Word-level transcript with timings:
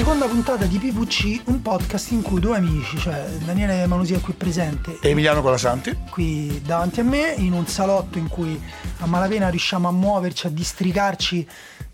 seconda 0.00 0.26
puntata 0.28 0.64
di 0.64 0.78
PVC, 0.78 1.42
un 1.48 1.60
podcast 1.60 2.12
in 2.12 2.22
cui 2.22 2.40
due 2.40 2.56
amici, 2.56 2.96
cioè 2.96 3.22
Daniele 3.44 3.86
Manusia 3.86 4.18
qui 4.18 4.32
presente 4.32 4.96
e 4.98 5.10
Emiliano 5.10 5.42
Colasanti, 5.42 5.94
qui 6.08 6.62
davanti 6.64 7.00
a 7.00 7.02
me, 7.02 7.34
in 7.36 7.52
un 7.52 7.66
salotto 7.66 8.16
in 8.16 8.26
cui 8.26 8.58
a 9.00 9.06
malapena 9.06 9.50
riusciamo 9.50 9.88
a 9.88 9.90
muoverci, 9.90 10.46
a 10.46 10.50
districarci 10.50 11.46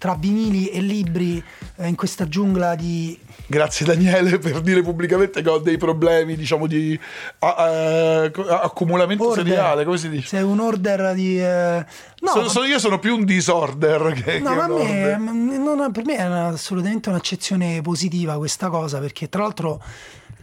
tra 0.06 0.14
vinili 0.14 0.68
e 0.68 0.80
libri 0.80 1.42
eh, 1.78 1.88
in 1.88 1.96
questa 1.96 2.28
giungla 2.28 2.76
di 2.76 3.18
Grazie 3.48 3.86
Daniele 3.86 4.38
per 4.38 4.60
dire 4.60 4.82
pubblicamente 4.82 5.42
che 5.42 5.48
ho 5.48 5.58
dei 5.58 5.76
problemi, 5.76 6.36
diciamo, 6.36 6.68
di 6.68 6.98
a, 7.40 7.54
a, 7.54 8.22
accumulamento 8.62 9.28
order. 9.28 9.44
seriale, 9.44 9.84
come 9.84 9.98
si 9.98 10.08
dice? 10.08 10.28
Sei 10.28 10.42
un 10.42 10.60
order 10.60 11.12
di... 11.14 11.40
Eh... 11.40 11.84
No, 12.20 12.30
sono, 12.30 12.48
sono, 12.48 12.66
io 12.66 12.78
sono 12.78 13.00
più 13.00 13.16
un 13.16 13.24
disorder 13.24 14.12
che, 14.12 14.38
no, 14.38 14.50
che 14.50 15.16
ma 15.16 15.32
me, 15.32 15.58
non, 15.58 15.90
per 15.92 16.04
me 16.04 16.16
è 16.16 16.22
assolutamente 16.22 17.08
un'accezione 17.08 17.80
positiva 17.82 18.36
questa 18.36 18.68
cosa, 18.68 18.98
perché 18.98 19.28
tra 19.28 19.42
l'altro 19.42 19.82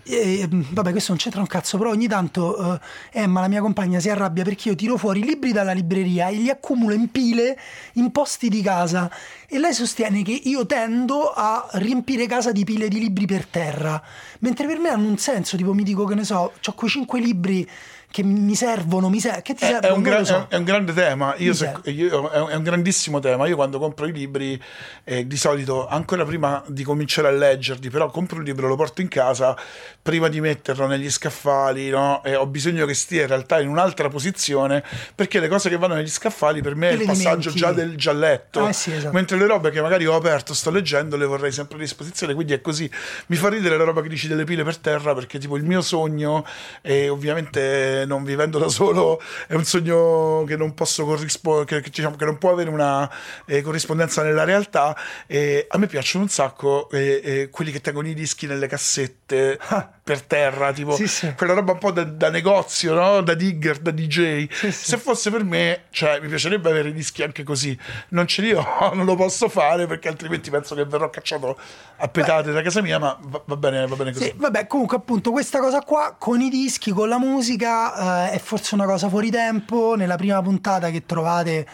eh, 0.03 0.47
vabbè, 0.49 0.91
questo 0.91 1.11
non 1.11 1.19
c'entra 1.19 1.41
un 1.41 1.47
cazzo, 1.47 1.77
però 1.77 1.91
ogni 1.91 2.07
tanto 2.07 2.73
eh, 2.73 2.79
Emma, 3.11 3.41
la 3.41 3.47
mia 3.47 3.61
compagna, 3.61 3.99
si 3.99 4.09
arrabbia 4.09 4.43
perché 4.43 4.69
io 4.69 4.75
tiro 4.75 4.97
fuori 4.97 5.21
i 5.21 5.23
libri 5.23 5.51
dalla 5.51 5.71
libreria 5.71 6.27
e 6.27 6.35
li 6.35 6.49
accumulo 6.49 6.93
in 6.93 7.09
pile 7.09 7.57
in 7.93 8.11
posti 8.11 8.49
di 8.49 8.61
casa. 8.61 9.09
E 9.47 9.59
lei 9.59 9.73
sostiene 9.73 10.23
che 10.23 10.31
io 10.31 10.65
tendo 10.65 11.31
a 11.31 11.67
riempire 11.73 12.25
casa 12.25 12.51
di 12.51 12.63
pile 12.63 12.87
di 12.87 12.99
libri 12.99 13.25
per 13.25 13.45
terra, 13.45 14.01
mentre 14.39 14.67
per 14.67 14.79
me 14.79 14.89
hanno 14.89 15.07
un 15.07 15.17
senso, 15.17 15.57
tipo 15.57 15.73
mi 15.73 15.83
dico 15.83 16.05
che 16.05 16.15
ne 16.15 16.23
so, 16.23 16.51
ho 16.65 16.73
quei 16.73 16.89
cinque 16.89 17.19
libri 17.19 17.67
che 18.13 18.21
mi 18.21 18.53
servono, 18.53 19.09
mi 19.09 19.19
ser- 19.19 19.41
che 19.41 19.55
ti 19.55 19.65
servono? 19.65 19.91
È 19.91 19.97
un, 19.97 20.03
gran, 20.03 20.23
so. 20.23 20.45
è 20.47 20.55
un 20.55 20.63
grande 20.63 20.93
tema, 20.93 21.33
io 21.37 21.51
se, 21.55 21.73
io, 21.85 22.29
è 22.29 22.53
un 22.53 22.61
grandissimo 22.61 23.17
tema. 23.17 23.47
Io 23.47 23.55
quando 23.55 23.79
compro 23.79 24.05
i 24.05 24.13
libri, 24.13 24.61
eh, 25.03 25.25
di 25.25 25.35
solito, 25.35 25.87
ancora 25.87 26.23
prima 26.23 26.63
di 26.67 26.83
cominciare 26.83 27.29
a 27.29 27.31
leggerli, 27.31 27.89
però 27.89 28.11
compro 28.11 28.37
un 28.37 28.43
libro, 28.43 28.67
lo 28.67 28.75
porto 28.75 29.01
in 29.01 29.07
casa, 29.07 29.57
prima 29.99 30.27
di 30.27 30.39
metterlo 30.41 30.85
negli 30.85 31.09
scaffali, 31.09 31.89
no? 31.89 32.21
e 32.23 32.35
ho 32.35 32.45
bisogno 32.45 32.85
che 32.85 32.93
stia 32.93 33.23
in 33.23 33.29
realtà 33.29 33.59
in 33.59 33.67
un'altra 33.67 34.09
posizione, 34.09 34.83
perché 35.15 35.39
le 35.39 35.47
cose 35.47 35.69
che 35.69 35.77
vanno 35.77 35.95
negli 35.95 36.07
scaffali 36.07 36.61
per 36.61 36.75
me 36.75 36.89
è 36.89 36.93
il 36.93 37.05
passaggio 37.05 37.49
già 37.49 37.71
del 37.71 37.97
gialletto, 37.97 38.67
eh 38.67 38.73
sì, 38.73 38.93
esatto. 38.93 39.11
mentre 39.11 39.39
le 39.39 39.47
robe 39.47 39.71
che 39.71 39.81
magari 39.81 40.05
ho 40.05 40.13
aperto, 40.13 40.53
sto 40.53 40.69
leggendo, 40.69 41.17
le 41.17 41.25
vorrei 41.25 41.51
sempre 41.51 41.77
a 41.77 41.79
disposizione, 41.79 42.35
quindi 42.35 42.53
è 42.53 42.61
così. 42.61 42.87
Mi 43.25 43.37
fa 43.37 43.49
ridere 43.49 43.75
la 43.75 43.85
roba 43.85 44.03
che 44.03 44.09
dici 44.09 44.27
delle 44.27 44.43
pile 44.43 44.63
per 44.63 44.77
terra, 44.77 45.15
perché 45.15 45.39
tipo 45.39 45.57
il 45.57 45.63
mio 45.63 45.81
sogno, 45.81 46.45
e 46.83 47.09
ovviamente 47.09 48.02
non 48.05 48.23
vivendo 48.23 48.57
da 48.59 48.69
solo 48.69 49.21
è 49.47 49.53
un 49.53 49.63
sogno 49.63 50.43
che 50.45 50.55
non 50.55 50.73
posso 50.73 51.05
corrispondere, 51.05 51.81
che, 51.81 51.89
diciamo, 51.89 52.15
che 52.15 52.25
non 52.25 52.37
può 52.37 52.51
avere 52.51 52.69
una 52.69 53.09
eh, 53.45 53.61
corrispondenza 53.61 54.23
nella 54.23 54.43
realtà. 54.43 54.95
E 55.27 55.65
a 55.69 55.77
me 55.77 55.87
piacciono 55.87 56.23
un 56.23 56.29
sacco 56.29 56.89
eh, 56.89 57.21
eh, 57.23 57.49
quelli 57.49 57.71
che 57.71 57.81
tengono 57.81 58.07
i 58.07 58.13
dischi 58.13 58.47
nelle 58.47 58.67
cassette 58.67 59.59
per 60.03 60.21
terra, 60.21 60.73
tipo 60.73 60.95
sì, 60.95 61.07
sì. 61.07 61.33
quella 61.33 61.53
roba 61.53 61.71
un 61.71 61.77
po' 61.77 61.91
da, 61.91 62.03
da 62.03 62.29
negozio, 62.29 62.93
no? 62.93 63.21
da 63.21 63.33
digger, 63.33 63.79
da 63.79 63.91
DJ. 63.91 64.47
Sì, 64.51 64.71
Se 64.71 64.97
fosse 64.97 65.31
per 65.31 65.45
me, 65.45 65.83
cioè, 65.91 66.19
mi 66.19 66.27
piacerebbe 66.27 66.69
avere 66.69 66.89
i 66.89 66.93
dischi 66.93 67.23
anche 67.23 67.43
così. 67.43 67.77
Non 68.09 68.27
ce 68.27 68.41
li 68.41 68.51
ho, 68.51 68.65
non 68.93 69.05
lo 69.05 69.15
posso 69.15 69.47
fare 69.47 69.87
perché 69.87 70.09
altrimenti 70.09 70.49
penso 70.49 70.75
che 70.75 70.83
verrò 70.83 71.09
cacciato 71.09 71.57
a 71.97 72.07
petate 72.09 72.49
Beh. 72.49 72.53
da 72.53 72.61
casa 72.61 72.81
mia, 72.81 72.99
ma 72.99 73.17
va, 73.21 73.41
va, 73.45 73.55
bene, 73.55 73.87
va 73.87 73.95
bene 73.95 74.11
così. 74.11 74.33
vabbè, 74.35 74.67
comunque 74.67 74.97
appunto 74.97 75.31
questa 75.31 75.59
cosa 75.59 75.79
qua 75.81 76.15
con 76.19 76.41
i 76.41 76.49
dischi, 76.49 76.91
con 76.91 77.07
la 77.07 77.17
musica, 77.17 78.27
eh, 78.27 78.31
è 78.31 78.39
forse 78.39 78.75
una 78.75 78.85
cosa 78.85 79.07
fuori 79.07 79.31
tempo. 79.31 79.95
Nella 79.95 80.17
prima 80.17 80.41
puntata 80.41 80.89
che 80.89 81.05
trovate 81.05 81.65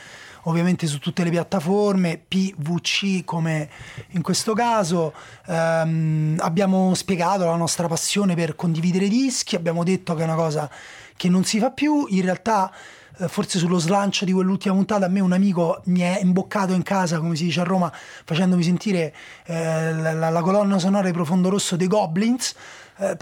ovviamente 0.43 0.87
su 0.87 0.99
tutte 0.99 1.23
le 1.23 1.29
piattaforme, 1.29 2.21
PVC 2.27 3.23
come 3.23 3.69
in 4.11 4.21
questo 4.21 4.53
caso. 4.53 5.13
Um, 5.47 6.35
abbiamo 6.39 6.93
spiegato 6.93 7.45
la 7.45 7.55
nostra 7.55 7.87
passione 7.87 8.35
per 8.35 8.55
condividere 8.55 9.07
dischi, 9.07 9.55
abbiamo 9.55 9.83
detto 9.83 10.13
che 10.15 10.21
è 10.21 10.25
una 10.25 10.35
cosa 10.35 10.69
che 11.15 11.29
non 11.29 11.43
si 11.43 11.59
fa 11.59 11.71
più, 11.71 12.05
in 12.09 12.21
realtà 12.21 12.71
eh, 13.19 13.27
forse 13.27 13.59
sullo 13.59 13.77
slancio 13.79 14.23
di 14.23 14.31
quell'ultima 14.31 14.73
puntata 14.73 15.05
a 15.05 15.09
me 15.09 15.19
un 15.19 15.33
amico 15.33 15.81
mi 15.85 15.99
è 15.99 16.19
imboccato 16.21 16.73
in 16.73 16.83
casa, 16.83 17.19
come 17.19 17.35
si 17.35 17.43
dice 17.43 17.59
a 17.59 17.63
Roma, 17.63 17.91
facendomi 18.23 18.63
sentire 18.63 19.13
eh, 19.45 19.93
la, 19.93 20.29
la, 20.29 20.41
colonna 20.41 20.79
sonora 20.79 21.05
di 21.07 21.13
Profondo 21.13 21.49
Rosso 21.49 21.75
dei 21.75 21.87
Goblins, 21.87 22.55
eh, 22.97 23.17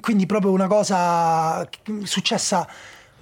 quindi 0.00 0.24
proprio 0.24 0.52
una 0.52 0.66
cosa 0.66 1.68
successa 2.04 2.66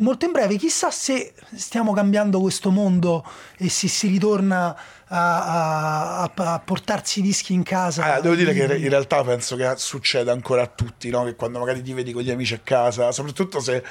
molto 0.00 0.26
in 0.26 0.32
breve, 0.32 0.56
chissà 0.56 0.90
se 0.90 1.32
stiamo 1.54 1.92
cambiando 1.92 2.40
questo 2.40 2.70
mondo 2.70 3.24
e 3.56 3.68
se 3.68 3.88
si 3.88 4.08
ritorna 4.08 4.76
a, 5.12 6.22
a, 6.22 6.32
a 6.34 6.62
portarsi 6.64 7.18
i 7.18 7.22
dischi 7.22 7.52
in 7.52 7.64
casa. 7.64 8.14
Ah, 8.14 8.20
devo 8.20 8.36
dire 8.36 8.52
che 8.52 8.76
in 8.76 8.88
realtà 8.88 9.22
penso 9.24 9.56
che 9.56 9.72
succeda 9.76 10.30
ancora 10.30 10.62
a 10.62 10.66
tutti, 10.66 11.10
no? 11.10 11.24
che 11.24 11.34
quando 11.34 11.58
magari 11.58 11.82
ti 11.82 11.92
vedi 11.92 12.12
con 12.12 12.22
gli 12.22 12.30
amici 12.30 12.54
a 12.54 12.60
casa, 12.62 13.10
soprattutto 13.10 13.58
se... 13.58 13.82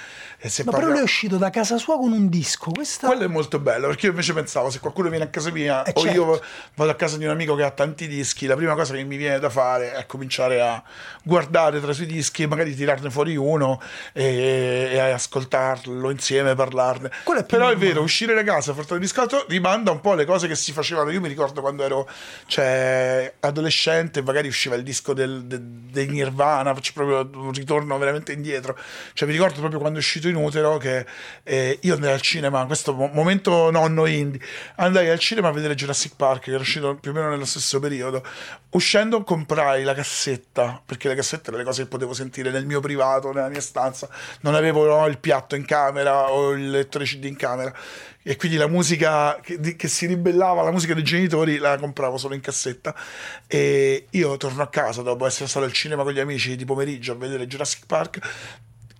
se 0.41 0.63
no, 0.63 0.71
parla... 0.71 0.85
però 0.85 0.91
lui 0.91 1.01
è 1.01 1.03
uscito 1.03 1.35
da 1.37 1.49
casa 1.49 1.77
sua 1.77 1.97
con 1.97 2.13
un 2.13 2.29
disco. 2.29 2.71
Questa... 2.71 3.07
Quello 3.07 3.23
è 3.23 3.27
molto 3.27 3.59
bello, 3.59 3.87
perché 3.87 4.05
io 4.05 4.11
invece 4.11 4.33
pensavo, 4.33 4.69
se 4.69 4.79
qualcuno 4.79 5.09
viene 5.09 5.25
a 5.25 5.27
casa 5.27 5.51
mia 5.51 5.83
eh, 5.83 5.91
o 5.93 6.01
certo. 6.01 6.15
io 6.15 6.41
vado 6.75 6.91
a 6.91 6.95
casa 6.95 7.17
di 7.17 7.25
un 7.25 7.31
amico 7.31 7.53
che 7.55 7.63
ha 7.63 7.71
tanti 7.71 8.07
dischi, 8.07 8.45
la 8.45 8.55
prima 8.55 8.73
cosa 8.75 8.93
che 8.93 9.03
mi 9.03 9.17
viene 9.17 9.39
da 9.39 9.49
fare 9.49 9.93
è 9.93 10.05
cominciare 10.05 10.61
a 10.61 10.81
guardare 11.21 11.81
tra 11.81 11.91
i 11.91 11.93
suoi 11.93 12.07
dischi, 12.07 12.47
magari 12.47 12.73
tirarne 12.73 13.09
fuori 13.09 13.35
uno 13.35 13.81
e, 14.13 14.89
e 14.93 14.99
ascoltarlo 14.99 16.09
insieme, 16.11 16.55
parlarne. 16.55 17.09
È 17.09 17.43
però 17.43 17.69
è 17.69 17.75
vero, 17.75 18.01
uscire 18.01 18.33
da 18.33 18.43
casa, 18.43 18.71
portare 18.73 18.95
il 18.95 19.01
disco 19.01 19.17
rimanda 19.47 19.91
un 19.91 19.99
po' 19.99 20.13
alle 20.13 20.25
cose 20.25 20.47
che 20.47 20.55
si 20.55 20.71
facevano 20.71 21.08
io 21.11 21.19
mi 21.21 21.27
ricordo 21.27 21.61
quando 21.61 21.83
ero 21.83 22.09
cioè, 22.45 23.33
adolescente, 23.39 24.21
magari 24.21 24.47
usciva 24.47 24.75
il 24.75 24.83
disco 24.83 25.13
del, 25.13 25.45
de, 25.45 25.57
dei 25.61 26.07
Nirvana, 26.07 26.73
faccio 26.73 26.91
proprio 26.93 27.29
un 27.41 27.51
ritorno 27.51 27.97
veramente 27.97 28.31
indietro. 28.31 28.77
Cioè, 29.13 29.27
mi 29.27 29.33
ricordo 29.33 29.59
proprio 29.59 29.79
quando 29.79 29.97
è 29.97 30.01
uscito 30.01 30.27
in 30.27 30.35
utero 30.35 30.77
che 30.77 31.05
eh, 31.43 31.77
io 31.81 31.93
andai 31.93 32.13
al 32.13 32.21
cinema, 32.21 32.65
questo 32.65 32.93
momento 32.93 33.71
nonno 33.71 34.05
indie, 34.05 34.39
andai 34.75 35.09
al 35.09 35.19
cinema 35.19 35.49
a 35.49 35.51
vedere 35.51 35.75
Jurassic 35.75 36.15
Park, 36.15 36.43
che 36.43 36.51
era 36.51 36.59
uscito 36.59 36.95
più 36.95 37.11
o 37.11 37.13
meno 37.13 37.29
nello 37.29 37.45
stesso 37.45 37.79
periodo. 37.79 38.23
Uscendo 38.71 39.23
comprai 39.23 39.83
la 39.83 39.93
cassetta, 39.93 40.81
perché 40.85 41.07
le 41.07 41.15
cassette 41.15 41.49
erano 41.49 41.57
le 41.57 41.63
cose 41.63 41.83
che 41.83 41.89
potevo 41.89 42.13
sentire 42.13 42.51
nel 42.51 42.65
mio 42.65 42.79
privato, 42.79 43.31
nella 43.31 43.49
mia 43.49 43.61
stanza. 43.61 44.07
Non 44.41 44.55
avevo 44.55 44.85
no, 44.85 45.07
il 45.07 45.17
piatto 45.17 45.55
in 45.55 45.65
camera 45.65 46.31
o 46.31 46.51
il 46.51 46.69
lettore 46.69 47.05
CD 47.05 47.25
in 47.25 47.35
camera 47.35 47.73
e 48.29 48.35
quindi 48.35 48.57
la 48.57 48.67
musica 48.67 49.39
che, 49.41 49.75
che, 49.75 49.87
si 49.87 50.05
ribellava 50.05 50.61
alla 50.61 50.69
musica 50.69 50.93
dei 50.93 51.01
genitori 51.01 51.57
la 51.57 51.79
compravo 51.79 52.15
solo 52.15 52.35
in 52.35 52.41
cassetta. 52.41 52.93
E 53.47 54.05
io 54.11 54.37
torno 54.37 54.61
a 54.61 54.67
casa 54.67 55.01
dopo 55.01 55.25
essere 55.25 55.49
stato 55.49 55.65
al 55.65 55.71
cinema 55.71 56.03
con 56.03 56.13
gli 56.13 56.19
amici 56.19 56.55
di 56.55 56.63
pomeriggio 56.63 57.13
a 57.13 57.15
vedere 57.15 57.47
Jurassic 57.47 57.87
Park 57.87 58.19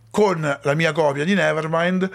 con 0.09 0.59
la 0.63 0.73
mia 0.73 0.91
copia 0.94 1.25
di 1.25 1.35
Nevermind 1.35 2.09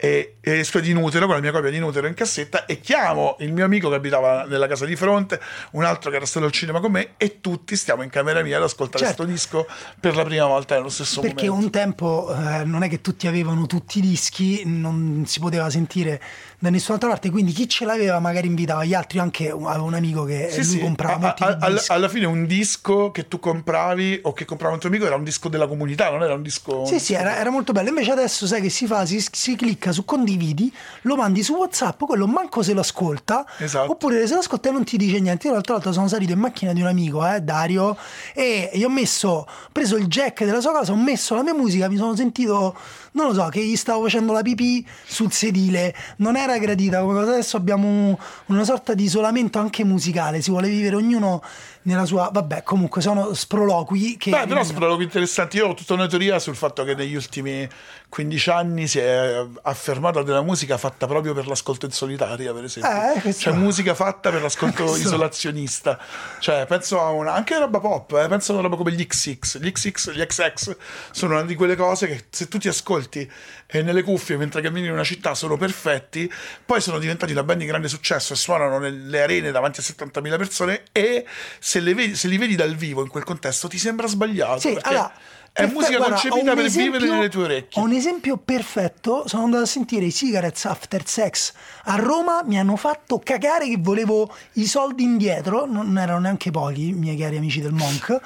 e, 0.00 0.36
e 0.40 0.64
di 0.80 0.92
Nutero 0.92 1.26
con 1.26 1.34
la 1.34 1.40
mia 1.40 1.50
copia 1.50 1.70
di 1.70 1.78
Nutero 1.80 2.06
in 2.06 2.14
cassetta 2.14 2.66
e 2.66 2.80
chiamo 2.80 3.36
il 3.40 3.52
mio 3.52 3.64
amico 3.64 3.88
che 3.88 3.96
abitava 3.96 4.44
nella 4.44 4.68
casa 4.68 4.86
di 4.86 4.94
fronte 4.94 5.40
un 5.72 5.82
altro 5.82 6.10
che 6.10 6.16
era 6.16 6.24
stato 6.24 6.46
al 6.46 6.52
cinema 6.52 6.78
con 6.78 6.92
me 6.92 7.14
e 7.16 7.40
tutti 7.40 7.74
stiamo 7.74 8.02
in 8.02 8.08
camera 8.08 8.42
mia 8.42 8.58
ad 8.58 8.62
ascoltare 8.62 9.04
questo 9.04 9.24
certo. 9.24 9.32
disco 9.32 9.66
per 9.98 10.14
la 10.14 10.22
prima 10.22 10.46
volta 10.46 10.76
nello 10.76 10.88
stesso 10.88 11.20
perché 11.20 11.48
momento 11.48 11.70
perché 11.70 11.82
un 11.82 11.84
tempo 11.84 12.32
eh, 12.32 12.64
non 12.64 12.84
è 12.84 12.88
che 12.88 13.00
tutti 13.00 13.26
avevano 13.26 13.66
tutti 13.66 13.98
i 13.98 14.00
dischi 14.00 14.62
non 14.64 15.24
si 15.26 15.40
poteva 15.40 15.68
sentire 15.68 16.22
da 16.60 16.70
nessun'altra 16.70 17.08
parte 17.08 17.30
quindi 17.30 17.50
chi 17.52 17.68
ce 17.68 17.84
l'aveva 17.84 18.20
magari 18.20 18.46
invitava 18.46 18.84
gli 18.84 18.94
altri 18.94 19.18
anche 19.18 19.48
avevo 19.48 19.84
un 19.84 19.94
amico 19.94 20.22
che 20.22 20.48
sì, 20.50 20.58
lui 20.58 20.64
sì. 20.64 20.78
comprava 20.78 21.14
a, 21.14 21.18
molti 21.18 21.42
a, 21.42 21.94
alla, 21.94 22.08
fine 22.08 22.26
un 22.26 22.46
disco 22.46 23.10
che 23.10 23.26
tu 23.26 23.40
compravi 23.40 24.20
o 24.22 24.32
che 24.32 24.44
comprava 24.44 24.74
un 24.74 24.80
tuo 24.80 24.88
amico 24.88 25.06
era 25.06 25.16
un 25.16 25.24
disco 25.24 25.48
della 25.48 25.66
comunità 25.66 26.08
non 26.10 26.22
era 26.22 26.34
un 26.34 26.42
disco 26.42 26.84
sì 26.86 27.00
sì 27.00 27.14
era, 27.14 27.36
era 27.36 27.50
molto 27.50 27.72
bello 27.72 27.88
invece 27.88 28.12
adesso 28.12 28.46
sai 28.46 28.60
che 28.60 28.70
si 28.70 28.86
fa 28.86 29.04
si, 29.04 29.24
si 29.30 29.56
clicca 29.56 29.87
su 29.92 30.04
condividi 30.04 30.72
lo 31.02 31.16
mandi 31.16 31.42
su 31.42 31.54
WhatsApp, 31.54 32.02
quello 32.04 32.26
manco 32.26 32.62
se 32.62 32.72
lo 32.72 32.80
ascolta, 32.80 33.46
esatto. 33.58 33.90
oppure 33.90 34.26
se 34.26 34.34
lo 34.34 34.40
ascolta 34.40 34.68
e 34.68 34.72
non 34.72 34.84
ti 34.84 34.96
dice 34.96 35.20
niente. 35.20 35.46
Io 35.46 35.52
l'altra 35.52 35.74
volta 35.74 35.92
sono 35.92 36.08
salito 36.08 36.32
in 36.32 36.38
macchina 36.38 36.72
di 36.72 36.80
un 36.80 36.86
amico, 36.86 37.26
eh, 37.26 37.40
Dario, 37.40 37.96
e 38.34 38.70
gli 38.72 38.84
ho 38.84 38.88
messo, 38.88 39.28
ho 39.28 39.46
preso 39.72 39.96
il 39.96 40.06
jack 40.06 40.44
della 40.44 40.60
sua 40.60 40.72
casa, 40.72 40.92
ho 40.92 40.96
messo 40.96 41.34
la 41.34 41.42
mia 41.42 41.54
musica, 41.54 41.88
mi 41.88 41.96
sono 41.96 42.14
sentito, 42.14 42.76
non 43.12 43.26
lo 43.26 43.34
so, 43.34 43.48
che 43.48 43.62
gli 43.64 43.76
stavo 43.76 44.02
facendo 44.02 44.32
la 44.32 44.42
pipì 44.42 44.86
sul 45.06 45.32
sedile, 45.32 45.94
non 46.16 46.36
era 46.36 46.58
gradita 46.58 47.00
come 47.00 47.14
cosa. 47.14 47.32
Adesso 47.32 47.56
abbiamo 47.56 48.18
una 48.46 48.64
sorta 48.64 48.94
di 48.94 49.04
isolamento 49.04 49.58
anche 49.58 49.84
musicale, 49.84 50.40
si 50.40 50.50
vuole 50.50 50.68
vivere 50.68 50.96
ognuno 50.96 51.42
nella 51.82 52.04
sua 52.04 52.30
vabbè 52.32 52.62
comunque 52.62 53.00
sono 53.00 53.32
sproloqui 53.34 54.16
che 54.16 54.30
Beh, 54.30 54.46
però 54.46 54.62
sproloqui 54.62 55.04
interessanti 55.04 55.56
io 55.56 55.68
ho 55.68 55.74
tutta 55.74 55.94
una 55.94 56.06
teoria 56.06 56.38
sul 56.38 56.56
fatto 56.56 56.84
che 56.84 56.94
negli 56.94 57.14
ultimi 57.14 57.68
15 58.08 58.50
anni 58.50 58.86
si 58.86 58.98
è 58.98 59.44
affermata 59.62 60.22
della 60.22 60.42
musica 60.42 60.76
fatta 60.78 61.06
proprio 61.06 61.34
per 61.34 61.46
l'ascolto 61.46 61.86
in 61.86 61.92
solitaria, 61.92 62.52
per 62.54 62.64
esempio. 62.64 62.90
Eh, 63.14 63.20
questo- 63.20 63.42
Cioè 63.42 63.52
musica 63.52 63.94
fatta 63.94 64.30
per 64.30 64.40
l'ascolto 64.42 64.84
Questo- 64.84 65.08
isolazionista. 65.08 65.98
Cioè, 66.38 66.64
penso 66.66 67.00
a 67.02 67.10
una 67.10 67.34
anche 67.34 67.58
roba 67.58 67.80
pop, 67.80 68.12
eh, 68.12 68.28
penso 68.28 68.52
a 68.52 68.54
una 68.54 68.62
roba 68.64 68.76
come 68.76 68.92
gli 68.92 69.06
XX. 69.06 69.58
Gli 69.58 69.70
XX, 69.72 70.12
gli 70.12 70.24
XX 70.24 70.76
sono 71.10 71.34
una 71.34 71.42
di 71.42 71.54
quelle 71.54 71.76
cose 71.76 72.06
che 72.06 72.24
se 72.30 72.48
tu 72.48 72.58
ti 72.58 72.68
ascolti 72.68 73.30
eh, 73.70 73.82
nelle 73.82 74.02
cuffie 74.02 74.36
mentre 74.36 74.62
cammini 74.62 74.86
in 74.86 74.92
una 74.92 75.04
città 75.04 75.34
sono 75.34 75.56
perfetti, 75.56 76.30
poi 76.64 76.80
sono 76.80 76.98
diventati 76.98 77.32
una 77.32 77.42
band 77.42 77.60
di 77.60 77.66
grande 77.66 77.88
successo 77.88 78.32
e 78.32 78.36
suonano 78.36 78.78
nelle 78.78 79.22
arene 79.22 79.50
davanti 79.50 79.80
a 79.80 79.82
70.000 79.82 80.36
persone 80.38 80.82
e 80.90 81.26
se, 81.58 81.80
vedi- 81.80 82.14
se 82.14 82.28
li 82.28 82.38
vedi 82.38 82.56
dal 82.56 82.74
vivo 82.74 83.02
in 83.02 83.08
quel 83.08 83.24
contesto 83.24 83.68
ti 83.68 83.78
sembra 83.78 84.06
sbagliato. 84.06 84.60
Sì, 84.60 84.72
perché 84.72 84.88
allora, 84.88 85.12
è 85.58 85.62
perfe- 85.62 85.74
musica 85.74 85.96
guarda, 85.98 86.14
concepita 86.14 86.54
per 86.54 86.64
esempio- 86.64 86.92
vivere 86.98 87.10
nelle 87.12 87.28
tue 87.28 87.42
orecchie. 87.44 87.82
Ho 87.82 87.84
un 87.84 87.92
esempio 87.92 88.36
perfetto. 88.36 89.24
Sono 89.26 89.44
andato 89.44 89.64
a 89.64 89.66
sentire 89.66 90.04
i 90.04 90.12
Cigarettes 90.12 90.64
After 90.66 91.06
Sex 91.06 91.52
a 91.84 91.96
Roma. 91.96 92.42
Mi 92.44 92.58
hanno 92.58 92.76
fatto 92.76 93.18
cagare 93.22 93.68
che 93.68 93.76
volevo 93.78 94.32
i 94.54 94.66
soldi 94.66 95.02
indietro. 95.02 95.66
Non 95.66 95.98
erano 95.98 96.20
neanche 96.20 96.50
pochi, 96.50 96.88
i 96.88 96.92
miei 96.92 97.16
cari 97.16 97.36
amici 97.36 97.60
del 97.60 97.72
Monk. 97.72 98.16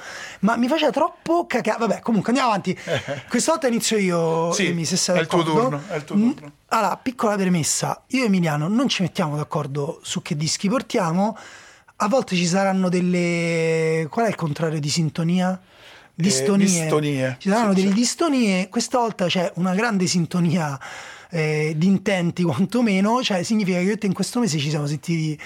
Ma 0.41 0.55
mi 0.57 0.67
faceva 0.67 0.91
troppo 0.91 1.45
cagare. 1.47 1.79
Vabbè, 1.79 1.99
comunque 2.01 2.29
andiamo 2.29 2.49
avanti. 2.51 2.77
Questa 3.27 3.51
volta 3.51 3.67
inizio 3.67 3.97
io, 3.97 4.51
Sì, 4.53 4.67
Emi, 4.67 4.85
se 4.85 4.95
sei 4.97 5.17
è 5.17 5.21
il 5.21 5.27
tuo 5.27 5.43
turno, 5.43 5.81
è 5.89 5.95
il 5.95 6.03
tuo 6.03 6.15
Mm, 6.15 6.31
turno. 6.31 6.51
Allora, 6.67 6.97
piccola 6.97 7.35
premessa. 7.35 8.03
Io 8.07 8.23
e 8.23 8.25
Emiliano 8.25 8.67
non 8.67 8.87
ci 8.87 9.01
mettiamo 9.01 9.35
d'accordo 9.35 9.99
su 10.03 10.21
che 10.21 10.35
dischi 10.35 10.69
portiamo. 10.69 11.37
A 11.97 12.07
volte 12.07 12.35
ci 12.35 12.45
saranno 12.45 12.89
delle. 12.89 14.07
Qual 14.09 14.25
è 14.25 14.29
il 14.29 14.35
contrario 14.35 14.79
di 14.79 14.89
sintonia? 14.89 15.59
Distonie. 16.15 16.65
distonie. 16.65 17.35
Ci 17.39 17.49
saranno 17.49 17.73
Sì, 17.73 17.81
delle 17.81 17.93
sì. 17.93 17.99
distonie. 17.99 18.69
Questa 18.69 18.99
volta 18.99 19.25
c'è 19.25 19.51
una 19.55 19.73
grande 19.73 20.05
sintonia 20.07 20.79
eh, 21.31 21.73
di 21.75 21.87
intenti, 21.87 22.43
quantomeno. 22.43 23.23
Cioè, 23.23 23.43
significa 23.43 23.77
che 23.79 23.83
io 23.83 23.97
te 23.97 24.05
in 24.05 24.13
questo 24.13 24.39
mese 24.39 24.57
ci 24.59 24.69
siamo 24.69 24.85
sentiti 24.85 25.39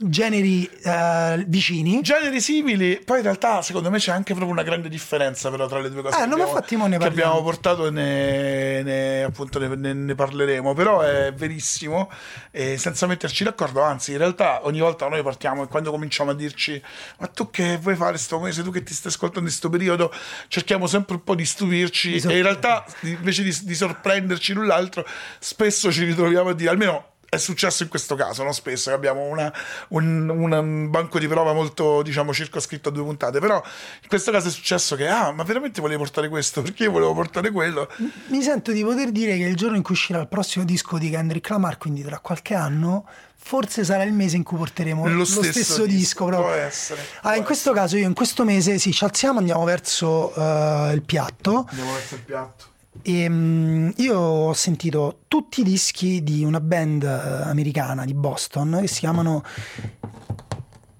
generi 0.00 0.64
eh, 0.84 1.44
vicini. 1.48 2.00
generi 2.02 2.40
simili, 2.40 3.00
poi 3.04 3.16
in 3.16 3.24
realtà 3.24 3.62
secondo 3.62 3.90
me 3.90 3.98
c'è 3.98 4.12
anche 4.12 4.32
proprio 4.32 4.52
una 4.52 4.62
grande 4.62 4.88
differenza 4.88 5.50
però 5.50 5.66
tra 5.66 5.80
le 5.80 5.90
due 5.90 6.02
cose 6.02 6.14
Eh, 6.14 6.18
che, 6.18 6.32
abbiamo, 6.42 6.86
ne 6.86 6.98
che 6.98 7.04
abbiamo 7.06 7.42
portato 7.42 7.86
e 7.88 7.90
ne, 7.90 8.82
ne- 8.82 9.22
appunto 9.24 9.58
ne, 9.58 9.92
ne- 9.92 10.14
parleremo, 10.14 10.72
però 10.72 11.00
è 11.00 11.32
verissimo 11.34 12.08
e 12.52 12.78
senza 12.78 13.06
metterci 13.06 13.42
d'accordo, 13.42 13.82
anzi 13.82 14.12
in 14.12 14.18
realtà 14.18 14.64
ogni 14.66 14.78
volta 14.78 15.08
noi 15.08 15.22
partiamo 15.22 15.64
e 15.64 15.66
quando 15.66 15.90
cominciamo 15.90 16.30
a 16.30 16.34
dirci 16.34 16.80
ma 17.18 17.26
tu 17.26 17.50
che 17.50 17.76
vuoi 17.78 17.96
fare 17.96 18.18
sto 18.18 18.38
mese, 18.38 18.62
tu 18.62 18.70
che 18.70 18.84
ti 18.84 18.94
stai 18.94 19.10
ascoltando 19.10 19.40
in 19.40 19.46
questo 19.46 19.68
periodo, 19.68 20.12
cerchiamo 20.46 20.86
sempre 20.86 21.16
un 21.16 21.24
po' 21.24 21.34
di 21.34 21.44
stupirci 21.44 22.20
Di 22.20 22.28
e 22.28 22.36
in 22.36 22.42
realtà 22.42 22.84
invece 23.00 23.42
di, 23.42 23.56
di 23.62 23.74
sorprenderci 23.74 24.52
l'un 24.52 24.66
l'altro 24.66 25.04
spesso 25.40 25.90
ci 25.90 26.04
ritroviamo 26.04 26.50
a 26.50 26.54
dire 26.54 26.70
almeno 26.70 27.04
è 27.30 27.36
successo 27.36 27.82
in 27.82 27.88
questo 27.90 28.14
caso, 28.14 28.42
no? 28.42 28.52
spesso 28.52 28.88
che 28.90 28.96
abbiamo 28.96 29.22
una- 29.24 29.52
un, 29.88 30.28
un 30.30 30.90
banco 30.90 31.18
di 31.18 31.28
prova 31.28 31.52
molto 31.52 32.02
diciamo 32.02 32.32
circoscritto 32.32 32.88
a 32.88 32.92
due 32.92 33.02
puntate, 33.04 33.38
però 33.38 33.62
in 34.02 34.08
questo 34.08 34.30
caso 34.32 34.48
è 34.48 34.50
successo 34.50 34.96
che 34.96 35.06
ah 35.08 35.30
ma 35.32 35.42
veramente 35.42 35.80
volevi 35.80 35.98
portare 36.00 36.28
questo 36.28 36.62
perché 36.62 36.84
io 36.84 36.90
volevo 36.90 37.12
portare 37.14 37.50
quello 37.50 37.88
Mi 38.28 38.42
sento 38.42 38.72
di 38.72 38.82
poter 38.82 39.10
dire 39.10 39.36
che 39.36 39.44
il 39.44 39.56
giorno 39.56 39.76
in 39.76 39.82
cui 39.82 39.94
uscirà 39.94 40.20
il 40.20 40.28
prossimo 40.28 40.64
disco 40.64 40.96
di 40.98 41.10
Kendrick 41.10 41.48
Lamar, 41.50 41.76
quindi 41.76 42.02
tra 42.02 42.18
qualche 42.18 42.54
anno, 42.54 43.06
forse 43.36 43.84
sarà 43.84 44.04
il 44.04 44.12
mese 44.12 44.36
in 44.36 44.42
cui 44.42 44.56
porteremo 44.56 45.06
Lo 45.06 45.12
lo, 45.14 45.24
stesso 45.24 45.42
stesso, 45.50 45.84
disco, 45.84 45.86
disco. 45.86 46.24
proprio. 46.24 46.46
può 46.52 46.54
essere, 46.54 47.00
Allora, 47.20 47.30
in 47.32 47.36
può 47.38 47.44
questo 47.44 47.72
caso, 47.72 47.96
io 47.98 48.06
in 48.06 48.14
questo 48.14 48.44
mese 48.44 48.78
sì, 48.78 48.92
ci 48.92 49.04
alziamo, 49.04 49.38
andiamo 49.38 49.64
verso 49.64 50.32
eh, 50.34 50.92
il 50.94 51.02
piatto. 51.02 51.66
andiamo 51.68 51.92
verso 51.92 52.14
il 52.14 52.20
piatto 52.22 52.64
E, 53.02 53.28
mm, 53.28 53.90
io 53.96 54.18
ho 54.18 54.52
sentito 54.52 55.20
tutti 55.28 55.60
i 55.60 55.64
dischi 55.64 56.22
di 56.22 56.44
una 56.44 56.60
band 56.60 57.02
eh, 57.02 57.48
americana 57.48 58.04
di 58.04 58.14
Boston 58.14 58.78
che 58.80 58.88
si 58.88 59.00
chiamano 59.00 59.42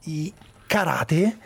i 0.05 0.33
Karate, 0.67 1.39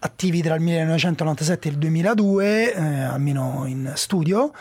attivi 0.00 0.40
tra 0.42 0.54
il 0.54 0.62
1997 0.62 1.68
e 1.68 1.70
il 1.72 1.78
2002, 1.78 2.74
eh, 2.74 3.00
almeno 3.02 3.64
in 3.66 3.92
studio. 3.94 4.52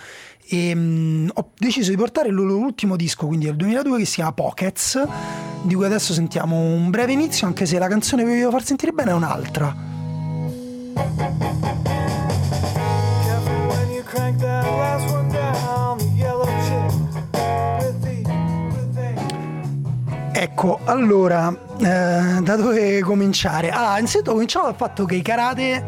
E 0.50 0.74
mm, 0.74 1.30
ho 1.34 1.52
deciso 1.58 1.90
di 1.90 1.98
portare 1.98 2.30
il 2.30 2.36
loro 2.36 2.58
ultimo 2.58 2.96
disco, 2.96 3.28
quindi 3.28 3.46
del 3.46 3.56
2002, 3.56 3.98
che 4.00 4.06
si 4.06 4.16
chiama 4.16 4.32
Pockets, 4.32 5.02
di 5.64 5.76
cui 5.76 5.86
adesso 5.86 6.14
sentiamo 6.14 6.58
un 6.58 6.90
breve 6.90 7.12
inizio, 7.12 7.48
anche 7.48 7.66
se 7.66 7.78
la 7.78 7.88
canzone 7.88 8.24
che 8.24 8.30
vi 8.30 8.36
voglio 8.36 8.52
far 8.52 8.64
sentire 8.64 8.92
bene 8.92 9.12
è 9.12 9.14
un'altra. 9.14 9.87
Ecco, 20.60 20.80
allora, 20.86 21.56
eh, 21.78 22.42
da 22.42 22.56
dove 22.56 23.00
cominciare? 23.02 23.70
Allora, 23.70 24.00
innanzitutto 24.00 24.32
cominciamo 24.32 24.66
dal 24.66 24.74
fatto 24.76 25.06
che 25.06 25.14
i 25.14 25.22
karate 25.22 25.86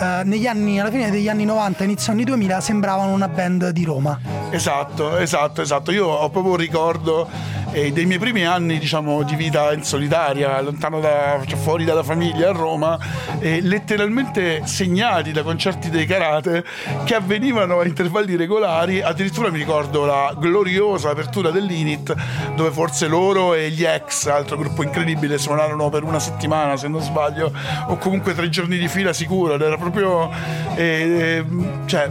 eh, 0.00 0.22
negli 0.24 0.46
anni, 0.46 0.80
alla 0.80 0.90
fine 0.90 1.10
degli 1.10 1.28
anni 1.28 1.44
90, 1.44 1.84
inizio 1.84 2.12
anni 2.12 2.24
2000, 2.24 2.62
sembravano 2.62 3.12
una 3.12 3.28
band 3.28 3.68
di 3.68 3.84
Roma. 3.84 4.18
Esatto, 4.48 5.18
esatto, 5.18 5.60
esatto. 5.60 5.92
Io 5.92 6.06
ho 6.06 6.30
proprio 6.30 6.52
un 6.52 6.58
ricordo 6.58 7.28
eh, 7.74 7.92
dei 7.92 8.06
miei 8.06 8.18
primi 8.18 8.46
anni, 8.46 8.78
diciamo, 8.78 9.22
di 9.24 9.34
vita 9.34 9.72
in 9.72 9.82
solitaria, 9.82 10.60
lontano 10.60 11.00
da, 11.00 11.42
cioè, 11.44 11.58
fuori 11.58 11.84
dalla 11.84 12.04
famiglia 12.04 12.50
a 12.50 12.52
Roma, 12.52 12.98
eh, 13.40 13.60
letteralmente 13.60 14.62
segnati 14.64 15.32
da 15.32 15.42
concerti 15.42 15.90
dei 15.90 16.06
karate 16.06 16.64
che 17.04 17.14
avvenivano 17.14 17.80
a 17.80 17.84
intervalli 17.84 18.36
regolari. 18.36 19.02
Addirittura 19.02 19.50
mi 19.50 19.58
ricordo 19.58 20.04
la 20.04 20.34
gloriosa 20.38 21.10
apertura 21.10 21.50
dell'Init, 21.50 22.14
dove 22.54 22.70
forse 22.70 23.08
loro 23.08 23.54
e 23.54 23.70
gli 23.70 23.84
ex, 23.84 24.26
altro 24.26 24.56
gruppo 24.56 24.82
incredibile, 24.82 25.36
suonarono 25.38 25.88
per 25.90 26.04
una 26.04 26.20
settimana, 26.20 26.76
se 26.76 26.86
non 26.86 27.02
sbaglio, 27.02 27.52
o 27.88 27.98
comunque 27.98 28.34
tre 28.34 28.48
giorni 28.48 28.78
di 28.78 28.88
fila 28.88 29.12
sicuro. 29.12 29.54
Era 29.54 29.76
proprio. 29.76 30.30
eh, 30.76 30.82
eh, 30.84 31.44
cioè, 31.86 32.10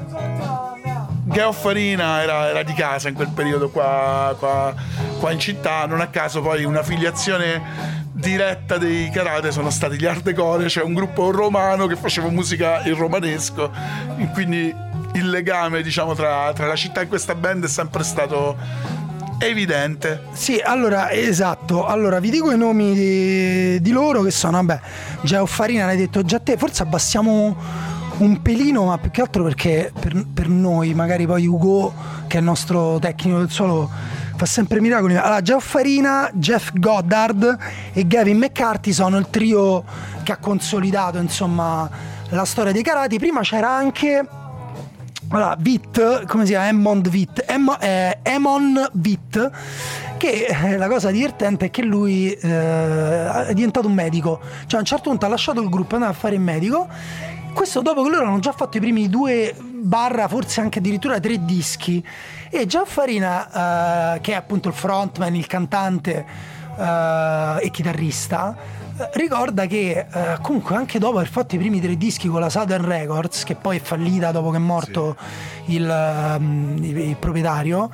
Geo 1.34 1.52
Farina 1.52 2.22
era, 2.22 2.50
era 2.50 2.62
di 2.62 2.74
casa 2.74 3.10
in 3.10 3.16
quel 3.16 3.30
periodo 3.30 3.72
qua, 3.72 4.36
qua- 4.38 4.72
qua 5.20 5.32
in 5.32 5.40
città, 5.40 5.88
non 5.88 6.00
a 6.00 6.08
caso 6.08 6.42
poi 6.42 6.64
una 6.64 6.84
filiazione 6.84 8.06
diretta 8.12 8.78
dei 8.78 9.10
karate 9.10 9.52
sono 9.52 9.72
stati 9.72 9.98
gli 9.98 10.06
Ardecore, 10.06 10.70
cioè 10.70 10.84
un 10.84 10.94
gruppo 10.94 11.32
romano 11.32 11.88
che 11.88 11.96
faceva 11.96 12.30
musica 12.30 12.84
in 12.86 12.96
romanesco, 12.96 13.72
quindi 14.32 14.72
il 15.14 15.30
legame 15.30 15.82
diciamo 15.82 16.14
tra, 16.14 16.54
tra 16.54 16.68
la 16.68 16.76
città 16.76 17.02
e 17.02 17.08
questa 17.08 17.34
band 17.34 17.66
è 17.66 17.68
sempre 17.68 18.04
stato 18.04 18.56
evidente. 19.40 20.26
Sì, 20.34 20.62
allora, 20.64 21.12
esatto. 21.12 21.88
Allora, 21.88 22.20
vi 22.20 22.30
dico 22.30 22.52
i 22.52 22.58
nomi 22.58 22.94
di, 22.94 23.82
di 23.82 23.92
loro 23.92 24.22
che 24.22 24.30
sono, 24.30 24.64
vabbè, 24.64 24.80
Geo 25.22 25.48
Farina 25.48 25.88
l'hai 25.88 25.98
detto 25.98 26.22
già 26.22 26.38
te, 26.38 26.58
forse 26.58 26.84
abbassiamo 26.84 27.92
un 28.18 28.42
pelino, 28.42 28.86
ma 28.86 28.98
più 28.98 29.12
che 29.12 29.22
altro 29.22 29.44
perché 29.44 29.92
per, 30.00 30.26
per 30.34 30.48
noi, 30.48 30.94
magari 30.94 31.26
poi 31.26 31.46
Ugo, 31.46 31.94
che 32.28 32.38
è 32.38 32.40
il 32.40 32.46
nostro 32.46 33.00
tecnico 33.00 33.38
del 33.38 33.50
suolo, 33.50 33.90
fa 34.36 34.46
sempre 34.46 34.80
miracoli. 34.80 35.16
Allora, 35.16 35.42
Geo 35.42 35.60
Farina, 35.60 36.30
Jeff 36.34 36.72
Goddard 36.74 37.58
e 37.94 38.08
Gavin 38.08 38.38
McCarthy 38.38 38.92
sono 38.92 39.18
il 39.18 39.28
trio 39.30 39.84
che 40.24 40.32
ha 40.32 40.38
consolidato, 40.38 41.18
insomma, 41.18 41.90
la 42.30 42.46
storia 42.46 42.72
dei 42.72 42.84
karate. 42.84 43.18
Prima 43.18 43.42
c'era 43.42 43.72
anche 43.72 44.26
allora, 45.30 45.56
Vit, 45.58 46.26
come 46.28 46.46
si 46.46 46.52
chiama? 46.52 46.68
Emmond 46.68 47.10
Vit, 47.10 47.44
Emmo- 47.48 47.80
eh, 47.80 48.20
Emon 48.22 48.88
Vit, 48.94 49.52
che 50.18 50.46
eh, 50.46 50.78
la 50.78 50.88
cosa 50.88 51.10
divertente 51.10 51.66
è 51.66 51.70
che 51.72 51.82
lui 51.82 52.32
eh, 52.32 53.46
è 53.48 53.54
diventato 53.54 53.88
un 53.88 53.96
medico, 53.96 54.40
cioè 54.68 54.76
a 54.76 54.80
un 54.82 54.86
certo 54.86 55.10
punto 55.10 55.26
ha 55.26 55.30
lasciato 55.30 55.60
il 55.60 55.70
gruppo 55.70 55.94
e 55.94 55.96
andato 55.96 56.14
a 56.14 56.16
fare 56.16 56.36
il 56.36 56.42
medico. 56.42 56.88
Questo 57.54 57.82
dopo 57.82 58.04
che 58.04 58.10
loro 58.10 58.26
hanno 58.28 58.40
già 58.40 58.52
fatto 58.52 58.78
i 58.78 58.80
primi 58.80 59.10
due 59.10 59.56
barra, 59.60 60.28
forse 60.28 60.60
anche 60.60 60.80
addirittura 60.80 61.20
tre 61.20 61.44
dischi. 61.46 62.04
E 62.50 62.66
Gian 62.66 62.86
Farina, 62.86 64.16
eh, 64.16 64.22
che 64.22 64.34
è 64.34 64.36
appunto 64.36 64.68
il 64.68 64.74
frontman, 64.74 65.34
il 65.36 65.48
cantante 65.48 66.26
eh, 66.78 67.56
e 67.62 67.70
chitarrista, 67.72 68.56
eh, 68.98 69.10
ricorda 69.14 69.66
che 69.66 70.06
eh, 70.12 70.38
comunque 70.42 70.76
anche 70.76 71.00
dopo 71.00 71.18
aver 71.18 71.30
fatto 71.30 71.56
i 71.56 71.58
primi 71.58 71.80
tre 71.80 71.96
dischi 71.96 72.28
con 72.28 72.42
la 72.42 72.50
Southern 72.50 72.86
Records, 72.86 73.44
che 73.44 73.56
poi 73.56 73.78
è 73.78 73.82
fallita 73.82 74.32
dopo 74.32 74.50
che 74.50 74.58
è 74.58 74.60
morto 74.60 75.16
il, 75.68 75.88
ehm, 75.90 76.78
il- 76.82 76.98
il 76.98 77.16
proprietario, 77.18 77.90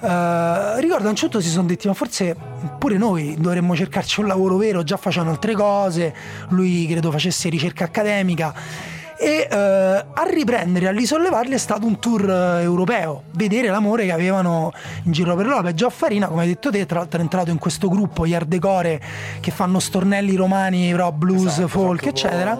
eh, 0.00 0.80
ricorda 0.80 1.06
a 1.06 1.10
un 1.10 1.16
certo 1.16 1.40
si 1.40 1.48
sono 1.50 1.66
detti 1.66 1.86
ma 1.88 1.94
forse 1.94 2.34
pure 2.78 2.96
noi 2.96 3.36
dovremmo 3.38 3.76
cercarci 3.76 4.20
un 4.20 4.26
lavoro 4.28 4.56
vero, 4.56 4.82
già 4.82 4.96
facevano 4.96 5.30
altre 5.32 5.52
cose, 5.54 6.14
lui 6.48 6.86
credo 6.88 7.10
facesse 7.10 7.48
ricerca 7.48 7.84
accademica 7.84 8.54
e 9.20 9.46
eh, 9.50 9.56
a 9.56 10.22
riprendere, 10.26 10.88
a 10.88 10.92
risollevarli 10.92 11.52
è 11.52 11.58
stato 11.58 11.84
un 11.84 11.98
tour 11.98 12.26
eh, 12.28 12.62
europeo, 12.62 13.24
vedere 13.32 13.68
l'amore 13.68 14.06
che 14.06 14.12
avevano 14.12 14.72
in 15.02 15.12
giro 15.12 15.36
per 15.36 15.44
l'Europa. 15.44 15.68
E 15.68 15.74
Gio 15.74 15.90
Farina, 15.90 16.26
come 16.26 16.42
hai 16.42 16.48
detto 16.48 16.70
te, 16.70 16.86
tra 16.86 17.00
l'altro 17.00 17.18
è 17.18 17.22
entrato 17.22 17.50
in 17.50 17.58
questo 17.58 17.90
gruppo, 17.90 18.26
gli 18.26 18.34
Ardecore, 18.34 18.98
che 19.40 19.50
fanno 19.50 19.78
stornelli 19.78 20.34
romani, 20.36 20.90
rock, 20.92 21.16
blues, 21.16 21.46
Esatto, 21.52 21.68
folk, 21.68 22.00
esatto, 22.00 22.16
eccetera. 22.16 22.58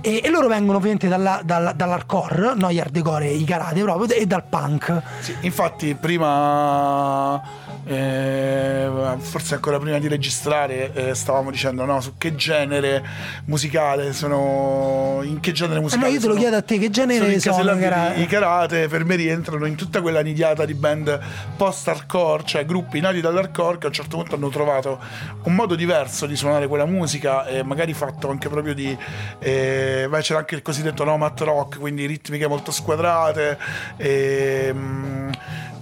E, 0.00 0.20
e 0.24 0.30
loro 0.30 0.48
vengono 0.48 0.78
ovviamente 0.78 1.06
dalla- 1.06 1.42
dalla- 1.44 1.72
dall'hardcore, 1.72 2.54
no, 2.56 2.72
gli 2.72 2.78
hardcore, 2.78 3.28
i 3.28 3.44
karate 3.44 3.82
proprio, 3.82 4.16
e 4.16 4.24
dal 4.26 4.44
punk. 4.44 5.02
Sì, 5.20 5.36
infatti 5.42 5.94
prima 5.94 7.40
eh, 7.86 8.88
forse 9.18 9.54
ancora 9.54 9.78
prima 9.78 9.98
di 9.98 10.08
registrare 10.08 10.92
eh, 10.92 11.14
stavamo 11.14 11.50
dicendo 11.50 11.84
no, 11.84 12.00
su 12.00 12.14
che 12.18 12.34
genere 12.34 13.02
musicale 13.46 14.12
sono 14.12 15.20
in 15.22 15.40
che 15.40 15.52
genere 15.52 15.80
musicale 15.80 16.08
Eh 16.08 16.12
io 16.12 16.20
te 16.20 16.26
lo 16.26 16.32
sono- 16.32 16.40
chiedo 16.42 16.56
a 16.56 16.62
te, 16.62 16.78
che 16.78 16.90
genere 16.90 17.18
sono 17.18 17.30
i 17.30 17.34
incasellabili 17.34 17.84
karate? 17.84 18.20
i 18.20 18.26
karate 18.26 18.88
per 18.88 19.04
me 19.04 19.16
rientrano 19.16 19.66
in 19.66 19.74
tutta 19.74 20.00
quella 20.00 20.20
nidiata 20.20 20.64
di 20.64 20.74
band 20.74 21.18
post-hardcore 21.56 22.44
cioè 22.44 22.64
gruppi 22.64 23.00
nati 23.00 23.20
dall'hardcore 23.20 23.78
che 23.78 23.84
a 23.84 23.88
un 23.88 23.94
certo 23.94 24.16
punto 24.16 24.34
hanno 24.34 24.48
trovato 24.48 24.98
un 25.44 25.54
modo 25.54 25.74
diverso 25.74 26.26
di 26.26 26.36
suonare 26.36 26.66
quella 26.66 26.86
musica 26.86 27.46
e 27.46 27.62
magari 27.62 27.92
fatto 27.94 28.30
anche 28.30 28.48
proprio 28.48 28.74
di 28.74 28.96
eh, 29.38 30.06
beh, 30.08 30.20
c'era 30.20 30.38
anche 30.40 30.54
il 30.54 30.62
cosiddetto 30.62 31.04
nomad 31.04 31.38
rock 31.42 31.78
quindi 31.78 32.06
ritmiche 32.06 32.46
molto 32.46 32.70
squadrate 32.72 33.58
e, 33.96 34.70
mm, 34.72 35.23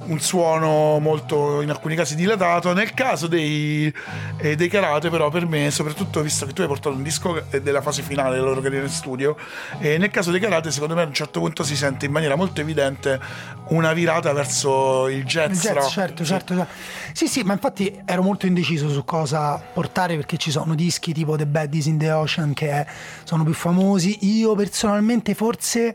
un 0.07 0.21
suono 0.21 0.99
molto 0.99 1.61
in 1.63 1.71
alcuni 1.71 1.95
casi 1.95 2.15
dilatato 2.15 2.73
nel 2.73 2.93
caso 2.95 3.27
dei, 3.27 3.93
eh, 4.39 4.57
dei 4.57 4.69
karate 4.69 5.11
però 5.11 5.29
per 5.29 5.47
me 5.47 5.71
soprattutto 5.71 6.23
visto 6.23 6.47
che 6.47 6.53
tu 6.53 6.63
hai 6.63 6.67
portato 6.67 6.95
un 6.95 7.03
disco 7.03 7.51
eh, 7.51 7.61
della 7.63 7.81
fase 7.81 8.03
finale 8.03 8.35
della 8.35 8.49
loro 8.49 8.61
carriera 8.61 8.85
in 8.85 8.91
studio 8.91 9.37
e 9.79 9.99
nel 9.99 10.11
caso 10.11 10.31
dei 10.31 10.41
karate 10.41 10.71
secondo 10.71 10.95
me 10.95 11.03
a 11.03 11.07
un 11.07 11.15
certo 11.15 11.41
punto 11.41 11.63
si 11.63 11.77
sente 11.77 12.07
in 12.07 12.13
maniera 12.13 12.37
molto 12.37 12.61
evidente 12.61 13.21
una 13.69 13.93
virata 13.93 14.33
verso 14.33 15.09
il 15.09 15.25
jazz, 15.25 15.51
Il 15.51 15.61
jazz, 15.61 15.89
certo, 15.89 16.25
certo, 16.25 16.55
certo. 16.55 16.67
Sì, 17.13 17.27
sì, 17.27 17.43
ma 17.43 17.53
infatti 17.53 18.01
ero 18.05 18.23
molto 18.23 18.47
indeciso 18.47 18.89
su 18.91 19.05
cosa 19.05 19.63
portare 19.73 20.17
perché 20.17 20.37
ci 20.37 20.51
sono 20.51 20.75
dischi 20.75 21.13
tipo 21.13 21.37
The 21.37 21.47
Baddies 21.47 21.87
in 21.87 21.99
the 21.99 22.11
Ocean 22.11 22.53
che 22.53 22.87
sono 23.25 23.45
più 23.45 23.55
famosi. 23.55 24.19
Io 24.27 24.55
personalmente 24.55 25.35
forse 25.35 25.95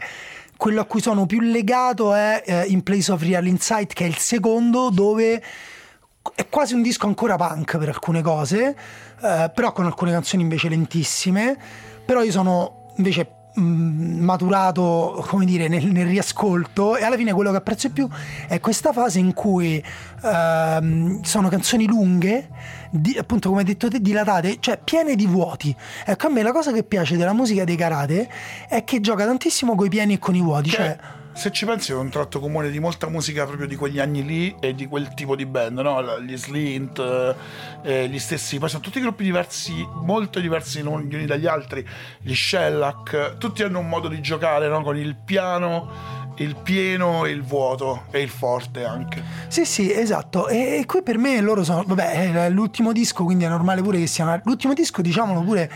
quello 0.57 0.81
a 0.81 0.85
cui 0.85 1.01
sono 1.01 1.25
più 1.25 1.39
legato 1.39 2.13
è 2.13 2.43
eh, 2.45 2.65
In 2.65 2.83
Place 2.83 3.11
of 3.11 3.21
Real 3.21 3.45
Insight 3.45 3.93
che 3.93 4.05
è 4.05 4.07
il 4.07 4.17
secondo 4.17 4.89
dove 4.89 5.41
è 6.35 6.49
quasi 6.49 6.73
un 6.73 6.81
disco 6.81 7.07
ancora 7.07 7.35
punk 7.35 7.77
per 7.77 7.89
alcune 7.89 8.21
cose, 8.21 8.75
eh, 9.21 9.51
però 9.53 9.71
con 9.71 9.85
alcune 9.85 10.11
canzoni 10.11 10.43
invece 10.43 10.69
lentissime. 10.69 11.57
Però 12.05 12.21
io 12.21 12.31
sono 12.31 12.93
invece 12.97 13.36
mh, 13.57 14.23
maturato, 14.23 15.23
come 15.27 15.45
dire, 15.45 15.67
nel, 15.67 15.85
nel 15.85 16.05
riascolto 16.05 16.95
e 16.95 17.03
alla 17.03 17.15
fine 17.15 17.33
quello 17.33 17.51
che 17.51 17.57
apprezzo 17.57 17.87
di 17.87 17.93
più 17.93 18.07
è 18.47 18.59
questa 18.59 18.93
fase 18.93 19.19
in 19.19 19.33
cui 19.33 19.83
ehm, 20.23 21.21
sono 21.21 21.49
canzoni 21.49 21.87
lunghe, 21.87 22.49
di- 22.89 23.17
appunto 23.17 23.49
come 23.49 23.61
hai 23.61 23.67
detto 23.67 23.89
te, 23.89 23.99
dilatate, 23.99 24.57
cioè 24.59 24.79
piene 24.83 25.15
di 25.15 25.25
vuoti. 25.25 25.75
Ecco, 26.05 26.27
a 26.27 26.29
me 26.29 26.41
la 26.43 26.51
cosa 26.51 26.71
che 26.71 26.83
piace 26.83 27.17
della 27.17 27.33
musica 27.33 27.63
dei 27.63 27.75
karate 27.75 28.29
è 28.67 28.83
che 28.83 29.01
gioca 29.01 29.25
tantissimo 29.25 29.75
coi 29.75 29.89
pieni 29.89 30.13
e 30.13 30.19
con 30.19 30.35
i 30.35 30.41
vuoti, 30.41 30.69
Cioè, 30.69 30.85
cioè 30.85 30.97
se 31.37 31.51
ci 31.51 31.65
pensi 31.67 31.91
è 31.91 31.95
un 31.95 32.09
tratto 32.09 32.39
comune 32.39 32.71
di 32.71 32.79
molta 32.79 33.07
musica 33.07 33.45
proprio 33.45 33.67
di 33.67 33.75
quegli 33.75 33.99
anni 33.99 34.25
lì 34.25 34.55
e 34.59 34.73
di 34.73 34.87
quel 34.87 35.13
tipo 35.13 35.35
di 35.35 35.45
band, 35.45 35.77
no? 35.77 36.19
Gli 36.19 36.35
Slint, 36.35 36.97
eh, 36.97 37.35
eh, 37.83 38.07
gli 38.09 38.17
stessi, 38.17 38.57
poi 38.57 38.69
sono 38.69 38.81
tutti 38.81 38.99
gruppi 38.99 39.23
diversi, 39.23 39.87
molto 40.01 40.39
diversi 40.39 40.81
gli 40.81 40.87
uni 40.87 41.27
dagli 41.27 41.45
altri, 41.45 41.87
gli 42.21 42.33
Shellac, 42.33 43.37
tutti 43.37 43.61
hanno 43.61 43.77
un 43.77 43.87
modo 43.87 44.07
di 44.07 44.19
giocare 44.19 44.67
no? 44.67 44.81
con 44.81 44.97
il 44.97 45.15
piano, 45.15 46.33
il 46.37 46.55
pieno 46.55 47.23
e 47.25 47.29
il 47.29 47.43
vuoto 47.43 48.05
e 48.09 48.19
il 48.19 48.29
forte 48.29 48.83
anche. 48.83 49.23
Sì, 49.47 49.63
sì, 49.63 49.93
esatto. 49.93 50.47
E, 50.47 50.79
e 50.79 50.85
qui 50.87 51.03
per 51.03 51.19
me 51.19 51.39
loro 51.39 51.63
sono. 51.63 51.83
Vabbè, 51.85 52.33
è 52.33 52.49
l'ultimo 52.49 52.91
disco, 52.91 53.23
quindi 53.23 53.43
è 53.43 53.47
normale 53.47 53.83
pure 53.83 53.99
che 53.99 54.07
siano. 54.07 54.41
L'ultimo 54.43 54.73
disco, 54.73 55.03
diciamolo 55.03 55.41
pure. 55.41 55.71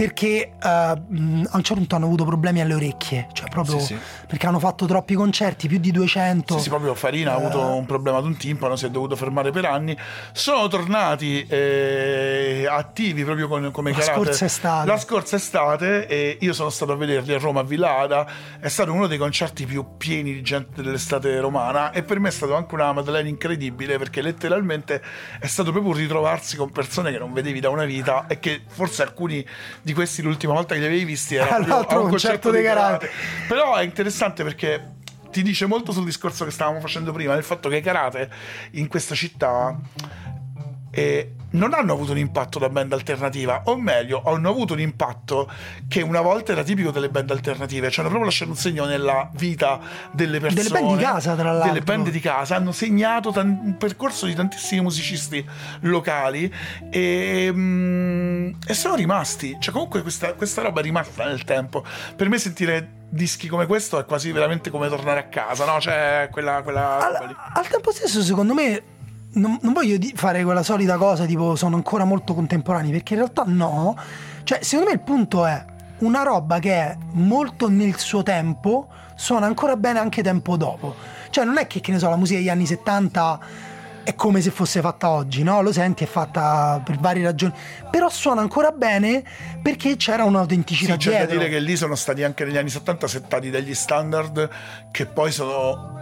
Perché 0.00 0.52
eh, 0.62 0.94
mh, 1.08 1.48
a 1.50 1.56
un 1.58 1.62
certo 1.62 1.74
punto 1.74 1.94
hanno 1.94 2.06
avuto 2.06 2.24
problemi 2.24 2.62
alle 2.62 2.72
orecchie, 2.72 3.28
cioè 3.34 3.50
proprio 3.50 3.78
Sì, 3.80 3.84
sì. 3.84 3.98
perché 4.26 4.46
hanno 4.46 4.58
fatto 4.58 4.86
troppi 4.86 5.12
concerti, 5.12 5.68
più 5.68 5.76
di 5.78 5.90
200. 5.90 6.56
Sì, 6.56 6.62
sì, 6.62 6.68
proprio 6.70 6.94
Farina 6.94 7.32
ha 7.32 7.34
avuto 7.34 7.60
un 7.62 7.84
problema 7.84 8.16
ad 8.16 8.24
un 8.24 8.34
timpano, 8.34 8.76
si 8.76 8.86
è 8.86 8.88
dovuto 8.90 9.14
fermare 9.14 9.50
per 9.50 9.66
anni. 9.66 9.94
Sono 10.32 10.68
tornati 10.68 11.46
eh, 11.46 12.66
attivi 12.66 13.24
proprio 13.24 13.46
con, 13.46 13.70
come 13.72 13.90
La 13.90 13.98
karate. 13.98 14.14
scorsa 14.24 14.44
estate. 14.46 14.86
La 14.86 14.96
scorsa 14.96 15.36
estate 15.36 16.06
e 16.06 16.38
io 16.40 16.54
sono 16.54 16.70
stato 16.70 16.92
a 16.92 16.96
vederli 16.96 17.34
a 17.34 17.38
Roma 17.38 17.60
a 17.60 17.64
Villada. 17.64 18.26
È 18.58 18.68
stato 18.68 18.94
uno 18.94 19.06
dei 19.06 19.18
concerti 19.18 19.66
più 19.66 19.98
pieni 19.98 20.32
di 20.32 20.40
gente 20.40 20.80
dell'estate 20.80 21.38
romana 21.40 21.90
e 21.90 22.04
per 22.04 22.20
me 22.20 22.28
è 22.28 22.32
stato 22.32 22.54
anche 22.56 22.74
una 22.74 22.90
Madeleine 22.94 23.28
incredibile 23.28 23.98
perché 23.98 24.22
letteralmente 24.22 25.02
è 25.38 25.46
stato 25.46 25.72
proprio 25.72 25.92
un 25.92 25.98
ritrovarsi 25.98 26.56
con 26.56 26.70
persone 26.70 27.12
che 27.12 27.18
non 27.18 27.34
vedevi 27.34 27.60
da 27.60 27.68
una 27.68 27.84
vita 27.84 28.26
e 28.28 28.38
che 28.38 28.62
forse 28.66 29.02
alcuni 29.02 29.44
di 29.82 29.88
questi 29.92 30.22
l'ultima 30.22 30.52
volta 30.52 30.74
che 30.74 30.80
li 30.80 30.86
avevi 30.86 31.04
visti 31.04 31.34
era 31.36 31.56
All'altro 31.56 32.02
concerto 32.02 32.08
concerto 32.08 32.50
dei 32.50 32.62
di 32.62 32.66
karate. 32.66 33.06
karate. 33.08 33.46
Però 33.48 33.76
è 33.76 33.82
interessante 33.82 34.42
perché 34.42 34.98
ti 35.30 35.42
dice 35.42 35.66
molto 35.66 35.92
sul 35.92 36.04
discorso 36.04 36.44
che 36.44 36.50
stavamo 36.50 36.80
facendo 36.80 37.12
prima, 37.12 37.34
del 37.34 37.44
fatto 37.44 37.68
che 37.68 37.76
i 37.76 37.82
karate 37.82 38.28
in 38.72 38.88
questa 38.88 39.14
città 39.14 39.78
eh, 40.90 41.34
non 41.52 41.74
hanno 41.74 41.92
avuto 41.92 42.12
un 42.12 42.18
impatto 42.18 42.58
da 42.58 42.68
band 42.68 42.92
alternativa, 42.92 43.62
o 43.64 43.76
meglio, 43.76 44.22
hanno 44.24 44.48
avuto 44.48 44.74
un 44.74 44.80
impatto 44.80 45.50
che 45.88 46.02
una 46.02 46.20
volta 46.20 46.52
era 46.52 46.62
tipico 46.62 46.90
delle 46.90 47.08
band 47.08 47.30
alternative, 47.30 47.90
cioè 47.90 48.00
hanno 48.00 48.08
proprio 48.08 48.24
lasciato 48.24 48.50
un 48.50 48.56
segno 48.56 48.84
nella 48.84 49.28
vita 49.34 49.80
delle 50.12 50.38
persone. 50.38 50.62
Delle 50.62 50.80
band 50.80 50.96
di 50.96 51.02
casa, 51.02 51.34
tra 51.34 51.52
l'altro. 51.52 51.72
Delle 51.72 51.84
band 51.84 52.08
di 52.10 52.20
casa, 52.20 52.56
hanno 52.56 52.72
segnato 52.72 53.30
tan- 53.32 53.60
un 53.64 53.76
percorso 53.76 54.26
di 54.26 54.34
tantissimi 54.34 54.80
musicisti 54.82 55.44
locali 55.80 56.52
e, 56.90 57.50
mm, 57.52 58.50
e 58.66 58.74
sono 58.74 58.94
rimasti. 58.94 59.56
Cioè 59.58 59.72
comunque 59.72 60.02
questa, 60.02 60.34
questa 60.34 60.62
roba 60.62 60.80
è 60.80 60.82
rimasta 60.82 61.24
nel 61.24 61.44
tempo. 61.44 61.84
Per 62.14 62.28
me 62.28 62.38
sentire 62.38 62.98
dischi 63.08 63.48
come 63.48 63.66
questo 63.66 63.98
è 63.98 64.04
quasi 64.04 64.30
veramente 64.30 64.70
come 64.70 64.88
tornare 64.88 65.18
a 65.18 65.24
casa, 65.24 65.64
no? 65.64 65.80
Cioè 65.80 66.28
quella... 66.30 66.62
quella. 66.62 66.98
Al, 66.98 67.36
al 67.54 67.68
tempo 67.68 67.90
stesso, 67.90 68.22
secondo 68.22 68.54
me, 68.54 68.82
non, 69.34 69.58
non 69.62 69.72
voglio 69.72 69.96
fare 70.14 70.42
quella 70.42 70.62
solita 70.62 70.96
cosa 70.96 71.24
tipo 71.24 71.54
sono 71.56 71.76
ancora 71.76 72.04
molto 72.04 72.34
contemporanei, 72.34 72.90
perché 72.90 73.14
in 73.14 73.20
realtà 73.20 73.44
no. 73.46 73.96
Cioè, 74.44 74.62
secondo 74.62 74.90
me 74.90 74.96
il 74.96 75.02
punto 75.02 75.46
è 75.46 75.64
una 75.98 76.22
roba 76.22 76.58
che 76.58 76.72
è 76.72 76.96
molto 77.12 77.68
nel 77.68 77.96
suo 77.98 78.22
tempo, 78.22 78.88
suona 79.14 79.46
ancora 79.46 79.76
bene 79.76 79.98
anche 79.98 80.22
tempo 80.22 80.56
dopo. 80.56 80.94
Cioè, 81.30 81.44
non 81.44 81.58
è 81.58 81.66
che, 81.66 81.80
che 81.80 81.92
ne 81.92 81.98
so, 81.98 82.08
la 82.08 82.16
musica 82.16 82.38
degli 82.38 82.48
anni 82.48 82.66
70 82.66 83.40
è 84.02 84.14
come 84.14 84.40
se 84.40 84.50
fosse 84.50 84.80
fatta 84.80 85.10
oggi, 85.10 85.42
no? 85.42 85.60
Lo 85.60 85.72
senti, 85.72 86.04
è 86.04 86.06
fatta 86.06 86.80
per 86.82 86.98
varie 86.98 87.22
ragioni, 87.22 87.52
però 87.90 88.08
suona 88.08 88.40
ancora 88.40 88.72
bene 88.72 89.22
perché 89.62 89.96
c'era 89.96 90.24
un'autenticità 90.24 90.94
Sì, 90.94 90.98
c'è 90.98 91.10
da 91.10 91.16
dietro. 91.18 91.36
dire 91.38 91.50
che 91.50 91.60
lì 91.60 91.76
sono 91.76 91.94
stati 91.94 92.24
anche 92.24 92.44
negli 92.44 92.56
anni 92.56 92.70
70 92.70 93.06
settati 93.06 93.50
degli 93.50 93.74
standard 93.74 94.48
che 94.90 95.06
poi 95.06 95.30
sono 95.30 95.98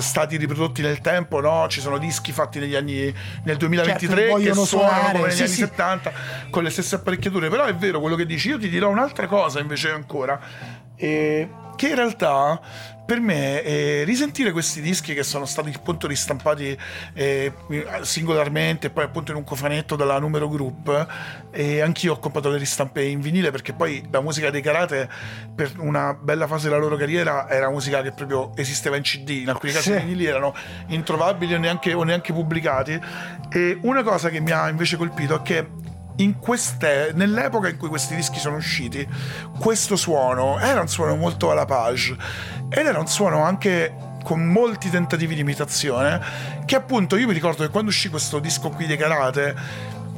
stati 0.00 0.36
riprodotti 0.36 0.82
nel 0.82 1.00
tempo, 1.00 1.40
no? 1.40 1.66
Ci 1.68 1.80
sono 1.80 1.98
dischi 1.98 2.32
fatti 2.32 2.58
negli 2.58 2.74
anni 2.74 3.12
nel 3.44 3.56
2023 3.56 4.16
Certo, 4.16 4.36
che 4.36 4.42
suonano 4.42 4.64
suonare, 4.64 5.12
come 5.12 5.28
negli 5.28 5.36
sì, 5.36 5.42
anni 5.42 5.50
sì. 5.50 5.56
70 5.58 6.12
con 6.50 6.62
le 6.62 6.70
stesse 6.70 6.94
apparecchiature, 6.96 7.48
però 7.48 7.64
è 7.64 7.74
vero 7.74 8.00
quello 8.00 8.16
che 8.16 8.26
dici, 8.26 8.48
io 8.48 8.58
ti 8.58 8.68
dirò 8.68 8.88
un'altra 8.88 9.26
cosa 9.26 9.60
invece 9.60 9.90
ancora 9.90 10.40
eh, 10.96 11.48
che 11.76 11.88
in 11.88 11.94
realtà 11.94 12.60
per 13.06 13.20
me 13.20 13.62
eh, 13.62 14.02
risentire 14.04 14.50
questi 14.50 14.80
dischi 14.80 15.14
che 15.14 15.22
sono 15.22 15.46
stati 15.46 15.72
appunto 15.74 16.08
ristampati 16.08 16.76
eh, 17.14 17.52
singolarmente 18.02 18.88
e 18.88 18.90
poi 18.90 19.04
appunto 19.04 19.30
in 19.30 19.36
un 19.36 19.44
cofanetto 19.44 19.94
dalla 19.94 20.18
Numero 20.18 20.48
Group 20.48 21.06
e 21.52 21.80
anch'io 21.80 22.14
ho 22.14 22.18
comprato 22.18 22.50
le 22.50 22.58
ristampe 22.58 23.04
in 23.04 23.20
vinile 23.20 23.52
perché 23.52 23.72
poi 23.72 24.04
la 24.10 24.20
musica 24.20 24.50
dei 24.50 24.60
karate 24.60 25.08
per 25.54 25.74
una 25.78 26.14
bella 26.14 26.48
fase 26.48 26.68
della 26.68 26.80
loro 26.80 26.96
carriera 26.96 27.48
era 27.48 27.70
musica 27.70 28.02
che 28.02 28.10
proprio 28.10 28.50
esisteva 28.56 28.96
in 28.96 29.02
CD 29.02 29.28
in 29.30 29.48
alcuni 29.48 29.72
casi 29.72 29.90
Sì. 29.90 29.96
i 29.96 30.00
vinili 30.00 30.24
erano 30.24 30.52
introvabili 30.88 31.54
o 31.54 31.58
neanche, 31.58 31.92
o 31.92 32.02
neanche 32.02 32.32
pubblicati. 32.32 32.98
E 33.50 33.78
una 33.82 34.02
cosa 34.02 34.30
che 34.30 34.40
mi 34.40 34.50
ha 34.50 34.68
invece 34.68 34.96
colpito 34.96 35.36
è 35.36 35.42
che 35.42 35.68
in 36.16 36.38
queste, 36.38 37.12
nell'epoca 37.14 37.68
in 37.68 37.76
cui 37.76 37.88
questi 37.88 38.14
dischi 38.14 38.38
sono 38.38 38.56
usciti, 38.56 39.06
questo 39.58 39.96
suono 39.96 40.58
era 40.58 40.80
un 40.80 40.88
suono 40.88 41.14
molto 41.14 41.50
alla 41.50 41.66
page 41.66 42.16
ed 42.68 42.86
era 42.86 42.98
un 42.98 43.06
suono 43.06 43.42
anche 43.42 43.94
con 44.22 44.44
molti 44.44 44.90
tentativi 44.90 45.34
di 45.34 45.40
imitazione 45.42 46.20
che 46.64 46.74
appunto 46.74 47.16
io 47.16 47.28
mi 47.28 47.32
ricordo 47.32 47.62
che 47.62 47.70
quando 47.70 47.90
uscì 47.90 48.08
questo 48.08 48.40
disco 48.40 48.70
qui 48.70 48.86
dei 48.86 48.96
karate 48.96 49.54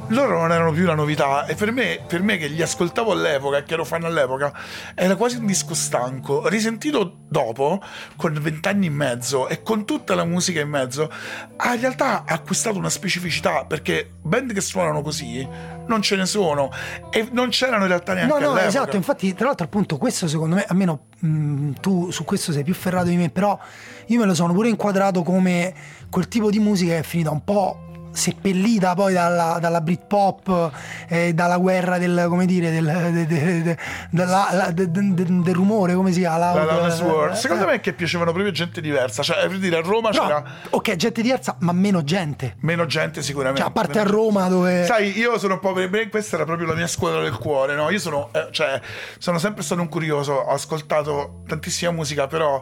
loro 0.09 0.39
non 0.39 0.51
erano 0.51 0.71
più 0.71 0.85
la 0.85 0.95
novità 0.95 1.45
e 1.45 1.53
per 1.53 1.71
me, 1.71 1.99
per 2.07 2.23
me 2.23 2.37
che 2.37 2.47
li 2.47 2.61
ascoltavo 2.61 3.11
all'epoca 3.11 3.57
e 3.57 3.63
che 3.63 3.73
ero 3.73 3.85
fan 3.85 4.03
all'epoca 4.05 4.51
era 4.95 5.15
quasi 5.15 5.37
un 5.37 5.45
disco 5.45 5.75
stanco 5.75 6.47
risentito 6.47 7.17
dopo 7.27 7.79
con 8.15 8.33
vent'anni 8.33 8.87
in 8.87 8.93
mezzo 8.93 9.47
e 9.47 9.61
con 9.61 9.85
tutta 9.85 10.15
la 10.15 10.25
musica 10.25 10.59
in 10.59 10.69
mezzo 10.69 11.11
ha 11.57 11.73
in 11.75 11.81
realtà 11.81 12.23
acquistato 12.25 12.79
una 12.79 12.89
specificità 12.89 13.65
perché 13.65 14.11
band 14.21 14.53
che 14.53 14.61
suonano 14.61 15.01
così 15.01 15.47
non 15.89 16.01
ce 16.01 16.15
ne 16.15 16.25
sono. 16.25 16.71
E 17.09 17.27
non 17.31 17.49
c'erano 17.49 17.81
in 17.81 17.89
realtà 17.89 18.13
neanche 18.13 18.31
No, 18.31 18.39
no, 18.39 18.45
all'epoca. 18.51 18.67
esatto, 18.67 18.95
infatti 18.95 19.33
tra 19.33 19.47
l'altro 19.47 19.65
appunto 19.65 19.97
questo 19.97 20.27
secondo 20.27 20.55
me, 20.55 20.63
almeno 20.67 21.07
mh, 21.19 21.71
tu 21.81 22.11
su 22.11 22.23
questo 22.23 22.51
sei 22.53 22.63
più 22.63 22.73
ferrato 22.73 23.07
di 23.07 23.17
me, 23.17 23.29
però 23.29 23.57
io 24.05 24.19
me 24.19 24.25
lo 24.25 24.33
sono 24.33 24.53
pure 24.53 24.69
inquadrato 24.69 25.23
come 25.23 25.73
quel 26.09 26.27
tipo 26.27 26.49
di 26.49 26.59
musica 26.59 26.93
che 26.93 26.99
è 26.99 27.03
finita 27.03 27.31
un 27.31 27.43
po' 27.43 27.87
seppellita 28.19 28.93
poi 28.93 29.13
dalla, 29.13 29.57
dalla 29.59 29.81
Britpop, 29.81 30.71
eh, 31.07 31.33
dalla 31.33 31.57
guerra 31.57 31.97
del, 31.97 32.25
come 32.27 32.45
dire, 32.45 32.69
del, 32.71 32.85
de- 33.13 33.25
de- 33.25 33.61
de- 33.63 33.77
della- 34.11 34.49
la- 34.51 34.71
de- 34.71 34.91
de- 34.91 35.13
de- 35.13 35.41
del 35.41 35.55
rumore, 35.55 35.93
come 35.95 36.11
si 36.11 36.19
chiama? 36.19 36.37
La 36.37 36.53
Loud, 36.53 36.69
Loudest 36.71 37.01
World. 37.01 37.33
eh, 37.33 37.35
Secondo 37.37 37.63
eh. 37.63 37.67
me 37.67 37.73
è 37.75 37.79
che 37.79 37.93
piacevano 37.93 38.31
proprio 38.31 38.51
gente 38.51 38.81
diversa. 38.81 39.23
Cioè, 39.23 39.47
per 39.47 39.57
dire, 39.57 39.77
a 39.77 39.81
Roma 39.81 40.09
Però, 40.09 40.25
c'era 40.27 40.43
ok, 40.69 40.95
gente 40.95 41.21
diversa, 41.21 41.55
ma 41.59 41.71
meno 41.71 42.03
gente. 42.03 42.55
meno 42.59 42.85
gente 42.85 43.21
sicuramente. 43.21 43.61
Cioè, 43.61 43.69
a 43.69 43.73
parte 43.73 43.99
a 43.99 44.03
Roma 44.03 44.47
dove... 44.49 44.85
Sai, 44.85 45.17
io 45.17 45.37
sono 45.39 45.53
un 45.55 45.59
po' 45.59 45.73
per 45.73 46.09
questa 46.09 46.35
era 46.35 46.45
proprio 46.45 46.67
la 46.67 46.73
mia 46.75 46.87
scuola 46.87 47.21
del 47.21 47.37
cuore, 47.37 47.75
no? 47.75 47.89
Io 47.89 47.99
sono, 47.99 48.29
eh, 48.33 48.49
cioè, 48.51 48.79
sono 49.17 49.37
sempre 49.39 49.63
stato 49.63 49.81
un 49.81 49.87
curioso, 49.89 50.33
ho 50.33 50.53
ascoltato 50.53 51.41
tantissima 51.47 51.91
musica, 51.91 52.27
però 52.27 52.61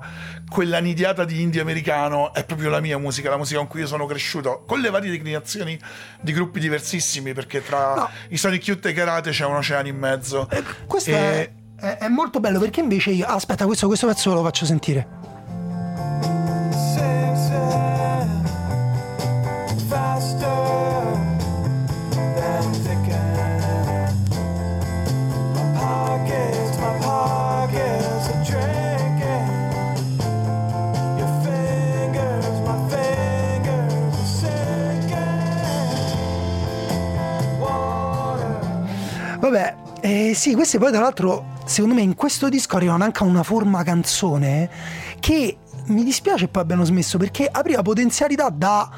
quella 0.49 0.79
nidiata 0.79 1.25
di 1.25 1.41
indie 1.41 1.61
americano 1.61 2.33
è 2.33 2.43
proprio 2.45 2.69
la 2.69 2.79
mia 2.79 2.97
musica, 2.97 3.29
la 3.29 3.37
musica 3.37 3.59
con 3.59 3.67
cui 3.67 3.81
io 3.81 3.87
sono 3.87 4.05
cresciuto, 4.05 4.63
con 4.67 4.79
le 4.79 4.89
varie 4.89 5.09
declinazioni 5.09 5.45
di 6.21 6.33
gruppi 6.33 6.59
diversissimi, 6.59 7.33
perché 7.33 7.63
tra 7.63 7.93
No. 7.95 8.09
i 8.29 8.37
Sonic 8.37 8.67
Youth 8.67 8.85
e 8.85 8.93
Karate 8.93 9.31
c'è 9.31 9.45
un 9.45 9.55
oceano 9.55 9.87
in 9.87 9.97
mezzo. 9.97 10.47
Questo 10.85 11.11
E- 11.11 11.53
è- 11.79 11.97
è 11.97 12.07
molto 12.07 12.39
bello 12.39 12.59
perché 12.59 12.79
invece 12.81 13.11
io... 13.11 13.25
Aspetta, 13.25 13.65
questo, 13.65 13.87
questo 13.87 14.07
pezzo 14.07 14.33
lo 14.33 14.43
faccio 14.43 14.65
sentire. 14.65 15.07
Eh, 40.07 40.33
sì, 40.35 40.53
queste 40.55 40.77
poi 40.77 40.91
tra 40.91 41.01
l'altro, 41.01 41.45
secondo 41.65 41.95
me 41.95 42.01
in 42.01 42.15
questo 42.15 42.49
disco 42.49 42.75
arrivano 42.77 43.03
anche 43.03 43.23
a 43.23 43.25
una 43.25 43.43
forma 43.43 43.83
canzone 43.83 44.69
che 45.19 45.57
mi 45.87 46.03
dispiace 46.03 46.47
poi 46.47 46.61
abbiano 46.63 46.83
smesso 46.83 47.17
perché 47.17 47.47
apriva 47.51 47.81
potenzialità 47.81 48.49
da, 48.49 48.89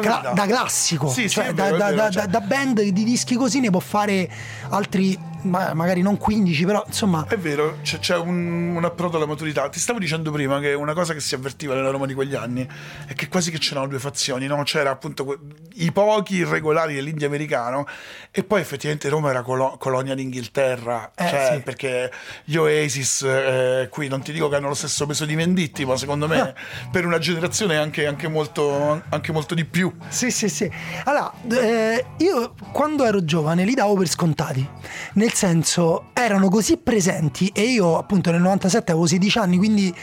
cla- 0.00 0.32
da 0.34 0.46
classico, 0.46 1.08
Sì, 1.08 1.22
sì, 1.22 1.28
cioè 1.30 1.46
è 1.46 1.52
da, 1.54 1.64
vero, 1.64 1.76
da- 1.76 1.84
vero, 1.86 1.96
da- 1.96 2.10
cioè- 2.10 2.26
da 2.26 2.40
band 2.40 2.80
di 2.82 3.04
dischi 3.04 3.34
così 3.36 3.60
ne 3.60 3.70
può 3.70 3.80
fare 3.80 4.28
altri, 4.70 5.18
ma- 5.44 5.72
magari 5.74 6.02
non 6.02 6.16
15, 6.18 6.64
però 6.64 6.82
insomma... 6.86 7.24
È 7.28 7.36
vero, 7.36 7.78
c'è, 7.82 7.98
c'è 7.98 8.16
un, 8.16 8.74
un 8.76 8.84
approdo 8.84 9.16
alla 9.16 9.26
maturità. 9.26 9.68
Ti 9.68 9.78
stavo 9.78 9.98
dicendo 9.98 10.30
prima 10.30 10.60
che 10.60 10.74
una 10.74 10.92
cosa 10.92 11.14
che 11.14 11.20
si 11.20 11.34
avvertiva 11.34 11.74
nella 11.74 11.90
Roma 11.90 12.06
di 12.06 12.14
quegli 12.14 12.34
anni 12.34 12.66
è 13.06 13.14
che 13.14 13.28
quasi 13.28 13.50
che 13.50 13.58
c'erano 13.58 13.86
due 13.86 13.98
fazioni, 13.98 14.46
no? 14.46 14.62
C'era 14.64 14.90
appunto 14.90 15.38
i 15.74 15.92
pochi 15.92 16.36
irregolari 16.36 16.94
dell'India 16.94 17.26
americano 17.26 17.86
e 18.30 18.44
poi 18.44 18.60
effettivamente 18.60 19.08
Roma 19.08 19.30
era 19.30 19.42
colo- 19.42 19.76
colonia 19.78 20.14
d'Inghilterra, 20.14 21.12
Eh, 21.14 21.28
cioè, 21.28 21.52
sì. 21.56 21.60
perché 21.62 22.10
gli 22.44 22.56
Oasis 22.56 23.22
eh, 23.22 23.88
qui 23.90 24.08
non 24.08 24.22
ti 24.22 24.32
dico 24.32 24.48
che 24.48 24.56
hanno 24.56 24.68
lo 24.68 24.74
stesso 24.74 25.06
peso 25.06 25.24
di 25.24 25.34
Venditti, 25.34 25.84
ma 25.84 25.96
secondo 25.96 26.26
me 26.26 26.54
per 26.90 27.06
una 27.06 27.18
generazione 27.18 27.76
anche, 27.76 28.06
anche 28.06 28.28
molto, 28.28 29.02
anche 29.08 29.32
molto 29.32 29.54
di 29.54 29.64
più. 29.64 29.92
Sì, 30.08 30.30
sì, 30.30 30.48
sì. 30.48 30.70
Allora, 31.04 31.32
eh, 31.50 32.04
io 32.18 32.54
quando 32.72 33.04
ero 33.04 33.24
giovane 33.24 33.64
li 33.64 33.74
davo 33.74 33.94
per 33.94 34.08
scontati, 34.08 34.66
nel 35.14 35.32
senso 35.34 36.06
erano 36.12 36.48
così 36.48 36.76
presenti 36.76 37.50
e 37.54 37.62
io 37.62 37.98
appunto 37.98 38.30
nel 38.30 38.40
97 38.40 38.92
avevo 38.92 39.06
16 39.06 39.38
anni, 39.38 39.56
quindi 39.56 39.94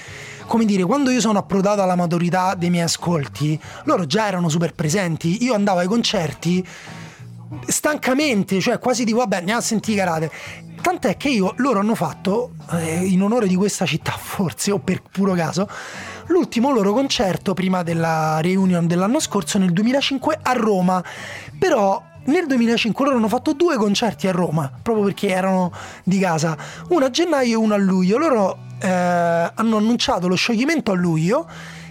come 0.45 0.65
dire, 0.65 0.83
quando 0.83 1.11
io 1.11 1.21
sono 1.21 1.39
approdato 1.39 1.81
alla 1.81 1.95
maturità 1.95 2.55
dei 2.55 2.69
miei 2.69 2.83
ascolti, 2.83 3.59
loro 3.85 4.05
già 4.05 4.27
erano 4.27 4.49
super 4.49 4.73
presenti, 4.73 5.43
io 5.43 5.53
andavo 5.53 5.79
ai 5.79 5.87
concerti 5.87 6.67
stancamente, 7.67 8.59
cioè 8.59 8.79
quasi 8.79 9.05
tipo 9.05 9.19
vabbè 9.19 9.37
andiamo 9.37 9.59
a 9.59 9.63
sentire 9.63 9.97
karate. 9.97 10.31
Tant'è 10.81 11.15
che 11.15 11.29
io, 11.29 11.53
loro 11.57 11.79
hanno 11.79 11.95
fatto, 11.95 12.51
eh, 12.71 13.05
in 13.05 13.21
onore 13.21 13.47
di 13.47 13.55
questa 13.55 13.85
città 13.85 14.11
forse, 14.17 14.71
o 14.71 14.79
per 14.79 15.01
puro 15.09 15.33
caso, 15.33 15.69
l'ultimo 16.27 16.71
loro 16.71 16.91
concerto 16.91 17.53
prima 17.53 17.83
della 17.83 18.39
reunion 18.41 18.87
dell'anno 18.87 19.19
scorso 19.19 19.57
nel 19.57 19.71
2005 19.71 20.39
a 20.41 20.53
Roma. 20.53 21.03
Però 21.57 22.03
nel 22.25 22.45
2005 22.45 23.05
loro 23.05 23.17
hanno 23.17 23.27
fatto 23.27 23.53
due 23.53 23.77
concerti 23.77 24.27
a 24.27 24.31
Roma, 24.31 24.71
proprio 24.81 25.05
perché 25.05 25.29
erano 25.29 25.71
di 26.03 26.19
casa, 26.19 26.55
uno 26.89 27.05
a 27.05 27.09
gennaio 27.09 27.53
e 27.53 27.55
uno 27.55 27.73
a 27.73 27.77
luglio. 27.77 28.17
Loro 28.17 28.57
eh, 28.79 28.87
hanno 28.87 29.77
annunciato 29.77 30.27
lo 30.27 30.35
scioglimento 30.35 30.91
a 30.91 30.95
luglio, 30.95 31.47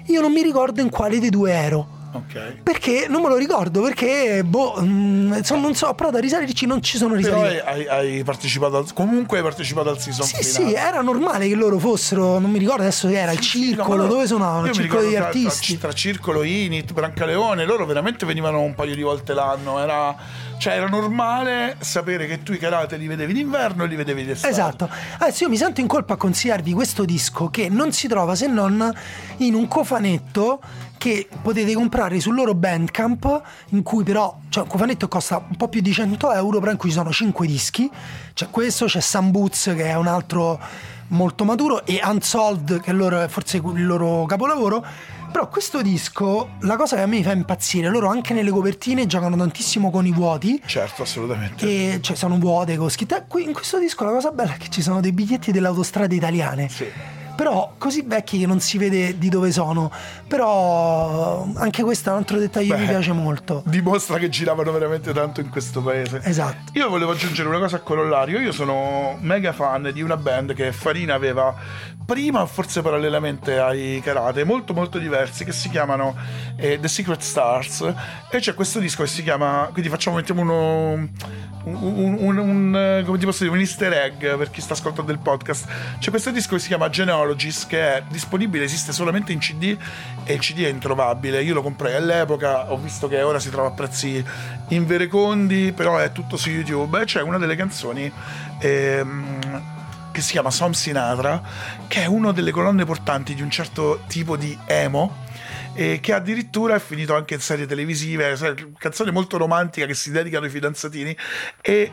io 0.07 0.21
non 0.21 0.33
mi 0.33 0.43
ricordo 0.43 0.81
in 0.81 0.91
quale 0.91 1.19
dei 1.19 1.31
due 1.31 1.53
ero. 1.53 1.99
Ok. 2.13 2.63
Perché 2.65 3.07
non 3.09 3.23
me 3.23 3.29
lo 3.29 3.37
ricordo, 3.37 3.83
perché 3.83 4.43
boh, 4.45 4.77
mm, 4.81 5.41
so- 5.43 5.57
non 5.57 5.75
so, 5.77 5.87
ho 5.87 5.95
provato 5.95 6.17
a 6.19 6.21
risalirci, 6.21 6.67
non 6.67 6.83
ci 6.83 6.97
sono 6.97 7.15
Però 7.15 7.41
risalito. 7.43 7.65
hai, 7.65 7.87
hai- 7.87 8.25
partecipato 8.25 8.79
al, 8.79 8.93
comunque 8.93 9.37
hai 9.39 9.45
partecipato 9.45 9.91
al 9.91 10.01
season 10.01 10.27
Sì, 10.27 10.43
finale. 10.43 10.71
sì, 10.71 10.75
era 10.75 11.01
normale 11.03 11.47
che 11.47 11.55
loro 11.55 11.79
fossero, 11.79 12.39
non 12.41 12.51
mi 12.51 12.59
ricordo 12.59 12.83
adesso 12.83 13.07
che 13.09 13.19
era, 13.19 13.31
il 13.31 13.37
no, 13.39 13.43
circolo, 13.45 13.97
loro- 13.97 14.09
dove 14.09 14.27
suonavano? 14.27 14.67
Il 14.67 14.73
circolo 14.73 15.03
degli 15.03 15.15
tra- 15.15 15.27
artisti. 15.27 15.79
Tra, 15.79 15.89
tra 15.89 15.93
circolo, 15.97 16.43
Init, 16.43 16.93
Brancaleone, 16.93 17.65
loro 17.65 17.87
veramente 17.87 18.27
venivano 18.27 18.61
un 18.61 18.75
paio 18.75 18.95
di 18.97 19.03
volte 19.03 19.33
l'anno. 19.33 19.79
Era, 19.79 20.17
cioè, 20.59 20.75
era 20.75 20.89
normale 20.89 21.77
sapere 21.79 22.27
che 22.27 22.43
tu 22.43 22.53
i 22.53 22.59
karate 22.59 22.97
li 22.97 23.07
vedevi 23.07 23.33
d'inverno 23.33 23.85
e 23.85 23.87
li 23.87 23.95
vedevi 23.97 24.25
d'estate. 24.25 24.53
Esatto. 24.53 24.89
Adesso 25.19 25.45
io 25.45 25.49
mi 25.51 25.57
sento 25.57 25.81
in 25.81 25.87
colpa 25.87 26.15
a 26.15 26.17
consigliarvi 26.17 26.73
questo 26.73 27.05
disco 27.05 27.51
che 27.51 27.69
non 27.69 27.93
si 27.93 28.09
trova 28.09 28.35
se 28.35 28.49
non 28.49 28.93
in 29.39 29.55
un 29.55 29.69
cofanetto 29.69 30.61
che 31.01 31.27
potete 31.41 31.73
comprare 31.73 32.21
sul 32.21 32.35
loro 32.35 32.53
Bandcamp 32.55 33.41
in 33.71 33.83
cui 33.83 34.05
però 34.05 34.39
cioè 34.51 34.65
un 34.65 34.69
cofanetto 34.69 35.09
costa 35.09 35.39
un 35.49 35.57
po' 35.57 35.69
più 35.69 35.81
di 35.81 35.95
100 35.95 36.31
euro 36.35 36.59
però 36.59 36.73
in 36.73 36.77
cui 36.77 36.91
ci 36.91 36.97
sono 36.97 37.11
5 37.11 37.47
dischi 37.47 37.91
c'è 38.35 38.51
questo, 38.51 38.85
c'è 38.85 39.01
Sam 39.01 39.31
Boots 39.31 39.73
che 39.75 39.85
è 39.87 39.95
un 39.95 40.07
altro 40.07 40.61
molto 41.09 41.45
maturo 41.47 41.87
e 41.87 42.03
Unsolved 42.05 42.81
che 42.83 42.91
è 42.91 42.93
loro- 42.93 43.23
è 43.23 43.29
forse 43.29 43.57
il 43.57 43.87
loro 43.87 44.27
capolavoro 44.27 44.85
però 45.33 45.49
questo 45.49 45.81
disco 45.81 46.51
la 46.61 46.77
cosa 46.77 46.97
che 46.97 47.03
a 47.03 47.07
me 47.07 47.17
mi 47.17 47.23
fa 47.23 47.33
impazzire 47.33 47.89
loro 47.89 48.09
anche 48.11 48.35
nelle 48.35 48.51
copertine 48.51 49.07
giocano 49.07 49.37
tantissimo 49.39 49.91
con 49.91 50.05
i 50.05 50.13
vuoti 50.13 50.61
Certo, 50.67 51.01
assolutamente. 51.03 51.65
e 51.67 51.99
cioè 52.03 52.15
sono 52.15 52.37
vuote 52.37 52.77
con 52.77 52.91
scritte. 52.91 53.25
Qui 53.27 53.45
in 53.45 53.55
questo 53.55 53.79
disco 53.79 54.05
la 54.05 54.11
cosa 54.11 54.33
bella 54.33 54.53
è 54.55 54.57
che 54.59 54.69
ci 54.69 54.83
sono 54.83 55.01
dei 55.01 55.13
biglietti 55.13 55.51
delle 55.51 55.69
autostrade 55.69 56.15
italiane. 56.15 56.69
Sì. 56.69 56.85
Però 57.41 57.73
così 57.79 58.03
vecchi 58.07 58.39
che 58.39 58.47
non 58.47 58.61
si 58.61 58.77
vede 58.77 59.17
di 59.17 59.31
dove 59.31 59.51
sono. 59.51 59.91
Però 60.29 61.49
anche 61.55 61.83
questo 61.83 62.11
è 62.11 62.13
un 62.13 62.19
altro 62.19 62.39
dettaglio 62.39 62.75
che 62.75 62.81
mi 62.83 62.87
piace 62.87 63.13
molto. 63.13 63.63
Dimostra 63.65 64.19
che 64.19 64.29
giravano 64.29 64.71
veramente 64.73 65.15
tanto 65.15 65.41
in 65.41 65.49
questo 65.49 65.81
paese. 65.81 66.21
Esatto. 66.23 66.73
Io 66.75 66.91
volevo 66.91 67.13
aggiungere 67.13 67.49
una 67.49 67.59
cosa 67.59 67.77
a 67.77 67.81
corollario. 67.81 68.41
Io 68.41 68.53
sono 68.53 69.17
mega 69.21 69.55
fan 69.55 69.91
di 69.91 70.03
una 70.03 70.19
band 70.19 70.53
che 70.53 70.71
Farina 70.73 71.15
aveva 71.15 71.55
prima, 72.13 72.45
forse 72.47 72.83
parallelamente 72.83 73.59
ai 73.59 74.01
karate, 74.03 74.43
molto 74.45 74.73
molto 74.75 74.99
diversi, 74.99 75.45
che 75.45 75.53
si 75.53 75.71
chiamano 75.71 76.17
eh, 76.57 76.79
The 76.81 76.89
Secret 76.89 77.21
Stars. 77.21 77.95
E 78.31 78.39
c'è 78.41 78.55
questo 78.55 78.81
disco 78.81 79.03
che 79.05 79.09
si 79.09 79.23
chiama. 79.23 79.69
Quindi 79.73 79.89
facciamo, 79.89 80.17
mettiamo 80.17 80.41
uno. 80.41 81.09
Un, 81.63 81.75
un- 81.75 82.17
un- 82.19 82.39
un, 82.39 82.75
eh, 82.75 83.03
come 83.05 83.19
ti 83.19 83.27
posso 83.27 83.43
dire, 83.43 83.55
un 83.55 83.61
easter 83.61 83.93
egg 83.93 84.19
per 84.19 84.51
chi 84.51 84.63
sta 84.63 84.73
ascoltando 84.73 85.13
il 85.13 85.19
podcast. 85.19 85.67
C'è 85.99 86.09
questo 86.09 86.31
disco 86.31 86.55
che 86.55 86.61
si 86.61 86.69
chiama 86.69 86.89
Genealogies 86.89 87.67
che 87.67 87.97
è 87.97 88.03
disponibile, 88.09 88.65
esiste 88.65 88.93
solamente 88.93 89.33
in 89.33 89.41
CD 89.41 89.77
e 90.25 90.33
il 90.33 90.41
CD 90.41 90.63
è 90.65 90.69
introvabile. 90.69 91.43
Io 91.43 91.53
lo 91.53 91.63
comprai 91.63 91.95
all'epoca, 91.95 92.73
ho 92.73 92.79
visto 92.79 93.09
che 93.09 93.21
ora 93.21 93.39
si 93.39 93.51
trova 93.51 93.69
a 93.69 93.73
prezzi 93.73 94.25
inverecondi, 94.69 95.73
però 95.73 95.99
è 95.99 96.13
tutto 96.13 96.39
su 96.39 96.49
YouTube 96.49 96.99
e 97.03 97.05
c'è 97.05 97.21
una 97.21 97.37
delle 97.37 97.57
canzoni 97.57 98.11
ehm, 98.59 99.79
che 100.21 100.27
si 100.27 100.33
chiama 100.33 100.51
Som 100.51 100.73
Sinatra, 100.73 101.43
che 101.89 102.03
è 102.03 102.07
una 102.07 102.31
delle 102.33 102.51
colonne 102.51 102.85
portanti 102.85 103.35
di 103.35 103.43
un 103.43 103.51
certo 103.51 104.03
tipo 104.07 104.37
di 104.37 104.57
emo 104.67 105.29
e 105.73 105.99
che 106.01 106.13
addirittura 106.13 106.75
è 106.75 106.79
finito 106.79 107.15
anche 107.15 107.35
in 107.35 107.41
serie 107.41 107.67
televisive, 107.67 108.37
canzone 108.79 109.11
molto 109.11 109.39
romantica 109.39 109.87
che 109.87 109.95
si 109.95 110.11
dedicano 110.11 110.45
ai 110.45 110.51
fidanzatini 110.51 111.17
e 111.61 111.93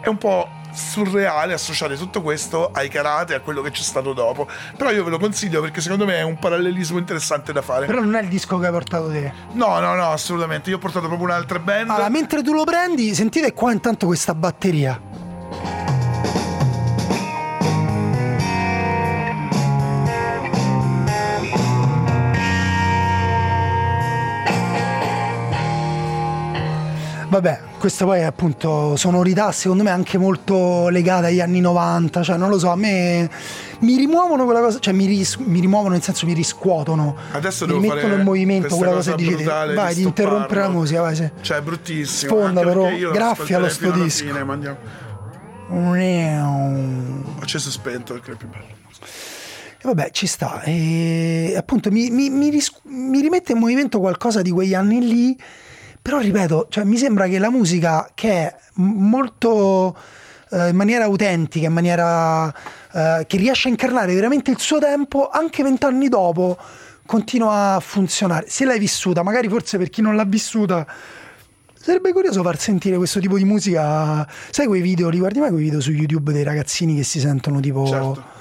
è 0.00 0.08
un 0.08 0.18
po' 0.18 0.48
surreale 0.72 1.52
associare 1.52 1.96
tutto 1.96 2.22
questo 2.22 2.70
ai 2.72 2.88
karate 2.88 3.34
a 3.34 3.40
quello 3.40 3.60
che 3.60 3.70
c'è 3.70 3.82
stato 3.82 4.14
dopo. 4.14 4.48
Però 4.76 4.90
io 4.90 5.04
ve 5.04 5.10
lo 5.10 5.18
consiglio 5.18 5.60
perché 5.60 5.80
secondo 5.80 6.06
me 6.06 6.16
è 6.16 6.22
un 6.22 6.38
parallelismo 6.38 6.98
interessante 6.98 7.52
da 7.52 7.62
fare. 7.62 7.86
Però 7.86 8.00
non 8.00 8.16
è 8.16 8.22
il 8.22 8.28
disco 8.28 8.58
che 8.58 8.66
hai 8.66 8.72
portato 8.72 9.10
te. 9.10 9.32
No, 9.52 9.78
no, 9.78 9.94
no, 9.94 10.10
assolutamente. 10.10 10.70
Io 10.70 10.76
ho 10.76 10.80
portato 10.80 11.06
proprio 11.06 11.28
un'altra 11.28 11.58
band. 11.58 11.90
Allora, 11.90 12.08
mentre 12.08 12.42
tu 12.42 12.52
lo 12.52 12.64
prendi, 12.64 13.14
sentite 13.14 13.52
qua 13.52 13.72
intanto 13.72 14.06
questa 14.06 14.34
batteria. 14.34 15.00
Vabbè, 27.30 27.60
questa 27.78 28.04
poi 28.04 28.18
è 28.18 28.22
appunto 28.24 28.96
sonorità 28.96 29.52
secondo 29.52 29.84
me 29.84 29.90
anche 29.90 30.18
molto 30.18 30.88
legata 30.88 31.28
agli 31.28 31.40
anni 31.40 31.60
90, 31.60 32.24
cioè 32.24 32.36
non 32.36 32.48
lo 32.50 32.58
so, 32.58 32.70
a 32.70 32.76
me 32.76 33.30
mi 33.80 33.96
rimuovono 33.96 34.44
quella 34.44 34.60
cosa, 34.60 34.80
cioè 34.80 34.92
mi, 34.92 35.06
ris- 35.06 35.36
mi 35.36 35.60
rimuovono 35.60 35.92
nel 35.92 36.02
senso 36.02 36.26
mi 36.26 36.32
riscuotono, 36.32 37.14
Adesso 37.30 37.66
mi 37.66 37.72
devo 37.80 37.94
mettono 37.94 38.14
in 38.14 38.22
movimento 38.22 38.74
quella 38.74 38.92
cosa 38.94 39.12
cosa 39.12 39.22
dici 39.22 39.44
vai 39.76 39.94
di 39.94 40.02
interrompere 40.02 40.60
la 40.60 40.68
musica, 40.70 41.00
vai 41.02 41.14
sì. 41.14 41.30
Cioè, 41.40 41.58
è 41.58 41.62
bruttissimo. 41.62 42.32
Io 42.90 43.06
lo 43.08 43.12
graffia 43.14 43.58
lo 43.60 43.68
sto 43.68 43.90
disco. 43.92 44.24
fine, 44.24 44.42
ma 44.44 44.52
andiamo- 44.52 44.78
E 45.94 46.30
acceso 47.40 47.70
spento 47.70 48.12
perché 48.14 48.32
è 48.32 48.34
più 48.34 48.48
bello. 48.48 48.64
vabbè, 49.82 50.10
ci 50.10 50.26
sta. 50.26 50.62
E 50.62 51.54
appunto 51.56 51.92
mi, 51.92 52.10
mi- 52.10 52.28
mi 52.28 52.50
ris- 52.50 52.80
mi 52.86 53.20
rimette 53.20 53.52
in 53.52 53.58
movimento 53.58 54.00
qualcosa 54.00 54.42
di 54.42 54.50
quegli 54.50 54.74
anni 54.74 55.00
lì. 55.06 55.38
Però 56.02 56.18
ripeto, 56.18 56.66
cioè, 56.70 56.84
mi 56.84 56.96
sembra 56.96 57.28
che 57.28 57.38
la 57.38 57.50
musica 57.50 58.10
che 58.14 58.30
è 58.30 58.56
molto 58.74 59.96
eh, 60.50 60.68
in 60.70 60.76
maniera 60.76 61.04
autentica, 61.04 61.66
in 61.66 61.72
maniera 61.72 62.52
eh, 62.92 63.24
che 63.26 63.36
riesce 63.36 63.68
a 63.68 63.70
incarnare 63.70 64.14
veramente 64.14 64.50
il 64.50 64.58
suo 64.58 64.78
tempo, 64.78 65.28
anche 65.28 65.62
vent'anni 65.62 66.08
dopo 66.08 66.56
continua 67.06 67.74
a 67.74 67.80
funzionare. 67.80 68.46
Se 68.48 68.64
l'hai 68.64 68.78
vissuta, 68.78 69.22
magari 69.22 69.48
forse 69.48 69.78
per 69.78 69.90
chi 69.90 70.00
non 70.00 70.16
l'ha 70.16 70.24
vissuta, 70.24 70.86
sarebbe 71.74 72.12
curioso 72.12 72.42
far 72.42 72.58
sentire 72.58 72.96
questo 72.96 73.20
tipo 73.20 73.36
di 73.36 73.44
musica. 73.44 74.26
Sai 74.50 74.66
quei 74.66 74.80
video, 74.80 75.08
li 75.08 75.18
guardi 75.18 75.40
mai 75.40 75.50
quei 75.50 75.64
video 75.64 75.80
su 75.80 75.90
YouTube 75.90 76.32
dei 76.32 76.44
ragazzini 76.44 76.96
che 76.96 77.04
si 77.04 77.20
sentono 77.20 77.60
tipo... 77.60 77.86
Certo. 77.86 78.38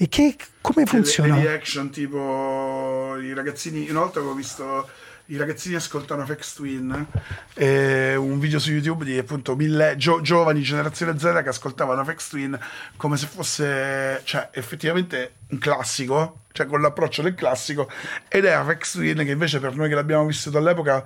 E 0.00 0.08
che 0.08 0.36
come 0.60 0.86
funziona? 0.86 1.34
Le, 1.34 1.42
le 1.42 1.48
reaction 1.48 1.90
tipo 1.90 3.16
i 3.20 3.34
ragazzini 3.34 3.90
una 3.90 3.98
volta 4.00 4.20
avevo 4.20 4.34
visto 4.34 4.88
i 5.30 5.36
ragazzini 5.36 5.74
ascoltano 5.74 6.24
Fex 6.24 6.54
Twin 6.54 7.06
eh, 7.54 8.16
un 8.16 8.38
video 8.38 8.58
su 8.58 8.70
YouTube 8.70 9.04
di 9.04 9.18
appunto 9.18 9.56
mille 9.56 9.94
gio- 9.96 10.22
giovani 10.22 10.62
generazione 10.62 11.18
Z 11.18 11.40
che 11.42 11.50
ascoltavano 11.50 12.02
Fex 12.02 12.28
Twin 12.28 12.58
come 12.96 13.16
se 13.18 13.26
fosse 13.26 14.22
cioè 14.24 14.48
effettivamente 14.52 15.34
un 15.50 15.58
classico 15.58 16.44
cioè 16.52 16.66
con 16.66 16.80
l'approccio 16.80 17.20
del 17.20 17.34
classico 17.34 17.90
ed 18.26 18.46
è 18.46 18.62
Fex 18.64 18.92
Twin 18.92 19.16
che 19.18 19.30
invece 19.30 19.60
per 19.60 19.76
noi 19.76 19.88
che 19.88 19.94
l'abbiamo 19.94 20.24
vissuto 20.24 20.56
all'epoca 20.56 21.04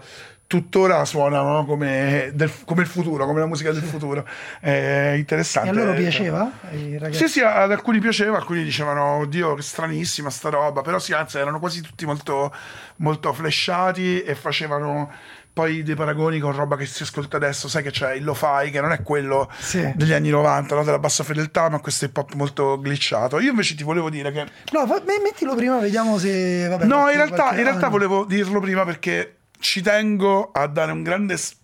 tuttora 0.52 1.06
suonano 1.06 1.64
come, 1.64 2.30
del- 2.34 2.52
come 2.66 2.82
il 2.82 2.86
futuro 2.86 3.24
come 3.24 3.40
la 3.40 3.46
musica 3.46 3.72
del 3.72 3.80
futuro 3.82 4.26
è 4.60 5.14
interessante 5.16 5.68
E 5.70 5.72
a 5.72 5.74
loro 5.74 5.92
Eh, 5.92 5.94
piaceva? 6.02 6.50
ragazzi? 6.98 7.16
sì, 7.26 7.28
sì, 7.28 7.40
ad 7.40 7.70
alcuni 7.72 8.00
piaceva, 8.00 8.36
alcuni 8.36 8.62
dicevano, 8.62 9.16
oddio, 9.20 9.54
che 9.54 9.62
stranissima 9.62 10.28
sta 10.28 10.50
roba, 10.50 10.82
però 10.82 10.98
sì, 10.98 11.14
anzi, 11.14 11.38
erano 11.38 11.58
quasi 11.58 11.80
tutti 11.80 12.04
molto, 12.04 12.54
molto 12.96 13.32
flashati 13.32 14.22
e 14.22 14.34
facevano 14.34 15.10
poi 15.54 15.82
dei 15.82 15.94
paragoni 15.94 16.38
con 16.38 16.52
roba 16.54 16.76
che 16.76 16.84
si 16.84 17.02
ascolta 17.02 17.38
adesso, 17.38 17.66
sai 17.68 17.82
che 17.82 17.90
c'è 17.90 18.12
il 18.12 18.24
lo-fi, 18.24 18.70
che 18.70 18.80
non 18.82 18.92
è 18.92 19.02
quello 19.02 19.50
Sì. 19.58 19.90
degli 19.94 20.12
anni 20.12 20.28
90, 20.28 20.74
no? 20.74 20.84
della 20.84 20.98
bassa 20.98 21.24
fedeltà, 21.24 21.70
ma 21.70 21.78
questo 21.80 22.04
hip 22.04 22.16
hop 22.18 22.34
molto 22.34 22.78
glitchato. 22.78 23.40
Io 23.40 23.50
invece 23.50 23.74
ti 23.74 23.84
volevo 23.84 24.10
dire 24.10 24.30
che... 24.32 24.44
No, 24.72 24.84
me- 24.86 25.18
mettilo 25.22 25.54
prima, 25.54 25.78
vediamo 25.78 26.18
se. 26.18 26.68
Vabbè, 26.68 26.84
No, 26.84 27.08
in 27.08 27.16
realtà, 27.16 27.56
in 27.56 27.62
realtà 27.64 27.88
volevo 27.88 28.24
dirlo 28.26 28.60
prima 28.60 28.84
perché 28.84 29.36
ci 29.62 29.80
tengo 29.80 30.50
a 30.52 30.66
dare 30.66 30.90
un 30.90 31.02
grande... 31.04 31.36
s- 31.36 31.54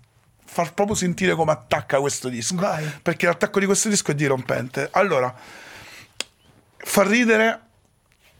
far 0.44 0.72
proprio 0.72 0.94
sentire 0.96 1.34
come 1.34 1.50
attacca 1.52 1.98
questo 2.00 2.28
disco. 2.28 2.54
Vai. 2.54 2.84
Perché 3.02 3.26
l'attacco 3.26 3.58
di 3.60 3.66
questo 3.66 3.88
disco 3.90 4.12
è 4.12 4.14
dirompente. 4.14 4.88
Allora, 4.92 5.34
fa 6.76 7.02
ridere 7.02 7.60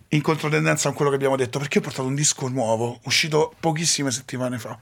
in 0.09 0.23
controtendenza 0.23 0.85
con 0.89 0.95
quello 0.97 1.11
che 1.11 1.17
abbiamo 1.17 1.37
detto, 1.37 1.59
perché 1.59 1.79
ho 1.79 1.83
portato 1.83 2.07
un 2.09 2.15
disco 2.15 2.49
nuovo, 2.49 2.99
uscito 3.05 3.53
pochissime 3.61 4.11
settimane 4.11 4.59
fa. 4.59 4.79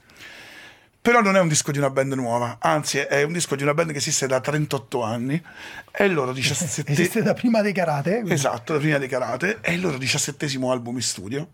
Però 1.01 1.21
non 1.21 1.35
è 1.35 1.39
un 1.39 1.47
disco 1.47 1.71
di 1.71 1.77
una 1.79 1.89
band 1.89 2.13
nuova, 2.13 2.57
anzi 2.59 2.97
è 2.99 3.23
un 3.23 3.33
disco 3.33 3.55
di 3.55 3.63
una 3.63 3.73
band 3.73 3.91
che 3.91 3.97
esiste 3.97 4.27
da 4.27 4.39
38 4.39 5.01
anni 5.03 5.41
e 5.91 6.05
il 6.05 6.13
loro 6.13 6.33
17 6.33 6.91
Esiste 6.91 7.21
da 7.23 7.33
prima 7.33 7.61
dei 7.61 7.73
karate. 7.73 8.11
quindi- 8.11 8.33
Esatto, 8.33 8.73
da 8.73 8.79
prima 8.79 8.97
dei 8.99 9.07
karate, 9.07 9.59
è 9.61 9.71
il 9.71 9.81
loro 9.81 9.97
diciassettesimo 9.97 10.71
album 10.71 10.95
in 10.95 11.01
studio. 11.01 11.47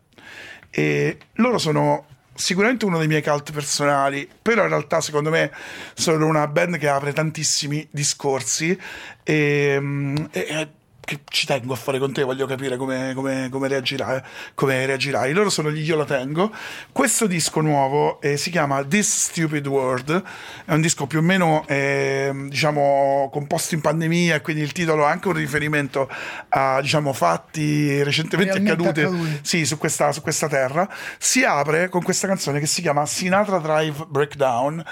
E 0.69 1.17
loro 1.33 1.57
sono 1.57 2.05
sicuramente 2.36 2.86
uno 2.86 2.98
dei 2.98 3.08
miei 3.08 3.22
cult 3.24 3.52
personali, 3.52 4.30
però 4.41 4.63
in 4.63 4.69
realtà 4.69 5.02
secondo 5.02 5.30
me 5.30 5.52
sono 5.93 6.26
una 6.26 6.48
band 6.48 6.78
che 6.78 6.88
apre 6.88 7.13
tantissimi 7.13 7.88
discorsi 7.91 8.78
e, 9.24 9.78
mm, 9.80 10.15
e- 10.32 10.48
e 10.50 10.67
che 11.15 11.21
ci 11.30 11.45
tengo 11.45 11.73
a 11.73 11.76
fare 11.76 11.99
con 11.99 12.12
te, 12.13 12.23
voglio 12.23 12.45
capire 12.45 12.78
come, 12.78 13.13
come- 13.15 13.49
come 13.49 13.67
reagirai, 13.67 14.21
come 14.54 14.86
reagirai. 14.86 15.34
Loro 15.34 15.49
sono 15.49 15.71
gli 15.71 15.82
Io 15.88 15.95
la 15.95 16.06
tengo. 16.06 16.52
Questo 16.91 17.28
disco 17.28 17.62
nuovo 17.62 18.21
eh, 18.21 18.38
si 18.38 18.49
chiama 18.49 18.84
This 18.84 19.30
Stupid 19.30 19.65
World, 19.67 20.23
è 20.65 20.73
un 20.73 20.82
disco 20.82 21.08
più 21.08 21.19
o 21.19 21.21
meno 21.21 21.65
eh, 21.67 22.32
diciamo 22.47 23.30
composto 23.32 23.76
in 23.76 23.82
pandemia 23.82 24.41
quindi 24.41 24.62
il 24.62 24.71
titolo 24.71 25.06
ha 25.06 25.10
anche 25.10 25.28
un 25.28 25.34
riferimento 25.34 26.10
a 26.49 26.80
diciamo 26.82 27.13
fatti 27.13 28.02
recentemente 28.04 28.60
Realmente 28.60 29.02
accaduti. 29.02 29.39
sì, 29.41 29.65
su 29.65 29.78
questa, 29.78 30.12
su 30.12 30.21
questa 30.21 30.47
terra, 30.47 30.88
si 31.17 31.43
apre 31.43 31.89
con 31.89 32.04
questa 32.04 32.28
canzone 32.28 32.60
che 32.60 32.65
si 32.65 32.82
chiama 32.82 33.06
Sinatra 33.06 33.60
Drive 33.60 34.06
Breakdown, 34.08 34.84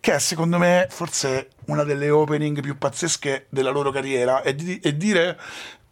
che 0.00 0.14
è 0.14 0.18
secondo 0.18 0.58
me 0.58 0.86
forse 0.90 1.50
una 1.70 1.84
delle 1.84 2.10
opening 2.10 2.60
più 2.60 2.76
pazzesche 2.78 3.46
della 3.48 3.70
loro 3.70 3.90
carriera 3.90 4.42
e, 4.42 4.54
di- 4.54 4.78
e 4.80 4.96
dire 4.96 5.38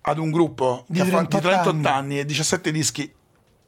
ad 0.02 0.18
un 0.18 0.30
gruppo 0.30 0.84
Di 0.86 1.00
che 1.00 1.04
ha 1.04 1.10
fatto 1.10 1.38
38 1.38 1.70
38 1.70 1.88
anni. 1.88 2.18
e 2.18 2.24
17 2.24 2.70
dischi, 2.72 3.12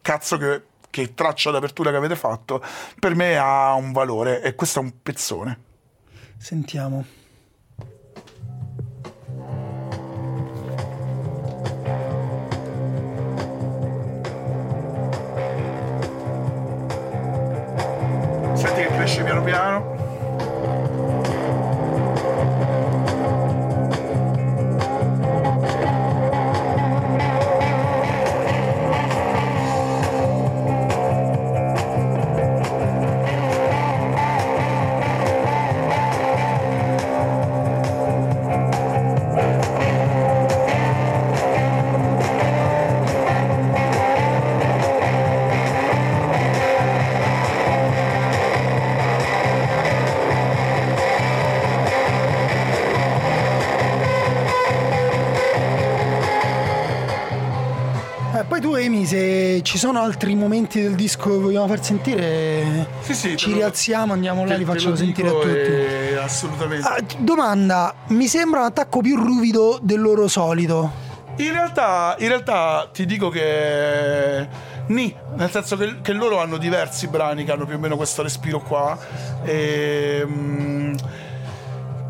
cazzo 0.00 0.36
che, 0.38 0.62
che 0.90 1.14
traccia 1.14 1.50
d'apertura 1.50 1.90
che 1.90 1.96
avete 1.96 2.16
fatto, 2.16 2.62
per 2.98 3.14
me 3.14 3.36
ha 3.36 3.74
un 3.74 3.92
valore 3.92 4.42
e 4.42 4.54
questo 4.54 4.80
è 4.80 4.82
un 4.82 4.92
pezzone. 5.02 5.58
Sentiamo. 6.38 7.04
Senti 18.54 18.82
che 18.82 18.88
cresce 18.88 19.22
piano 19.24 19.42
piano. 19.42 19.99
Amy, 59.00 59.06
se 59.06 59.60
ci 59.62 59.78
sono 59.78 60.00
altri 60.02 60.34
momenti 60.34 60.82
del 60.82 60.94
disco 60.94 61.30
che 61.30 61.36
vogliamo 61.38 61.66
far 61.66 61.82
sentire, 61.82 62.86
Sì, 63.00 63.14
sì, 63.14 63.36
ci 63.36 63.50
lo- 63.50 63.56
rialziamo, 63.56 64.12
andiamo 64.12 64.44
là, 64.44 64.56
li 64.56 64.64
facciamo 64.64 64.94
sentire 64.94 65.28
a 65.28 65.32
tutti. 65.32 65.48
e- 65.48 66.18
Assolutamente. 66.22 66.86
Ah, 66.86 66.98
domanda, 67.18 67.94
mi 68.08 68.26
sembra 68.26 68.60
un 68.60 68.66
attacco 68.66 69.00
più 69.00 69.16
ruvido 69.16 69.78
del 69.82 70.00
loro 70.00 70.28
solito. 70.28 71.08
In 71.36 71.52
realtà, 71.52 72.14
in 72.18 72.28
realtà 72.28 72.88
ti 72.92 73.06
dico 73.06 73.30
che 73.30 74.46
ni, 74.88 75.14
nel 75.36 75.50
senso 75.50 75.76
che, 75.78 76.00
che 76.02 76.12
loro 76.12 76.38
hanno 76.40 76.58
diversi 76.58 77.08
brani 77.08 77.44
che 77.44 77.52
hanno 77.52 77.64
più 77.64 77.76
o 77.76 77.78
meno 77.78 77.96
questo 77.96 78.22
respiro 78.22 78.60
qua. 78.60 78.98
E, 79.44 80.22
mm, 80.26 80.94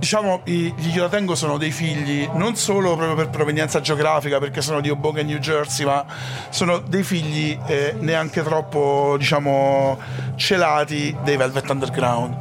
diciamo, 0.00 0.40
gli 0.44 0.72
Io 0.94 1.02
la 1.02 1.08
tengo 1.08 1.34
sono 1.34 1.58
dei 1.58 1.70
figli, 1.70 2.28
non 2.32 2.56
solo 2.56 2.96
proprio 2.96 3.14
per 3.14 3.28
provenienza 3.28 3.80
geografica, 3.80 4.38
perché 4.38 4.62
sono 4.62 4.80
di 4.80 4.88
Hoboken, 4.88 5.26
New 5.26 5.38
Jersey, 5.38 5.84
ma 5.84 6.04
sono 6.48 6.78
dei 6.78 7.04
figli 7.04 7.56
eh, 7.66 7.94
neanche 7.98 8.42
troppo, 8.42 9.16
diciamo, 9.18 9.98
celati 10.36 11.14
dei 11.22 11.36
Velvet 11.36 11.68
Underground. 11.68 12.38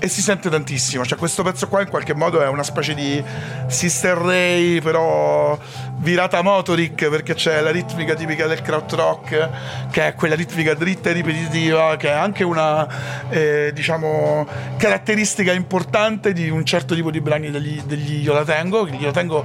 E 0.00 0.06
si 0.06 0.22
sente 0.22 0.48
tantissimo, 0.48 1.04
cioè 1.04 1.18
questo 1.18 1.42
pezzo 1.42 1.66
qua 1.66 1.82
in 1.82 1.88
qualche 1.88 2.14
modo 2.14 2.40
è 2.40 2.46
una 2.46 2.62
specie 2.62 2.94
di 2.94 3.22
Sister 3.66 4.16
Ray, 4.16 4.80
però 4.80 5.58
virata 5.96 6.40
motoric, 6.40 7.08
perché 7.08 7.34
c'è 7.34 7.60
la 7.60 7.70
ritmica 7.70 8.14
tipica 8.14 8.46
del 8.46 8.62
krautrock, 8.62 9.48
che 9.90 10.06
è 10.06 10.14
quella 10.14 10.36
ritmica 10.36 10.74
dritta 10.74 11.10
e 11.10 11.14
ripetitiva, 11.14 11.96
che 11.96 12.10
è 12.10 12.12
anche 12.12 12.44
una, 12.44 13.28
eh, 13.28 13.72
diciamo, 13.74 14.46
caratteristica 14.76 15.52
importante 15.52 16.32
di 16.32 16.48
un 16.48 16.64
certo 16.64 16.94
tipo 16.94 17.10
di 17.10 17.20
brani 17.20 17.50
degli, 17.50 17.80
degli 17.82 18.22
Io 18.22 18.32
la 18.32 18.44
tengo. 18.44 18.86
Io 18.86 19.06
la 19.06 19.12
tengo, 19.12 19.44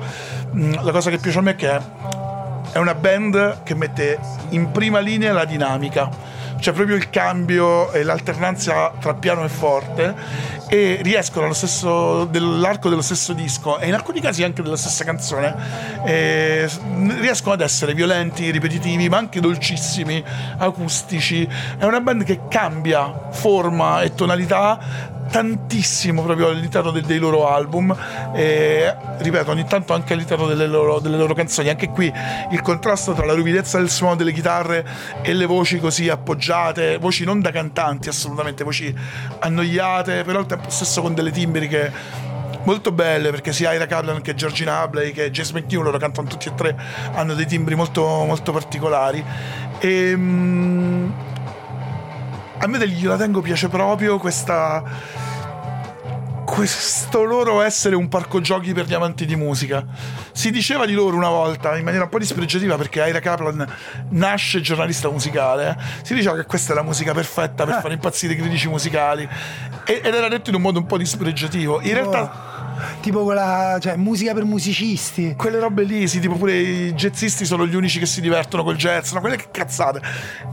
mh, 0.51 0.83
la 0.83 0.91
cosa 0.91 1.09
che 1.09 1.17
piace 1.17 1.39
a 1.39 1.41
me 1.41 1.51
è 1.51 1.55
che 1.55 1.81
è 2.73 2.77
una 2.77 2.93
band 2.93 3.63
che 3.63 3.73
mette 3.73 4.19
in 4.49 4.69
prima 4.71 4.99
linea 4.99 5.33
la 5.33 5.45
dinamica 5.45 6.32
c'è 6.63 6.71
proprio 6.71 6.95
il 6.95 7.09
cambio 7.09 7.91
e 7.91 8.03
l'alternanza 8.03 8.93
tra 8.97 9.13
piano 9.15 9.43
e 9.43 9.49
forte 9.49 10.15
e 10.69 10.99
riescono 11.01 11.43
allo 11.43 11.53
stesso, 11.53 12.23
dell'arco 12.23 12.87
dello 12.87 13.01
stesso 13.01 13.33
disco 13.33 13.79
e 13.79 13.87
in 13.87 13.93
alcuni 13.93 14.21
casi 14.21 14.43
anche 14.43 14.61
della 14.61 14.77
stessa 14.77 15.03
canzone 15.03 15.53
eh, 16.05 16.69
riescono 17.19 17.53
ad 17.53 17.59
essere 17.59 17.93
violenti, 17.93 18.49
ripetitivi 18.49 19.09
ma 19.09 19.17
anche 19.17 19.41
dolcissimi, 19.41 20.23
acustici. 20.57 21.45
È 21.77 21.83
una 21.83 21.99
band 21.99 22.23
che 22.23 22.47
cambia 22.47 23.27
forma 23.31 24.01
e 24.01 24.13
tonalità 24.13 25.11
tantissimo 25.33 26.21
proprio 26.21 26.49
all'interno 26.49 26.91
de- 26.91 27.01
dei 27.01 27.17
loro 27.17 27.49
album. 27.49 27.95
E 28.35 28.95
ripeto 29.17 29.49
ogni 29.49 29.65
tanto 29.65 29.93
anche 29.93 30.13
all'interno 30.13 30.45
delle 30.45 30.67
loro, 30.67 30.99
delle 30.99 31.17
loro 31.17 31.33
canzoni. 31.33 31.69
Anche 31.69 31.89
qui 31.89 32.13
il 32.51 32.61
contrasto 32.61 33.13
tra 33.13 33.25
la 33.25 33.33
ruvidezza 33.33 33.79
del 33.79 33.89
suono 33.89 34.15
delle 34.15 34.31
chitarre 34.31 34.85
e 35.23 35.33
le 35.33 35.47
voci 35.47 35.79
così 35.79 36.07
appoggiate 36.07 36.97
voci 36.99 37.23
non 37.23 37.41
da 37.41 37.49
cantanti 37.49 38.09
assolutamente 38.09 38.63
voci 38.63 38.93
annoiate 39.39 40.23
però 40.23 40.39
al 40.39 40.45
tempo 40.45 40.69
stesso 40.69 41.01
con 41.01 41.15
delle 41.15 41.31
timbri 41.31 41.67
molto 42.63 42.91
belle 42.91 43.31
perché 43.31 43.51
sia 43.51 43.73
Ira 43.73 43.87
Kaplan 43.87 44.21
che 44.21 44.35
Georgina 44.35 44.81
Abley 44.81 45.11
che 45.11 45.31
James 45.31 45.51
McNew 45.51 45.81
loro 45.81 45.97
cantano 45.97 46.27
tutti 46.27 46.49
e 46.49 46.53
tre 46.53 46.75
hanno 47.13 47.33
dei 47.33 47.47
timbri 47.47 47.75
molto, 47.75 48.03
molto 48.03 48.51
particolari. 48.51 49.23
E 49.79 50.13
mm, 50.15 51.09
a 52.59 52.67
me 52.67 52.77
degli 52.77 53.05
La 53.05 53.17
Tengo 53.17 53.41
piace 53.41 53.67
proprio 53.67 54.17
questa 54.17 54.83
questo 56.45 57.23
loro 57.23 57.61
essere 57.61 57.95
un 57.95 58.07
parco 58.07 58.41
giochi 58.41 58.73
per 58.73 58.85
gli 58.85 58.93
amanti 58.93 59.25
di 59.25 59.35
musica. 59.35 59.85
Si 60.31 60.51
diceva 60.51 60.85
di 60.85 60.93
loro 60.93 61.15
una 61.15 61.29
volta 61.29 61.75
in 61.77 61.83
maniera 61.83 62.05
un 62.05 62.09
po' 62.09 62.19
dispregiativa 62.19 62.75
perché 62.75 63.05
Ira 63.05 63.19
Kaplan 63.19 63.65
nasce 64.09 64.61
giornalista 64.61 65.09
musicale. 65.09 65.69
eh, 65.69 66.05
Si 66.05 66.13
diceva 66.13 66.35
che 66.35 66.45
questa 66.45 66.73
è 66.73 66.75
la 66.75 66.83
musica 66.83 67.13
perfetta 67.13 67.65
per 67.65 67.79
fare 67.81 67.93
impazzire 67.93 68.33
i 68.33 68.37
critici 68.37 68.67
musicali 68.67 69.27
ed 69.85 70.05
era 70.05 70.27
detto 70.27 70.49
in 70.49 70.55
un 70.55 70.61
modo 70.61 70.79
un 70.79 70.85
po' 70.85 70.97
dispregiativo. 70.97 71.81
In 71.81 71.93
realtà 71.93 72.52
Tipo 73.01 73.23
quella, 73.23 73.77
cioè, 73.79 73.95
musica 73.95 74.33
per 74.33 74.45
musicisti. 74.45 75.35
quelle 75.35 75.59
robe 75.59 75.83
lì, 75.83 76.07
sì, 76.07 76.19
tipo 76.19 76.35
pure 76.35 76.57
i 76.57 76.93
jazzisti 76.93 77.45
sono 77.45 77.65
gli 77.65 77.75
unici 77.75 77.99
che 77.99 78.05
si 78.05 78.21
divertono 78.21 78.63
col 78.63 78.75
jazz, 78.75 79.11
no, 79.11 79.19
quelle 79.19 79.35
che 79.35 79.47
cazzate. 79.51 80.01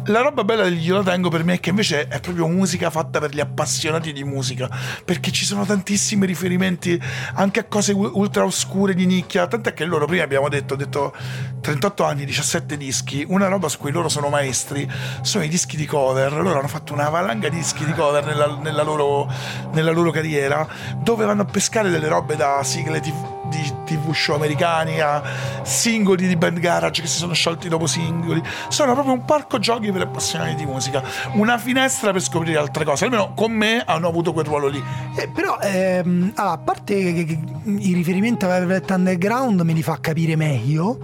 La 0.07 0.21
roba 0.21 0.45
bella 0.45 0.65
del 0.65 0.75
Glielo 0.75 1.03
Tengo 1.03 1.29
per 1.29 1.45
me 1.45 1.55
è 1.55 1.61
che 1.61 1.71
invece 1.71 2.09
è 2.09 2.21
proprio 2.21 2.47
musica 2.49 2.91
fatta 2.91 3.21
per 3.21 3.31
gli 3.31 3.41
appassionati 3.41 4.13
di 4.13 4.25
musica, 4.25 4.69
perché 5.05 5.31
ci 5.31 5.45
sono 5.45 5.65
tantissimi 5.65 6.27
riferimenti 6.27 7.01
anche 7.35 7.61
a 7.61 7.65
cose 7.65 7.93
ultra 7.93 8.45
oscure 8.45 8.95
di 8.95 9.07
nicchia, 9.07 9.47
tant'è 9.47 9.73
che 9.73 9.85
loro 9.85 10.07
prima 10.07 10.23
abbiamo 10.23 10.49
detto, 10.49 10.75
ho 10.75 10.77
detto 10.77 11.15
38 11.61 12.05
anni, 12.05 12.25
17 12.25 12.77
dischi, 12.77 13.25
una 13.29 13.49
roba 13.49 13.69
su 13.69 13.79
cui 13.79 13.93
loro 13.93 14.09
sono 14.09 14.29
maestri, 14.29 14.91
sono 15.23 15.45
i 15.45 15.49
dischi 15.49 15.77
di 15.77 15.87
cover, 15.87 16.33
loro 16.33 16.59
hanno 16.59 16.69
fatto 16.69 16.93
una 16.93 17.09
valanga 17.09 17.49
di 17.49 17.57
dischi 17.57 17.85
di 17.85 17.93
cover 17.93 18.25
nella, 18.25 18.59
nella 18.61 18.83
loro, 18.83 19.31
nella 19.73 19.91
loro 19.91 20.11
carriera, 20.11 20.67
dove 20.97 21.25
vanno 21.25 21.43
a 21.43 21.45
pescare 21.47 21.91
delle 21.91 22.09
robe 22.11 22.35
da 22.35 22.61
sigle 22.65 23.01
TV 23.01 23.39
di 23.51 23.73
TV 23.85 24.13
show 24.13 24.37
americani 24.37 25.01
a 25.01 25.23
singoli 25.63 26.27
di 26.27 26.37
band 26.37 26.59
garage 26.59 27.03
che 27.03 27.09
si 27.09 27.19
sono 27.19 27.35
sciolti 27.35 27.69
dopo 27.69 27.87
singoli. 27.87 28.43
Sono 28.69 28.93
proprio 28.93 29.13
un 29.13 29.25
parco 29.25 29.59
giochi 29.59 29.91
per 29.93 30.03
appassionati 30.03 30.55
di 30.55 30.65
musica, 30.65 31.03
una 31.33 31.59
finestra 31.59 32.13
per 32.13 32.23
scoprire 32.23 32.59
altre 32.59 32.85
cose. 32.85 33.05
Almeno 33.05 33.35
con 33.35 33.53
me 33.53 33.83
hanno 33.85 34.09
avuto 34.09 34.33
quel 34.33 34.45
ruolo 34.45 34.69
lì. 34.69 34.83
Eh, 35.17 35.29
però, 35.29 35.59
ehm, 35.61 36.33
allora, 36.37 36.55
a 36.55 36.59
parte 36.59 36.95
che, 36.95 37.25
che- 37.25 37.39
i 37.65 37.93
riferimenti 37.93 38.45
a 38.45 38.49
Velvet 38.49 38.91
Underground 38.91 39.61
me 39.61 39.73
li 39.73 39.83
fa 39.83 39.99
capire 40.01 40.37
meglio. 40.37 40.99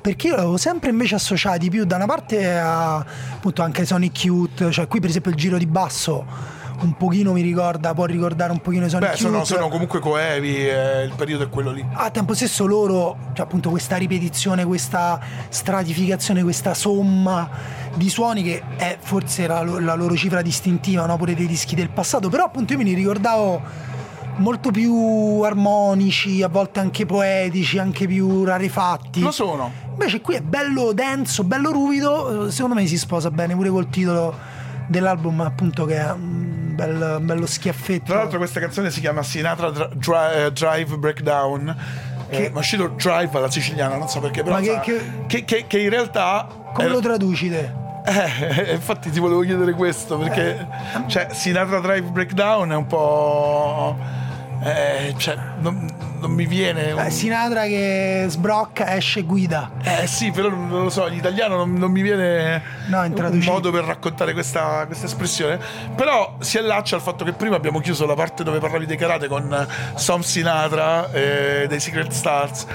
Perché 0.00 0.26
io 0.26 0.36
l'avevo 0.36 0.58
sempre 0.58 0.90
invece 0.90 1.14
associati 1.14 1.70
più 1.70 1.86
da 1.86 1.96
una 1.96 2.04
parte 2.04 2.58
a 2.58 2.96
appunto 2.96 3.62
anche 3.62 3.86
Sonic 3.86 4.24
Youth, 4.24 4.68
cioè 4.68 4.86
qui 4.86 5.00
per 5.00 5.08
esempio 5.08 5.30
il 5.30 5.36
giro 5.38 5.56
di 5.56 5.64
basso 5.64 6.26
un 6.80 6.96
pochino 6.96 7.32
mi 7.32 7.42
ricorda, 7.42 7.94
può 7.94 8.04
ricordare 8.04 8.52
un 8.52 8.60
pochino 8.60 8.88
Sonic 8.88 9.10
Beh, 9.10 9.16
sono, 9.16 9.44
sono 9.44 9.68
comunque 9.68 10.00
coevi, 10.00 10.68
eh, 10.68 11.04
il 11.04 11.12
periodo 11.16 11.44
è 11.44 11.48
quello 11.48 11.70
lì. 11.70 11.84
a 11.92 12.10
tempo 12.10 12.34
stesso 12.34 12.66
loro, 12.66 13.16
cioè 13.32 13.46
appunto 13.46 13.70
questa 13.70 13.96
ripetizione, 13.96 14.64
questa 14.64 15.20
stratificazione, 15.48 16.42
questa 16.42 16.74
somma 16.74 17.48
di 17.94 18.08
suoni 18.08 18.42
che 18.42 18.62
è 18.76 18.98
forse 19.00 19.46
la, 19.46 19.62
la 19.62 19.94
loro 19.94 20.16
cifra 20.16 20.42
distintiva, 20.42 21.06
no? 21.06 21.16
pure 21.16 21.34
dei 21.34 21.46
dischi 21.46 21.74
del 21.74 21.90
passato, 21.90 22.28
però 22.28 22.44
appunto 22.44 22.72
io 22.72 22.78
me 22.78 22.84
li 22.84 22.94
ricordavo 22.94 23.62
molto 24.36 24.70
più 24.70 25.40
armonici, 25.42 26.42
a 26.42 26.48
volte 26.48 26.80
anche 26.80 27.06
poetici, 27.06 27.78
anche 27.78 28.06
più 28.06 28.44
rarefatti. 28.44 29.20
Lo 29.20 29.30
sono. 29.30 29.70
Invece 29.90 30.20
qui 30.20 30.34
è 30.34 30.40
bello 30.40 30.92
denso, 30.92 31.44
bello 31.44 31.70
ruvido, 31.70 32.46
eh, 32.46 32.50
secondo 32.50 32.74
me 32.74 32.86
si 32.86 32.98
sposa 32.98 33.30
bene 33.30 33.54
pure 33.54 33.68
col 33.68 33.88
titolo 33.88 34.34
dell'album 34.86 35.40
appunto 35.40 35.84
che 35.84 35.96
è 35.96 36.14
un 36.74 36.98
bel- 36.98 37.16
un 37.20 37.26
bello 37.26 37.46
schiaffetto. 37.46 38.04
Tra 38.06 38.16
l'altro 38.16 38.38
questa 38.38 38.60
canzone 38.60 38.90
si 38.90 39.00
chiama 39.00 39.22
Sinatra 39.22 39.70
Dri- 39.70 39.88
eh, 40.34 40.52
Drive 40.52 40.96
Breakdown. 40.96 41.76
Che- 42.28 42.36
Che... 42.36 42.50
ma 42.50 42.56
è 42.56 42.60
uscito 42.60 42.88
Drive 42.88 43.30
alla 43.36 43.50
siciliana, 43.50 43.96
non 43.96 44.08
so 44.08 44.18
perché, 44.20 44.42
però 44.42 44.56
Ma 44.56 44.60
che- 44.60 44.66
sa- 44.74 44.80
che- 44.80 45.44
che, 45.44 45.64
che- 45.66 45.78
in 45.80 45.90
realtà 45.90 46.46
Come 46.72 46.84
era- 46.84 46.94
lo 46.94 47.00
traduci 47.00 47.48
te? 47.50 47.82
Eh, 48.06 48.72
infatti 48.74 49.10
ti 49.10 49.18
volevo 49.20 49.40
chiedere 49.40 49.72
questo 49.72 50.18
perché 50.18 50.66
cioè, 51.06 51.28
Sinatra 51.32 51.80
Drive 51.80 52.10
Breakdown 52.10 52.70
è 52.72 52.74
un 52.76 52.86
po'. 52.86 53.96
Eh, 54.62 55.14
cioè, 55.18 55.36
non, 55.60 55.90
non 56.20 56.30
mi 56.30 56.46
viene. 56.46 56.92
un- 56.92 57.00
Eh, 57.00 57.10
Sinatra 57.10 57.64
che 57.64 58.24
sbrocca, 58.28 58.94
esce 58.96 59.20
e 59.20 59.22
guida. 59.22 59.72
Eh 59.82 60.06
sì, 60.06 60.30
però 60.30 60.48
non 60.48 60.84
lo 60.84 60.90
so, 60.90 61.06
in 61.08 61.14
italiano 61.14 61.56
non, 61.56 61.74
non 61.74 61.90
mi 61.90 62.00
viene 62.02 62.62
No, 62.86 63.02
un 63.02 63.40
modo 63.44 63.70
per 63.70 63.84
raccontare 63.84 64.32
questa, 64.32 64.84
questa 64.86 65.06
espressione. 65.06 65.58
Però 65.94 66.36
si 66.40 66.56
allaccia 66.58 66.96
al 66.96 67.02
fatto 67.02 67.24
che 67.24 67.32
prima 67.32 67.56
abbiamo 67.56 67.80
chiuso 67.80 68.06
la 68.06 68.14
parte 68.14 68.42
dove 68.44 68.58
parlavi 68.58 68.86
dei 68.86 68.96
karate 68.96 69.28
con 69.28 69.66
Sam 69.96 70.20
Sinatra 70.20 71.10
eh, 71.12 71.66
dei 71.68 71.80
Secret 71.80 72.10
Stars. 72.12 72.66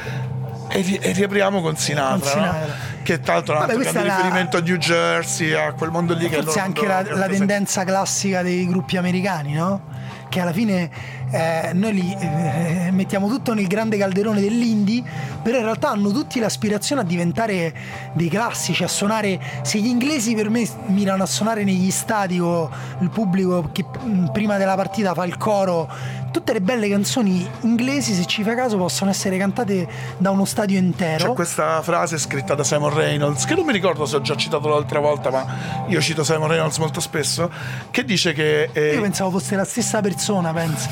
E, 0.72 0.82
ri- 0.82 0.98
e 1.02 1.14
riapriamo 1.14 1.62
con 1.62 1.76
Sinatra, 1.78 2.18
Con 2.20 2.28
Sinatra. 2.28 2.66
no? 2.68 2.74
che 3.02 3.20
tra 3.22 3.34
l'altro 3.34 3.54
è 3.56 3.58
un 3.58 3.82
Vabbè, 3.82 3.90
è 3.90 4.04
la- 4.06 4.16
riferimento 4.18 4.58
a 4.58 4.60
New 4.60 4.76
Jersey, 4.76 5.52
a 5.54 5.74
quel 5.74 5.90
mondo 5.90 6.14
lì 6.14 6.30
che 6.30 6.44
Forse 6.44 6.60
loro 6.60 6.62
anche 6.62 6.86
la, 6.86 7.02
la 7.18 7.26
tendenza 7.28 7.84
classica 7.84 8.44
dei 8.44 8.68
gruppi 8.68 8.96
americani, 8.98 9.54
no? 9.54 9.82
Che 10.30 10.40
alla 10.40 10.54
fine 10.54 10.92
eh, 11.32 11.72
noi 11.74 11.94
li 11.94 12.16
eh, 12.20 12.90
mettiamo 12.92 13.28
tutto 13.28 13.54
nel 13.54 13.68
grande 13.68 13.98
calderone 13.98 14.42
dell'indie, 14.42 15.04
però 15.42 15.58
in 15.58 15.64
realtà 15.64 15.90
hanno 15.90 16.12
tutti 16.12 16.40
l'aspirazione 16.40 17.02
a 17.02 17.04
diventare 17.04 17.74
dei 18.14 18.30
classici, 18.30 18.84
a 18.84 18.88
suonare. 18.88 19.40
Se 19.62 19.80
gli 19.80 19.88
inglesi 19.88 20.34
per 20.34 20.50
me 20.50 20.68
mirano 20.88 21.24
a 21.24 21.28
suonare 21.28 21.64
negli 21.64 21.92
stadi 21.92 22.40
o 22.40 22.70
il 23.00 23.10
pubblico 23.10 23.70
che 23.72 23.86
prima 24.34 24.58
della 24.58 24.76
partita 24.76 25.14
fa 25.14 25.26
il 25.26 25.38
coro, 25.38 25.88
tutte 26.32 26.54
le 26.54 26.62
belle 26.62 26.88
canzoni 26.90 27.48
inglesi, 27.62 28.14
se 28.14 28.26
ci 28.26 28.44
fai 28.44 28.56
caso, 28.56 28.78
possono 28.78 29.10
essere 29.10 29.38
cantate 29.38 29.88
da 30.18 30.32
uno 30.32 30.46
stadio 30.46 30.78
intero. 30.78 31.28
C'è 31.30 31.34
questa 31.34 31.82
frase 31.82 32.18
scritta 32.18 32.56
da 32.56 32.64
Simon 32.64 32.94
Reynolds, 32.94 33.46
che 33.46 33.56
non 33.56 33.66
mi 33.66 33.72
ricordo 33.74 34.06
se 34.06 34.16
ho 34.18 34.22
già 34.22 34.36
citato 34.36 34.68
l'altra 34.70 35.00
volta, 35.00 35.30
ma 35.30 35.46
io 35.88 36.00
cito 36.02 36.24
Simon 36.24 36.48
Reynolds 36.48 36.78
molto 36.78 37.00
spesso, 37.00 37.50
che 37.92 38.04
dice 38.04 38.34
che... 38.34 38.70
eh, 38.74 38.94
Io 38.94 39.02
pensavo 39.02 39.32
fosse 39.32 39.56
la 39.56 39.66
stessa 39.66 40.02
persona, 40.02 40.54
penso. 40.54 40.88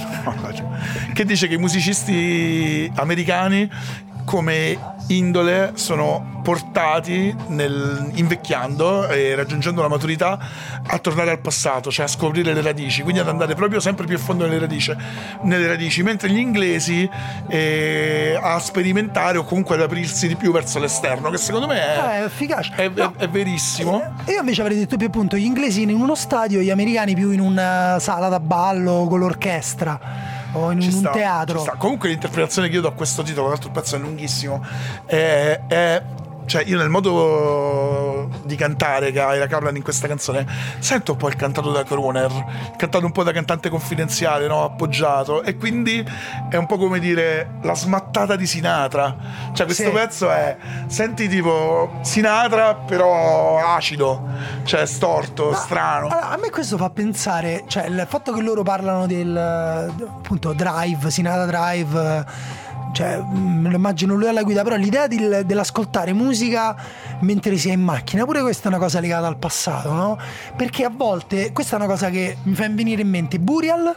che 1.13 1.25
dice 1.25 1.47
che 1.47 1.55
i 1.55 1.57
musicisti 1.57 2.91
americani 2.95 3.69
come 4.27 4.77
indole 5.07 5.71
sono 5.75 6.41
portati 6.43 7.33
nel, 7.47 8.11
invecchiando 8.15 9.07
e 9.07 9.35
raggiungendo 9.35 9.81
la 9.81 9.87
maturità 9.87 10.37
a 10.85 10.97
tornare 10.99 11.31
al 11.31 11.39
passato, 11.39 11.89
cioè 11.91 12.05
a 12.05 12.07
scoprire 12.09 12.53
le 12.53 12.61
radici, 12.61 13.03
quindi 13.03 13.21
ad 13.21 13.29
andare 13.29 13.55
proprio 13.55 13.79
sempre 13.79 14.05
più 14.05 14.15
a 14.15 14.19
fondo 14.19 14.45
nelle 14.45 14.59
radici, 14.59 14.93
nelle 15.43 15.65
radici 15.67 16.03
mentre 16.03 16.29
gli 16.29 16.37
inglesi 16.39 17.09
eh, 17.47 18.37
a 18.41 18.59
sperimentare 18.59 19.37
o 19.37 19.45
comunque 19.45 19.75
ad 19.75 19.81
aprirsi 19.81 20.27
di 20.27 20.35
più 20.35 20.51
verso 20.51 20.77
l'esterno, 20.79 21.29
che 21.29 21.37
secondo 21.37 21.67
me 21.67 21.79
Eh, 21.79 21.95
è, 21.95 22.19
è 22.19 22.23
efficace. 22.25 22.73
è- 22.75 22.89
No. 22.93 23.13
è 23.17 23.29
verissimo. 23.29 24.01
E 24.25 24.33
Io 24.33 24.39
invece 24.41 24.59
avrei 24.61 24.77
detto 24.77 24.97
più 24.97 25.07
appunto 25.07 25.37
gli 25.37 25.45
inglesi 25.45 25.83
in 25.83 25.91
uno 25.91 26.15
stadio, 26.15 26.59
gli 26.59 26.69
americani 26.69 27.13
più 27.15 27.31
in 27.31 27.39
una 27.39 27.97
sala 27.99 28.27
da 28.27 28.41
ballo 28.41 29.05
con 29.07 29.19
l'orchestra 29.19 30.35
o 30.53 30.71
in 30.71 30.79
un 30.81 30.91
sta, 30.91 31.11
teatro. 31.11 31.57
ci 31.59 31.63
sta. 31.63 31.75
Comunque 31.77 32.09
l'interpretazione 32.09 32.67
che 32.69 32.75
io 32.75 32.81
do 32.81 32.87
a 32.89 32.93
questo 32.93 33.21
titolo, 33.23 33.47
tra 33.47 33.49
l'altro 33.55 33.69
il 33.69 33.75
pezzo 33.75 33.95
è 33.95 33.99
lunghissimo, 33.99 34.65
è, 35.05 35.61
è- 35.67 36.03
cioè 36.47 36.63
io 36.63 36.77
nel 36.77 36.89
modo 36.89 38.29
di 38.43 38.55
cantare 38.55 39.11
che 39.11 39.19
ha 39.21 39.35
Ira 39.35 39.47
Kaplan 39.47 39.75
in 39.75 39.83
questa 39.83 40.07
canzone 40.07 40.45
sento 40.79 41.11
un 41.11 41.17
po' 41.17 41.27
il 41.27 41.35
cantato 41.35 41.71
da 41.71 41.83
crooner, 41.83 42.31
cantato 42.77 43.05
un 43.05 43.11
po' 43.11 43.23
da 43.23 43.31
cantante 43.31 43.69
confidenziale, 43.69 44.47
no? 44.47 44.63
appoggiato 44.63 45.43
e 45.43 45.55
quindi 45.57 46.03
è 46.49 46.55
un 46.55 46.65
po' 46.65 46.77
come 46.77 46.99
dire 46.99 47.59
la 47.61 47.75
smattata 47.75 48.35
di 48.35 48.47
Sinatra. 48.47 49.15
Cioè 49.53 49.65
questo 49.65 49.83
Sì. 49.83 49.91
pezzo 49.91 50.29
è 50.31 50.57
senti 50.87 51.27
tipo 51.27 51.99
Sinatra 52.01 52.75
però 52.75 53.59
acido, 53.75 54.23
cioè 54.63 54.85
storto, 54.85 55.53
strano. 55.53 56.07
Allora, 56.07 56.29
a 56.29 56.37
me 56.37 56.49
questo 56.49 56.77
fa 56.77 56.89
pensare, 56.89 57.65
cioè 57.67 57.85
il 57.87 58.05
fatto 58.07 58.31
che 58.33 58.41
loro 58.41 58.63
parlano 58.63 59.05
del 59.05 59.35
appunto 59.37 60.53
drive, 60.53 61.11
Sinatra 61.11 61.45
Drive, 61.45 62.25
cioè 62.97 63.21
mm, 63.21 63.61
me 63.61 63.69
lo 63.69 63.75
immagino 63.75 64.15
lui 64.15 64.27
alla 64.27 64.41
guida, 64.41 64.63
però 64.63 64.75
l'idea 64.75 65.05
del- 65.05 65.43
dell'ascoltare 65.45 66.13
musica 66.13 66.75
mentre 67.19 67.55
si 67.55 67.69
è 67.69 67.73
in 67.73 67.81
macchina, 67.81 68.25
pure 68.25 68.41
questa 68.41 68.65
è 68.65 68.67
una 68.69 68.79
cosa 68.79 68.99
legata 68.99 69.27
al 69.27 69.37
passato, 69.37 69.91
no? 69.93 70.17
Perché 70.55 70.83
a 70.83 70.89
volte, 70.89 71.51
questa 71.51 71.75
è 71.75 71.79
una 71.79 71.87
cosa 71.87 72.09
che 72.09 72.37
mi 72.41 72.55
fa 72.55 72.67
venire 72.67 73.03
in 73.03 73.09
mente 73.09 73.37
Burial, 73.37 73.95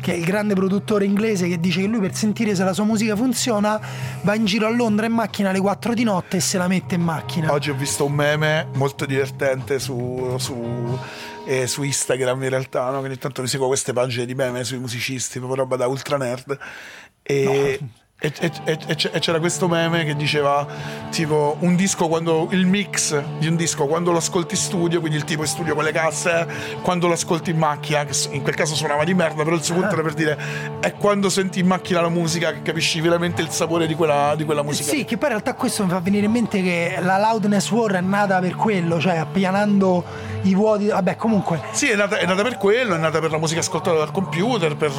che 0.00 0.12
è 0.12 0.16
il 0.16 0.24
grande 0.24 0.54
produttore 0.54 1.04
inglese 1.04 1.46
che 1.46 1.60
dice 1.60 1.82
che 1.82 1.86
lui 1.86 2.00
per 2.00 2.16
sentire 2.16 2.56
se 2.56 2.64
la 2.64 2.72
sua 2.72 2.82
musica 2.82 3.14
funziona 3.14 3.80
va 4.22 4.34
in 4.34 4.44
giro 4.44 4.66
a 4.66 4.70
Londra 4.70 5.06
in 5.06 5.12
macchina 5.12 5.50
alle 5.50 5.60
4 5.60 5.94
di 5.94 6.02
notte 6.02 6.38
e 6.38 6.40
se 6.40 6.58
la 6.58 6.66
mette 6.66 6.96
in 6.96 7.02
macchina. 7.02 7.52
Oggi 7.52 7.70
ho 7.70 7.76
visto 7.76 8.04
un 8.04 8.12
meme 8.12 8.66
molto 8.74 9.06
divertente 9.06 9.78
su, 9.78 10.34
su, 10.38 10.98
eh, 11.46 11.68
su 11.68 11.84
Instagram 11.84 12.42
in 12.42 12.48
realtà, 12.48 12.90
no? 12.90 12.98
che 13.02 13.06
ogni 13.06 13.18
tanto 13.18 13.40
mi 13.40 13.46
seguo 13.46 13.68
queste 13.68 13.92
pagine 13.92 14.26
di 14.26 14.34
meme 14.34 14.64
sui 14.64 14.78
musicisti, 14.80 15.38
proprio 15.38 15.62
roba 15.62 15.76
da 15.76 15.86
ultra 15.86 16.16
nerd. 16.16 16.58
E, 17.22 17.44
e- 17.44 17.80
e- 18.22 18.52
e- 18.64 18.78
e 18.86 19.18
c'era 19.18 19.40
questo 19.40 19.66
meme 19.66 20.04
che 20.04 20.14
diceva 20.14 20.64
tipo 21.10 21.56
un 21.60 21.74
disco 21.74 22.06
quando 22.06 22.46
il 22.52 22.66
mix 22.66 23.20
di 23.38 23.48
un 23.48 23.56
disco 23.56 23.86
quando 23.86 24.12
lo 24.12 24.18
ascolti 24.18 24.54
in 24.54 24.60
studio, 24.60 25.00
quindi 25.00 25.18
il 25.18 25.24
tipo 25.24 25.42
in 25.42 25.48
studio 25.48 25.74
con 25.74 25.82
le 25.82 25.92
casse, 25.92 26.46
quando 26.82 27.08
lo 27.08 27.14
ascolti 27.14 27.50
in 27.50 27.58
macchina, 27.58 28.04
che 28.04 28.16
in 28.30 28.42
quel 28.42 28.54
caso 28.54 28.74
suonava 28.76 29.02
di 29.04 29.12
merda, 29.14 29.42
però 29.42 29.56
il 29.56 29.62
suo 29.62 29.74
punto 29.74 29.94
era 29.94 30.02
per 30.02 30.14
dire 30.14 30.38
è 30.80 30.92
quando 30.94 31.28
senti 31.28 31.58
in 31.60 31.66
macchina 31.66 32.00
la 32.00 32.08
musica 32.08 32.52
che 32.52 32.62
capisci 32.62 33.00
veramente 33.00 33.42
il 33.42 33.50
sapore 33.50 33.86
di 33.86 33.94
quella, 33.94 34.34
di 34.36 34.44
quella 34.44 34.62
musica. 34.62 34.90
Sì, 34.90 35.04
che 35.04 35.16
poi 35.16 35.30
in 35.30 35.34
realtà 35.40 35.54
questo 35.54 35.82
mi 35.84 35.90
fa 35.90 35.98
venire 36.00 36.26
in 36.26 36.32
mente 36.32 36.62
che 36.62 36.98
la 37.00 37.18
Loudness 37.18 37.70
War 37.70 37.92
è 37.92 38.00
nata 38.00 38.38
per 38.38 38.54
quello, 38.54 39.00
cioè 39.00 39.16
appianando 39.16 40.04
i 40.42 40.54
vuoti. 40.54 40.86
Vabbè, 40.86 41.16
comunque. 41.16 41.60
Sì, 41.72 41.88
è 41.88 41.96
nata, 41.96 42.18
è 42.18 42.26
nata 42.26 42.42
per 42.42 42.56
quello, 42.56 42.94
è 42.94 42.98
nata 42.98 43.18
per 43.18 43.30
la 43.30 43.38
musica 43.38 43.60
ascoltata 43.60 43.96
dal 43.98 44.12
computer, 44.12 44.76
per, 44.76 44.92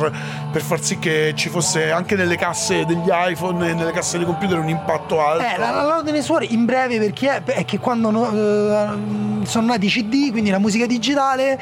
per 0.51 0.61
far 0.61 0.81
sì 0.81 0.99
che 0.99 1.33
ci 1.35 1.49
fosse 1.49 1.91
anche 1.91 2.15
nelle 2.15 2.35
casse 2.35 2.85
degli 2.85 3.09
iPhone 3.27 3.69
e 3.69 3.73
nelle 3.73 3.91
casse 3.91 4.17
dei 4.17 4.25
computer 4.25 4.57
un 4.59 4.69
impatto 4.69 5.25
alto. 5.25 5.43
Eh, 5.43 5.57
la, 5.57 5.71
la 5.71 5.83
Loudness 5.83 6.27
War 6.29 6.43
in 6.43 6.65
breve 6.65 6.99
perché 6.99 7.43
è, 7.43 7.65
che 7.65 7.79
quando 7.79 8.09
eh, 8.31 9.45
sono 9.45 9.67
nati 9.67 9.85
i 9.85 9.89
CD, 9.89 10.31
quindi 10.31 10.49
la 10.49 10.59
musica 10.59 10.85
digitale, 10.85 11.59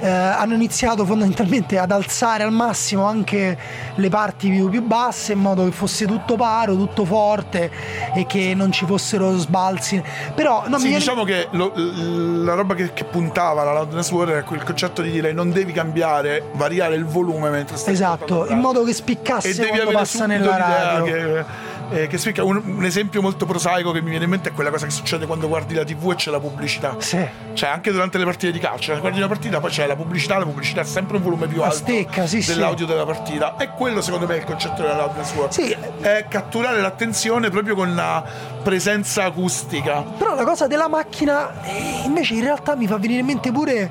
eh, 0.00 0.08
hanno 0.08 0.54
iniziato 0.54 1.04
fondamentalmente 1.04 1.78
ad 1.78 1.90
alzare 1.90 2.42
al 2.42 2.52
massimo 2.52 3.04
anche 3.04 3.56
le 3.94 4.08
parti 4.08 4.50
più, 4.50 4.68
più 4.68 4.82
basse 4.82 5.32
in 5.32 5.38
modo 5.40 5.64
che 5.64 5.70
fosse 5.72 6.06
tutto 6.06 6.36
paro, 6.36 6.74
tutto 6.76 7.04
forte 7.04 7.70
e 8.14 8.26
che 8.26 8.54
non 8.54 8.72
ci 8.72 8.84
fossero 8.86 9.36
sbalzi. 9.38 10.02
Però 10.34 10.64
no, 10.66 10.78
Sì, 10.78 10.88
mi 10.88 10.94
diciamo 10.94 11.24
che 11.24 11.48
lo- 11.52 11.72
la 11.74 12.54
roba 12.54 12.74
che, 12.74 12.92
che 12.92 13.04
puntava 13.04 13.64
la 13.64 13.72
Loudness 13.72 14.10
War 14.10 14.30
era 14.30 14.42
quel 14.42 14.62
concetto 14.64 15.02
di 15.02 15.10
dire 15.10 15.32
non 15.32 15.50
devi 15.50 15.72
cambiare, 15.72 16.50
variare 16.54 16.94
il 16.94 17.04
volume 17.04 17.50
mentre 17.50 17.76
stai 17.76 17.94
Esatto, 17.94 18.46
in 18.48 18.58
modo 18.58 18.82
che 18.82 18.90
e 18.90 18.94
spiccasse 18.94 19.54
devi 19.54 19.68
quando 19.68 19.90
passa 19.92 20.26
nella 20.26 20.56
l'idea 20.56 20.91
che, 21.00 21.44
eh, 21.90 22.06
che 22.06 22.18
spicca. 22.18 22.44
Un, 22.44 22.60
un 22.64 22.84
esempio 22.84 23.22
molto 23.22 23.46
prosaico 23.46 23.92
che 23.92 24.02
mi 24.02 24.10
viene 24.10 24.24
in 24.24 24.30
mente 24.30 24.50
è 24.50 24.52
quella 24.52 24.70
cosa 24.70 24.86
che 24.86 24.92
succede 24.92 25.26
quando 25.26 25.48
guardi 25.48 25.74
la 25.74 25.84
tv 25.84 26.10
e 26.10 26.14
c'è 26.16 26.30
la 26.30 26.40
pubblicità. 26.40 26.96
Sì. 26.98 27.24
Cioè, 27.54 27.70
anche 27.70 27.92
durante 27.92 28.18
le 28.18 28.24
partite 28.24 28.52
di 28.52 28.58
calcio, 28.58 28.98
guardi 28.98 29.18
una 29.18 29.28
partita, 29.28 29.60
poi 29.60 29.70
c'è 29.70 29.86
la 29.86 29.96
pubblicità, 29.96 30.38
la 30.38 30.44
pubblicità 30.44 30.80
è 30.80 30.84
sempre 30.84 31.16
un 31.16 31.22
volume 31.22 31.46
più 31.46 31.62
alto 31.62 31.76
stecca, 31.76 32.26
sì, 32.26 32.42
sì. 32.42 32.52
dell'audio 32.52 32.86
della 32.86 33.04
partita. 33.04 33.56
E 33.56 33.70
quello, 33.70 34.00
secondo 34.00 34.26
me, 34.26 34.34
è 34.34 34.38
il 34.38 34.44
concetto 34.44 34.82
della 34.82 34.96
loudness 34.96 35.34
war. 35.34 35.52
Sì. 35.52 35.76
È 36.00 36.26
catturare 36.28 36.80
l'attenzione 36.80 37.50
proprio 37.50 37.74
con 37.74 37.94
la 37.94 38.22
presenza 38.62 39.24
acustica. 39.24 40.02
Però 40.02 40.34
la 40.34 40.44
cosa 40.44 40.66
della 40.66 40.88
macchina 40.88 41.62
eh, 41.62 42.02
invece 42.04 42.34
in 42.34 42.42
realtà 42.42 42.74
mi 42.76 42.86
fa 42.86 42.96
venire 42.96 43.20
in 43.20 43.26
mente 43.26 43.50
pure 43.50 43.90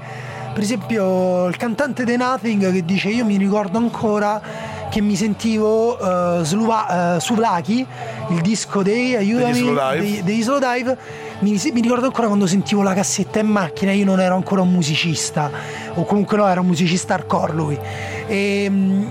per 0.53 0.63
esempio 0.63 1.47
il 1.47 1.55
cantante 1.55 2.03
dei 2.03 2.17
Nothing 2.17 2.71
che 2.71 2.83
dice 2.83 3.09
io 3.09 3.23
mi 3.23 3.37
ricordo 3.37 3.77
ancora 3.77 4.41
che 4.91 4.99
mi 4.99 5.15
sentivo 5.15 5.97
eh, 5.97 6.43
Sluva- 6.43 7.15
eh, 7.15 7.19
Suvlaki, 7.21 7.87
il 8.27 8.41
disco 8.41 8.83
dei 8.83 9.15
aiutami, 9.15 9.53
Degli 9.53 9.63
Slowdive. 9.63 9.99
dei, 9.99 10.23
degli 10.23 10.43
Slowdive, 10.43 10.97
mi, 11.39 11.61
mi 11.73 11.81
ricordo 11.81 12.05
ancora 12.07 12.27
quando 12.27 12.45
sentivo 12.45 12.81
la 12.81 12.93
cassetta 12.93 13.39
in 13.39 13.47
macchina, 13.47 13.93
io 13.93 14.03
non 14.03 14.19
ero 14.19 14.35
ancora 14.35 14.61
un 14.61 14.69
musicista, 14.69 15.49
o 15.93 16.03
comunque 16.03 16.35
no, 16.35 16.45
era 16.45 16.59
un 16.59 16.67
musicista 16.67 17.13
hardcore 17.13 17.53
lui. 17.53 17.79
E, 18.27 18.67
mm, 18.69 19.01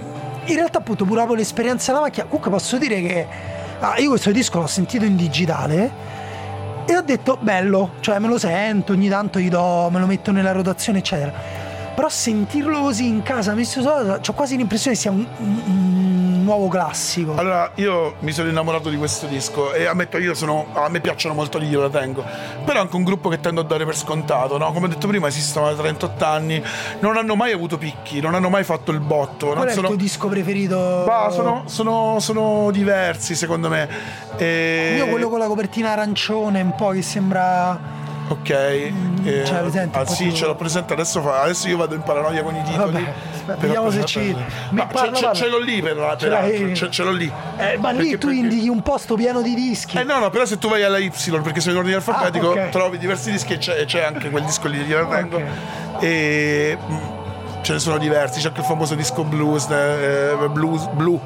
in 0.44 0.54
realtà 0.54 0.78
appunto 0.78 1.04
pure 1.04 1.16
proprio 1.16 1.38
l'esperienza 1.38 1.92
della 1.92 2.04
macchina, 2.04 2.26
comunque 2.26 2.50
posso 2.50 2.76
dire 2.76 3.00
che 3.00 3.26
ah, 3.80 3.98
io 3.98 4.10
questo 4.10 4.32
disco 4.32 4.58
l'ho 4.58 4.66
sentito 4.66 5.06
in 5.06 5.16
digitale 5.16 5.90
e 6.84 6.94
ho 6.94 7.00
detto 7.00 7.38
bello, 7.40 7.92
cioè 8.00 8.18
me 8.18 8.28
lo 8.28 8.38
sento, 8.38 8.92
ogni 8.92 9.08
tanto 9.08 9.38
gli 9.38 9.48
do, 9.48 9.88
me 9.90 9.98
lo 9.98 10.04
metto 10.04 10.30
nella 10.30 10.52
rotazione, 10.52 10.98
eccetera. 10.98 11.69
Però 12.00 12.08
sentirlo 12.10 12.80
così 12.80 13.06
in 13.08 13.22
casa, 13.22 13.52
messo 13.52 13.82
solo, 13.82 14.14
ho 14.26 14.32
quasi 14.32 14.56
l'impressione 14.56 14.96
che 14.96 15.02
sia 15.02 15.10
un, 15.10 15.26
un- 15.36 15.62
un 15.66 16.44
nuovo 16.44 16.68
classico. 16.68 17.34
Allora, 17.36 17.72
io 17.74 18.14
mi 18.20 18.32
sono 18.32 18.48
innamorato 18.48 18.88
di 18.88 18.96
questo 18.96 19.26
disco 19.26 19.74
e 19.74 19.84
ammetto, 19.84 20.16
io 20.16 20.32
sono. 20.32 20.68
A 20.72 20.88
me 20.88 21.00
piacciono 21.00 21.34
molto 21.34 21.60
gli 21.60 21.70
io 21.70 21.82
la 21.82 21.90
tengo. 21.90 22.24
Però 22.64 22.78
è 22.78 22.80
anche 22.82 22.96
un 22.96 23.04
gruppo 23.04 23.28
che 23.28 23.38
tendo 23.38 23.60
a 23.60 23.64
dare 23.64 23.84
per 23.84 23.94
scontato, 23.94 24.56
no? 24.56 24.72
Come 24.72 24.86
ho 24.86 24.88
detto 24.88 25.06
prima, 25.08 25.26
esistono 25.26 25.66
da 25.68 25.74
38 25.74 26.24
anni, 26.24 26.62
non 27.00 27.18
hanno 27.18 27.36
mai 27.36 27.52
avuto 27.52 27.76
picchi, 27.76 28.20
non 28.20 28.34
hanno 28.34 28.48
mai 28.48 28.64
fatto 28.64 28.92
il 28.92 29.00
botto. 29.00 29.48
Qual 29.48 29.58
non 29.58 29.68
è 29.68 29.72
sono... 29.72 29.88
il 29.88 29.92
tuo 29.94 30.02
disco 30.02 30.28
preferito? 30.28 31.02
Bah, 31.04 31.28
sono, 31.30 31.64
sono- 31.66 32.18
sono 32.18 32.70
diversi 32.70 33.34
secondo 33.34 33.68
me. 33.68 33.86
E... 34.38 34.94
Io 34.96 35.06
quello 35.08 35.28
con 35.28 35.38
la 35.38 35.46
copertina 35.46 35.90
arancione, 35.90 36.62
un 36.62 36.74
po' 36.74 36.88
che 36.88 37.02
sembra. 37.02 37.98
Ok, 38.30 38.48
eh, 38.50 38.92
ce 39.24 39.52
l'hai 39.52 39.60
presente 39.62 39.98
un 39.98 40.04
ah, 40.04 40.06
sì, 40.06 40.22
tipo- 40.24 40.36
ce 40.36 40.46
l'ho 40.46 40.54
presente. 40.54 40.92
Adesso, 40.92 41.20
fa- 41.20 41.42
adesso 41.42 41.66
io 41.66 41.76
vado 41.76 41.96
in 41.96 42.02
paranoia 42.02 42.44
con 42.44 42.54
i 42.54 42.62
titoli. 42.62 42.92
Vabbè, 42.92 43.12
Però- 43.44 43.58
vediamo 43.58 43.90
se 43.90 44.04
ci- 44.04 44.36
Ma 44.70 44.86
parla, 44.86 45.12
ce- 45.16 45.22
parla. 45.24 45.34
ce 45.34 45.48
l'ho 45.48 45.58
lì 45.58 45.82
per, 45.82 45.94
per 45.96 46.16
Ce 46.16 46.28
l'hai? 46.28 46.76
ce, 46.76 46.90
ce 46.90 47.02
l'ho 47.02 47.10
lì. 47.10 47.32
Eh, 47.58 47.76
ma 47.78 47.90
lì 47.90 47.96
Perché- 47.96 48.18
tu 48.18 48.26
perché- 48.28 48.42
indichi 48.42 48.68
un 48.68 48.82
posto 48.82 49.16
pieno 49.16 49.42
di 49.42 49.52
dischi. 49.54 49.98
Eh 49.98 50.04
no, 50.04 50.20
no, 50.20 50.30
però 50.30 50.44
se 50.44 50.58
tu 50.58 50.68
vai 50.68 50.84
alla 50.84 50.98
Y, 50.98 51.10
perché 51.42 51.58
sono 51.58 51.72
in 51.72 51.78
ordine 51.78 51.96
alfabetico, 51.96 52.50
Ah, 52.52 52.64
ok. 52.66 52.68
trovi 52.68 52.98
diversi 52.98 53.32
dischi 53.32 53.54
e 53.54 53.58
c'è, 53.58 53.80
e 53.80 53.84
c'è 53.86 54.04
anche 54.04 54.30
quel 54.30 54.44
disco 54.44 54.68
lì 54.68 54.78
di 54.84 54.90
Tengo. 54.92 55.36
Ok. 55.36 55.42
E 56.04 56.78
mm, 56.88 56.96
ce 57.62 57.72
ne 57.72 57.78
sono 57.80 57.98
diversi, 57.98 58.40
c'è 58.40 58.46
anche 58.46 58.60
il 58.60 58.66
famoso 58.66 58.94
disco 58.94 59.24
blues, 59.24 59.68
eh, 59.70 60.36
blues 60.50 60.86
blu 60.92 61.20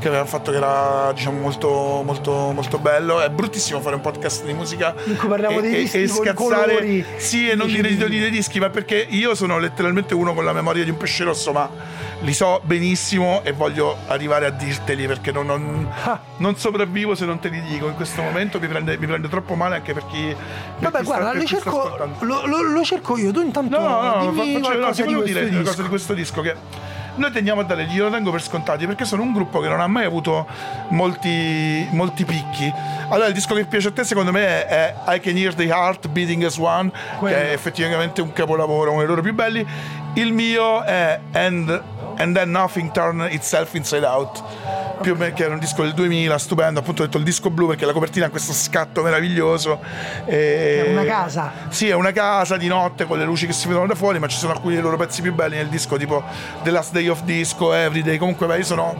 che 0.00 0.08
avevano 0.08 0.28
fatto 0.28 0.50
che 0.50 0.56
era 0.56 1.12
diciamo 1.14 1.38
molto 1.40 1.68
molto 2.04 2.32
molto 2.32 2.78
bello 2.78 3.20
è 3.20 3.28
bruttissimo 3.30 3.80
fare 3.80 3.94
un 3.94 4.00
podcast 4.00 4.44
di 4.44 4.52
musica 4.54 4.94
In 5.04 5.16
cui 5.16 5.28
parliamo 5.28 5.58
e, 5.58 5.62
dei 5.62 5.74
e- 5.74 5.78
dischi 5.82 5.96
e 5.98 6.02
i 6.02 6.08
scazzare 6.08 6.34
colori 6.34 7.04
sì 7.18 7.48
e 7.48 7.54
non 7.54 7.68
dire 7.68 7.88
i 7.88 7.92
titoli 7.92 8.18
dei 8.18 8.30
dischi 8.30 8.58
ma 8.58 8.70
perché 8.70 8.96
io 9.08 9.34
sono 9.34 9.58
letteralmente 9.58 10.14
uno 10.14 10.34
con 10.34 10.44
la 10.44 10.52
memoria 10.52 10.82
di 10.82 10.90
un 10.90 10.96
pesce 10.96 11.22
rosso 11.24 11.52
ma 11.52 11.68
li 12.22 12.32
so 12.34 12.60
benissimo 12.64 13.42
e 13.44 13.52
voglio 13.52 13.96
arrivare 14.08 14.46
a 14.46 14.50
dirteli 14.50 15.06
perché 15.06 15.32
non, 15.32 15.46
non- 15.46 15.88
Ah. 16.04 16.18
non 16.38 16.56
sopravvivo 16.56 17.14
se 17.14 17.24
non 17.26 17.38
te 17.38 17.48
li 17.48 17.60
dico 17.62 17.86
in 17.86 17.94
questo 17.94 18.22
momento 18.22 18.58
mi 18.58 18.66
prende, 18.68 18.96
mi 18.98 19.06
prende 19.06 19.28
troppo 19.28 19.54
male 19.54 19.76
anche 19.76 19.92
per 19.92 20.06
chi 20.06 20.34
per 20.34 20.90
Vabbè, 20.90 20.98
chi 20.98 21.04
sta- 21.04 21.16
guarda, 21.18 21.30
per 21.30 21.40
lo 21.40 21.46
sta 21.46 21.56
cerco, 21.56 22.24
lo, 22.24 22.46
lo- 22.46 22.62
lo 22.62 22.82
cerco 22.84 23.18
io. 23.18 23.30
Tu 23.32 23.40
intanto 23.42 23.78
No, 23.78 23.86
no, 23.88 24.14
no, 24.16 24.20
dimmi 24.32 24.34
fa- 24.34 24.42
faccio, 24.44 24.58
no, 24.58 24.60
qualcosa 24.80 25.02
ti 25.04 25.14
di 25.14 25.22
dire 25.24 25.40
una 25.40 25.48
disco. 25.50 25.62
cosa 25.64 25.82
di 25.82 25.88
questo 25.88 26.14
disco 26.14 26.40
che 26.42 26.54
noi 27.20 27.30
tendiamo 27.30 27.60
a 27.60 27.64
dare 27.64 27.84
gli 27.84 27.94
io 27.94 28.04
lo 28.04 28.10
tengo 28.10 28.30
per 28.30 28.42
scontati 28.42 28.86
perché 28.86 29.04
sono 29.04 29.22
un 29.22 29.32
gruppo 29.32 29.60
che 29.60 29.68
non 29.68 29.80
ha 29.80 29.86
mai 29.86 30.06
avuto 30.06 30.46
molti, 30.88 31.86
molti 31.90 32.24
picchi. 32.24 32.72
Allora 33.10 33.26
il 33.28 33.34
disco 33.34 33.54
che 33.54 33.66
piace 33.66 33.88
a 33.88 33.92
te 33.92 34.04
secondo 34.04 34.32
me 34.32 34.66
è, 34.66 34.94
è 35.04 35.14
I 35.16 35.20
Can 35.20 35.36
Hear 35.36 35.54
the 35.54 35.64
Heart 35.64 36.08
Beating 36.08 36.42
as 36.44 36.56
One, 36.56 36.90
Quello. 37.18 37.36
che 37.36 37.50
è 37.50 37.52
effettivamente 37.52 38.22
un 38.22 38.32
capolavoro, 38.32 38.90
uno 38.90 39.00
dei 39.00 39.08
loro 39.08 39.20
più 39.20 39.34
belli. 39.34 39.64
Il 40.14 40.32
mio 40.32 40.82
è 40.82 41.20
And, 41.32 41.82
and 42.20 42.34
Then 42.36 42.50
Nothing 42.50 42.92
Turn 42.92 43.26
Itself 43.30 43.74
Inside 43.74 44.04
Out. 44.06 44.42
Più 45.00 45.12
o 45.12 45.16
meno 45.16 45.34
che 45.34 45.44
era 45.44 45.54
un 45.54 45.58
disco 45.60 45.82
del 45.82 45.94
2000, 45.94 46.36
stupendo, 46.36 46.80
appunto 46.80 47.02
ho 47.02 47.04
detto 47.06 47.16
il 47.16 47.24
disco 47.24 47.48
blu 47.48 47.66
perché 47.68 47.86
la 47.86 47.92
copertina 47.92 48.26
ha 48.26 48.28
questo 48.30 48.52
scatto 48.52 49.02
meraviglioso. 49.02 49.80
E- 50.26 50.84
È 50.86 50.90
una 50.92 51.04
casa. 51.04 51.50
sì, 51.70 51.88
è 51.88 51.94
una 51.94 52.12
casa 52.12 52.56
di 52.58 52.66
notte 52.66 53.06
con 53.06 53.16
le 53.18 53.24
luci 53.24 53.46
che 53.46 53.54
si 53.54 53.66
vedono 53.66 53.86
da 53.86 53.94
fuori, 53.94 54.18
ma 54.18 54.26
ci 54.28 54.36
sono 54.36 54.52
alcuni 54.52 54.74
dei 54.74 54.82
loro 54.82 54.96
pezzi 54.98 55.22
più 55.22 55.32
belli 55.34 55.56
nel 55.56 55.68
disco, 55.68 55.96
tipo 55.96 56.22
The 56.62 56.70
Last 56.70 56.92
Day 56.92 57.08
of 57.08 57.22
Disco, 57.22 57.72
Everyday. 57.72 58.18
Comunque, 58.18 58.46
beh, 58.46 58.58
io 58.58 58.64
sono 58.64 58.94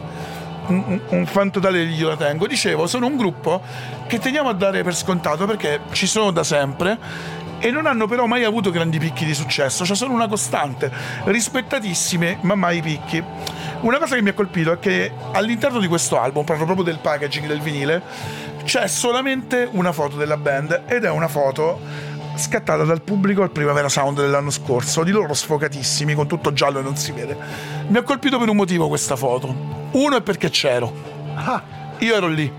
un, 0.67 0.83
un- 0.87 1.01
un 1.09 1.25
fan 1.27 1.51
totale 1.51 1.87
la 1.99 2.15
tengo. 2.15 2.47
Dicevo, 2.47 2.87
sono 2.87 3.05
un 3.05 3.15
gruppo 3.17 3.61
che 4.07 4.17
teniamo 4.17 4.49
a 4.49 4.53
dare 4.53 4.81
per 4.83 4.95
scontato 4.95 5.45
perché 5.45 5.81
ci 5.91 6.07
sono 6.07 6.31
da 6.31 6.43
sempre 6.43 6.97
e 7.61 7.69
non 7.69 7.85
hanno 7.85 8.07
però 8.07 8.25
mai 8.25 8.43
avuto 8.43 8.71
grandi 8.71 8.97
picchi 8.97 9.23
di 9.23 9.35
successo, 9.35 9.85
cioè 9.85 9.95
sono 9.95 10.13
una 10.13 10.27
costante, 10.27 10.91
rispettatissime, 11.25 12.39
ma 12.41 12.55
mai 12.55 12.81
picchi. 12.81 13.23
Una 13.81 13.99
cosa 13.99 14.15
che 14.15 14.21
mi 14.21 14.29
ha 14.29 14.33
colpito 14.33 14.71
è 14.71 14.79
che 14.79 15.11
all'interno 15.31 15.79
di 15.79 15.87
questo 15.87 16.19
album, 16.19 16.43
parlo 16.43 16.65
proprio 16.65 16.83
del 16.83 16.97
packaging 16.97 17.45
del 17.45 17.61
vinile, 17.61 18.01
c'è 18.63 18.87
solamente 18.87 19.67
una 19.71 19.91
foto 19.91 20.17
della 20.17 20.37
band 20.37 20.83
ed 20.87 21.05
è 21.05 21.09
una 21.09 21.27
foto 21.27 21.79
scattata 22.35 22.83
dal 22.83 23.01
pubblico 23.01 23.43
al 23.43 23.51
Primavera 23.51 23.89
Sound 23.89 24.19
dell'anno 24.19 24.49
scorso, 24.49 25.03
di 25.03 25.11
loro 25.11 25.33
sfocatissimi, 25.33 26.15
con 26.15 26.27
tutto 26.27 26.53
giallo 26.53 26.79
e 26.79 26.81
non 26.81 26.95
si 26.95 27.11
vede. 27.11 27.37
Mi 27.87 27.97
ha 27.97 28.03
colpito 28.03 28.39
per 28.39 28.49
un 28.49 28.55
motivo 28.55 28.87
questa 28.87 29.15
foto. 29.15 29.53
Uno 29.91 30.17
è 30.17 30.21
perché 30.21 30.49
c'ero. 30.49 30.91
Ah, 31.35 31.61
Io 31.99 32.15
ero 32.15 32.27
lì, 32.27 32.51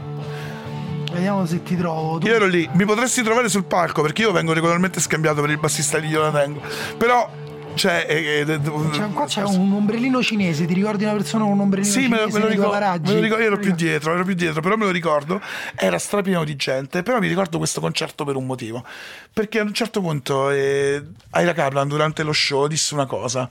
vediamo 1.13 1.47
se 1.47 1.63
ti 1.63 1.77
trovo. 1.77 2.19
Tu- 2.19 2.27
io 2.27 2.35
ero 2.35 2.47
lì. 2.47 2.69
Mi 2.73 2.85
potresti 2.85 3.23
trovare 3.23 3.49
sul 3.49 3.65
palco 3.65 4.03
perché 4.03 4.23
io 4.23 4.33
vengo 4.33 4.53
regolarmente 4.53 5.01
scambiato 5.01 5.41
per 5.41 5.51
il 5.51 5.59
bassista 5.59 5.99
di 5.99 6.09
Io 6.09 6.21
la 6.21 6.31
tengo. 6.31 6.61
Però 6.97 7.41
Cioè, 7.75 8.05
eh, 8.07 8.45
eh, 8.47 8.61
Cioè, 8.93 9.09
qua 9.13 9.25
c'è 9.25 9.43
un 9.45 9.73
ombrellino 9.73 10.23
cinese, 10.23 10.67
ti 10.67 10.75
ricordi 10.75 11.05
una 11.05 11.15
persona 11.15 11.45
con 11.45 11.55
un 11.55 11.61
ombrellino 11.61 11.91
Sì, 11.91 12.03
cinese 12.03 12.25
lo, 12.27 12.33
me 12.33 12.39
lo 12.41 12.49
ricordo, 12.49 12.79
me 12.79 13.15
lo 13.15 13.21
ricordo, 13.21 13.43
io 13.43 13.47
ero 13.47 13.59
più 13.59 13.73
dietro, 13.75 14.13
ero 14.13 14.25
più 14.25 14.35
dietro, 14.35 14.61
però 14.61 14.77
me 14.77 14.85
lo 14.85 14.91
ricordo, 14.91 15.41
era 15.75 15.99
strapieno 15.99 16.45
di 16.45 16.55
gente, 16.55 17.03
però 17.03 17.19
mi 17.19 17.29
ricordo 17.29 17.57
questo 17.57 17.81
concerto 17.81 18.25
per 18.25 18.37
un 18.37 18.45
motivo, 18.45 18.85
perché 19.33 19.61
a 19.61 19.63
un 19.63 19.73
certo 19.73 20.03
punto 20.03 20.51
eh, 20.51 21.03
Aira 21.31 21.55
Kaplan 21.55 21.89
durante 21.89 22.23
lo 22.23 22.33
show 22.33 22.67
disse 22.67 22.93
una 22.93 23.07
cosa 23.07 23.49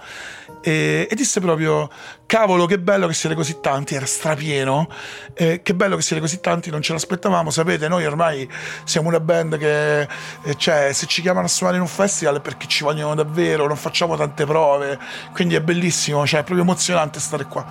e, 0.61 1.07
e 1.09 1.15
disse 1.15 1.39
proprio, 1.39 1.89
cavolo 2.31 2.65
che 2.65 2.79
bello 2.79 3.07
che 3.07 3.13
siete 3.13 3.35
così 3.35 3.59
tanti, 3.59 3.93
era 3.93 4.05
strapieno, 4.05 4.87
eh, 5.33 5.61
che 5.61 5.75
bello 5.75 5.97
che 5.97 6.01
siete 6.01 6.21
così 6.21 6.39
tanti, 6.39 6.69
non 6.69 6.81
ce 6.81 6.93
l'aspettavamo, 6.93 7.49
sapete, 7.49 7.89
noi 7.89 8.05
ormai 8.05 8.49
siamo 8.85 9.09
una 9.09 9.19
band 9.19 9.57
che, 9.57 10.03
eh, 10.03 10.55
cioè, 10.55 10.93
se 10.93 11.07
ci 11.07 11.21
chiamano 11.21 11.47
a 11.47 11.49
suonare 11.49 11.75
in 11.75 11.83
un 11.83 11.89
festival 11.89 12.37
è 12.37 12.39
perché 12.39 12.67
ci 12.67 12.85
vogliono 12.85 13.15
davvero, 13.15 13.67
non 13.67 13.75
facciamo 13.75 14.15
tante 14.15 14.45
prove, 14.45 14.97
quindi 15.33 15.55
è 15.55 15.61
bellissimo, 15.61 16.25
cioè 16.25 16.39
è 16.39 16.43
proprio 16.43 16.63
emozionante 16.63 17.19
stare 17.19 17.43
qua. 17.47 17.65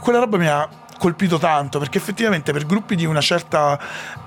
Quella 0.00 0.20
roba 0.20 0.38
mi 0.38 0.48
ha 0.48 0.66
colpito 0.98 1.38
tanto 1.38 1.78
perché 1.78 1.98
effettivamente 1.98 2.52
per 2.52 2.66
gruppi 2.66 2.96
di 2.96 3.04
una 3.04 3.20
certa 3.20 3.78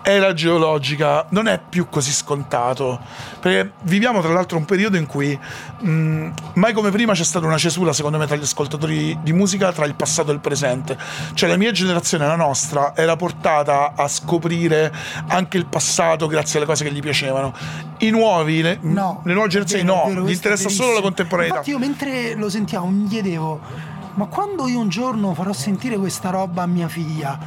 era 0.04 0.34
geologica 0.34 1.26
non 1.30 1.48
è 1.48 1.60
più 1.68 1.88
così 1.90 2.12
scontato. 2.12 3.00
Perché 3.40 3.74
viviamo 3.84 4.22
tra 4.22 4.32
l'altro 4.32 4.58
un 4.58 4.66
periodo 4.66 4.98
in 4.98 5.06
cui 5.06 5.38
mh, 5.80 6.32
mai 6.54 6.74
come 6.74 6.92
prima 6.92 7.14
c'è 7.14 7.24
stata 7.24 7.46
una 7.46 7.58
cesura 7.58 7.94
secondo 7.94 8.18
me 8.18 8.26
tra 8.26 8.36
gli 8.36 8.44
ascoltatori 8.44 9.18
di 9.22 9.34
musica 9.34 9.72
tra 9.72 9.86
il 9.86 9.96
passato 9.96 10.32
e 10.32 10.34
il 10.34 10.40
presente. 10.40 10.98
Cioè 11.34 11.50
la 11.50 11.58
mia 11.58 11.72
generazione 11.72 12.26
la 12.26 12.36
nostra 12.36 12.96
era 12.96 13.16
portata 13.16 13.94
a 13.96 14.08
scoprire 14.08 14.92
anche 15.28 15.58
il 15.58 15.66
passato 15.66 16.28
grazie 16.28 16.58
alle 16.60 16.68
cose 16.68 16.84
che 16.84 16.92
gli 16.92 17.02
piacevano. 17.02 17.54
I 18.00 18.10
nuovi 18.10 18.62
le, 18.62 18.78
No, 18.82 19.22
le 19.26 19.34
nuove 19.34 19.50
generazioni 19.50 19.84
vero, 19.84 19.96
no 19.96 20.06
vero, 20.08 20.26
gli 20.26 20.32
interessa 20.32 20.70
solo 20.70 20.94
la 20.94 21.02
contemporaneità. 21.02 21.58
Infatti 21.58 21.72
io 21.72 21.80
mentre 21.80 22.36
lo 22.36 22.50
sentivo 22.50 22.86
mi 22.86 23.08
chiedevo, 23.08 23.60
ma 24.16 24.26
quando 24.26 24.68
io 24.68 24.80
un 24.80 24.90
giorno 24.90 25.34
farò 25.34 25.54
sentire 25.54 25.98
questa 25.98 26.30
roba 26.30 26.64
a 26.64 26.68
mia 26.68 26.88
figlia, 26.88 27.38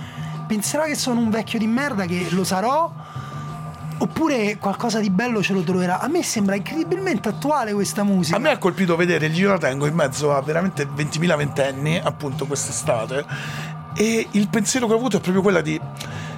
penserà 0.47 0.85
che 0.85 0.95
sono 0.95 1.21
un 1.21 1.31
vecchio 1.31 1.59
di 1.59 1.67
merda 1.67 2.05
che 2.05 2.29
lo 2.31 2.45
sarò? 2.45 2.91
Oppure 3.99 4.59
qualcosa 4.59 4.99
di 4.99 5.11
bello 5.11 5.43
ce 5.43 5.53
lo 5.53 5.63
troverà? 5.63 6.01
A 6.01 6.09
me 6.09 6.23
sembra 6.23 6.57
incredibilmente 6.57 7.29
attuale 7.29 7.73
questa 7.73 8.03
musica. 8.03 8.37
A 8.37 8.41
me 8.41 8.51
ha 8.51 8.59
colpito 8.59 8.97
vedere 8.97 9.27
il 9.27 9.47
la 9.47 9.59
tengo 9.59 9.87
in 9.87 9.95
mezzo 9.95 10.35
a 10.35 10.43
veramente 10.43 10.87
20.000 10.87 11.37
ventenni, 11.37 11.99
appunto 11.99 12.47
quest'estate, 12.47 13.25
e 13.95 14.27
il 14.33 14.49
pensiero 14.49 14.87
che 14.87 14.95
ho 14.95 14.97
avuto 14.97 15.19
è 15.19 15.21
proprio 15.21 15.43
quella 15.43 15.61
di. 15.61 15.81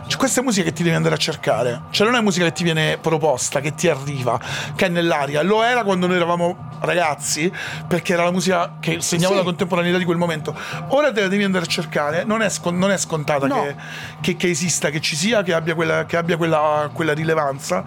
Cioè, 0.07 0.19
questa 0.19 0.41
è 0.41 0.45
musica 0.45 0.65
che 0.67 0.73
ti 0.75 0.83
devi 0.83 0.95
andare 0.95 1.15
a 1.15 1.19
cercare. 1.19 1.83
Cioè, 1.91 2.07
non 2.07 2.17
è 2.17 2.21
musica 2.21 2.45
che 2.45 2.53
ti 2.53 2.63
viene 2.63 2.99
proposta, 2.99 3.61
che 3.61 3.75
ti 3.75 3.89
arriva, 3.89 4.39
che 4.77 4.87
è 4.87 4.89
nell'aria. 4.89 5.43
Lo 5.43 5.63
era 5.63 5.83
quando 5.83 6.07
noi 6.07 6.17
eravamo 6.17 6.73
ragazzi, 6.81 7.51
perché 7.89 8.13
era 8.13 8.25
la 8.25 8.31
musica 8.31 8.77
che 8.81 9.01
segnava 9.01 9.33
Sì. 9.33 9.39
la 9.39 9.45
contemporaneità 9.45 9.97
di 9.97 10.05
quel 10.05 10.19
momento. 10.19 10.55
Ora 10.89 11.11
te 11.11 11.23
la 11.23 11.29
devi 11.29 11.43
andare 11.45 11.65
a 11.65 11.69
cercare. 11.69 12.25
Non 12.25 12.43
è, 12.43 12.51
scon- 12.51 12.77
non 12.77 12.91
è 12.91 12.99
scontata 12.99 13.47
No. 13.47 13.63
che, 13.63 13.75
che- 14.21 14.37
che 14.37 14.51
esista, 14.51 14.91
che 14.91 15.01
ci 15.01 15.17
sia, 15.17 15.43
che 15.43 15.55
abbia 15.55 15.75
quella, 15.75 16.05
che 16.05 16.17
abbia 16.19 16.37
quella, 16.37 16.91
quella 16.93 17.15
rilevanza. 17.15 17.83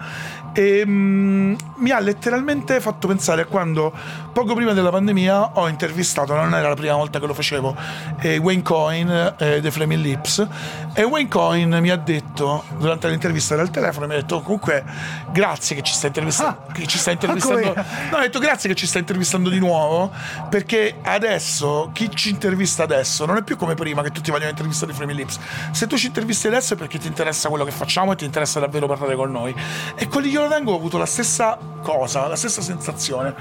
E 0.52 0.82
mm, 0.86 1.54
mi 1.76 1.90
ha 1.90 2.00
letteralmente 2.00 2.80
fatto 2.80 3.06
pensare 3.06 3.42
a 3.42 3.44
quando 3.46 3.92
poco 4.32 4.54
prima 4.54 4.72
della 4.72 4.90
pandemia 4.90 5.50
ho 5.54 5.68
intervistato, 5.68 6.34
non 6.34 6.54
era 6.54 6.68
la 6.68 6.74
prima 6.74 6.94
volta 6.94 7.18
che 7.18 7.26
lo 7.26 7.34
facevo, 7.34 7.76
eh, 8.20 8.38
Wayne 8.38 8.62
Coyne 8.62 9.34
eh, 9.38 9.60
dei 9.60 9.70
Flaming 9.70 10.02
Lips. 10.02 10.46
E 10.94 11.02
Wayne 11.04 11.28
Coyne 11.28 11.80
mi 11.80 11.90
ha 11.90 11.96
detto 11.96 12.64
durante 12.78 13.08
l'intervista 13.08 13.54
dal 13.54 13.70
telefono 13.70 14.06
mi 14.06 14.14
ha 14.14 14.16
detto 14.16 14.40
comunque 14.40 14.84
grazie 15.30 15.76
che 15.76 15.82
ci 15.82 15.92
stai 15.92 16.08
intervistando, 16.08 16.58
Ah, 16.68 16.72
che 16.72 16.86
ci 16.86 16.98
stai 16.98 17.14
intervistando 17.14 17.74
no, 17.74 18.16
ha 18.16 18.20
detto 18.20 18.38
grazie 18.38 18.68
che 18.68 18.74
ci 18.74 18.86
stai 18.86 19.00
intervistando 19.00 19.48
di 19.48 19.58
nuovo 19.58 20.10
perché 20.48 20.96
adesso 21.02 21.90
chi 21.92 22.10
ci 22.14 22.30
intervista 22.30 22.82
adesso 22.82 23.26
non 23.26 23.36
è 23.36 23.42
più 23.42 23.56
come 23.56 23.74
prima 23.74 24.02
che 24.02 24.10
tutti 24.10 24.30
vogliono 24.30 24.50
intervistare 24.50 24.92
i 24.92 24.94
Flaming 24.94 25.18
Lips. 25.18 25.38
Se 25.70 25.86
tu 25.86 25.96
ci 25.96 26.06
intervisti 26.06 26.46
adesso 26.46 26.74
è 26.74 26.76
perché 26.76 26.98
ti 26.98 27.06
interessa 27.06 27.48
quello 27.48 27.64
che 27.64 27.70
facciamo 27.70 28.12
e 28.12 28.16
ti 28.16 28.24
interessa 28.24 28.60
davvero 28.60 28.86
parlare 28.86 29.14
con 29.14 29.30
noi. 29.30 29.54
E 29.94 30.08
con 30.08 30.24
Io 30.24 30.47
lo 30.48 30.54
tengo 30.54 30.72
ho 30.72 30.76
avuto 30.76 30.98
la 30.98 31.06
stessa 31.06 31.58
cosa 31.82 32.26
la 32.26 32.36
stessa 32.36 32.62
sensazione 32.62 33.34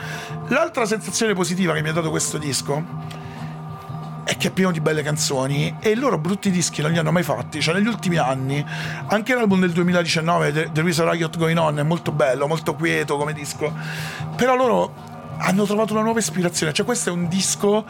l'altra 0.47 0.85
sensazione 0.85 1.33
positiva 1.33 1.73
che 1.73 1.81
mi 1.81 1.89
ha 1.89 1.93
dato 1.93 2.09
questo 2.09 2.37
disco 2.37 3.25
è 4.27 4.35
che 4.35 4.49
è 4.49 4.51
pieno 4.51 4.71
di 4.71 4.81
belle 4.81 5.03
canzoni 5.03 5.77
e 5.79 5.95
loro 5.95 6.17
brutti 6.17 6.51
dischi 6.51 6.81
non 6.81 6.91
li 6.91 6.97
hanno 6.97 7.13
mai 7.13 7.23
fatti. 7.23 7.61
Cioè, 7.61 7.73
negli 7.73 7.87
ultimi 7.87 8.17
anni, 8.17 8.63
anche 9.07 9.33
l'album 9.33 9.61
del 9.61 9.71
2019, 9.71 10.69
The- 10.73 10.81
a 10.81 11.11
Riot 11.11 11.37
Going 11.37 11.57
On, 11.57 11.79
è 11.79 11.83
molto 11.83 12.11
bello, 12.11 12.45
molto 12.45 12.75
quieto 12.75 13.15
come 13.15 13.31
disco. 13.31 13.73
Però 14.35 14.53
loro 14.57 14.93
hanno 15.37 15.63
trovato 15.63 15.93
una 15.93 16.01
nuova 16.01 16.19
ispirazione. 16.19 16.73
Cioè, 16.73 16.85
questo 16.85 17.07
è 17.07 17.13
un 17.13 17.29
disco 17.29 17.85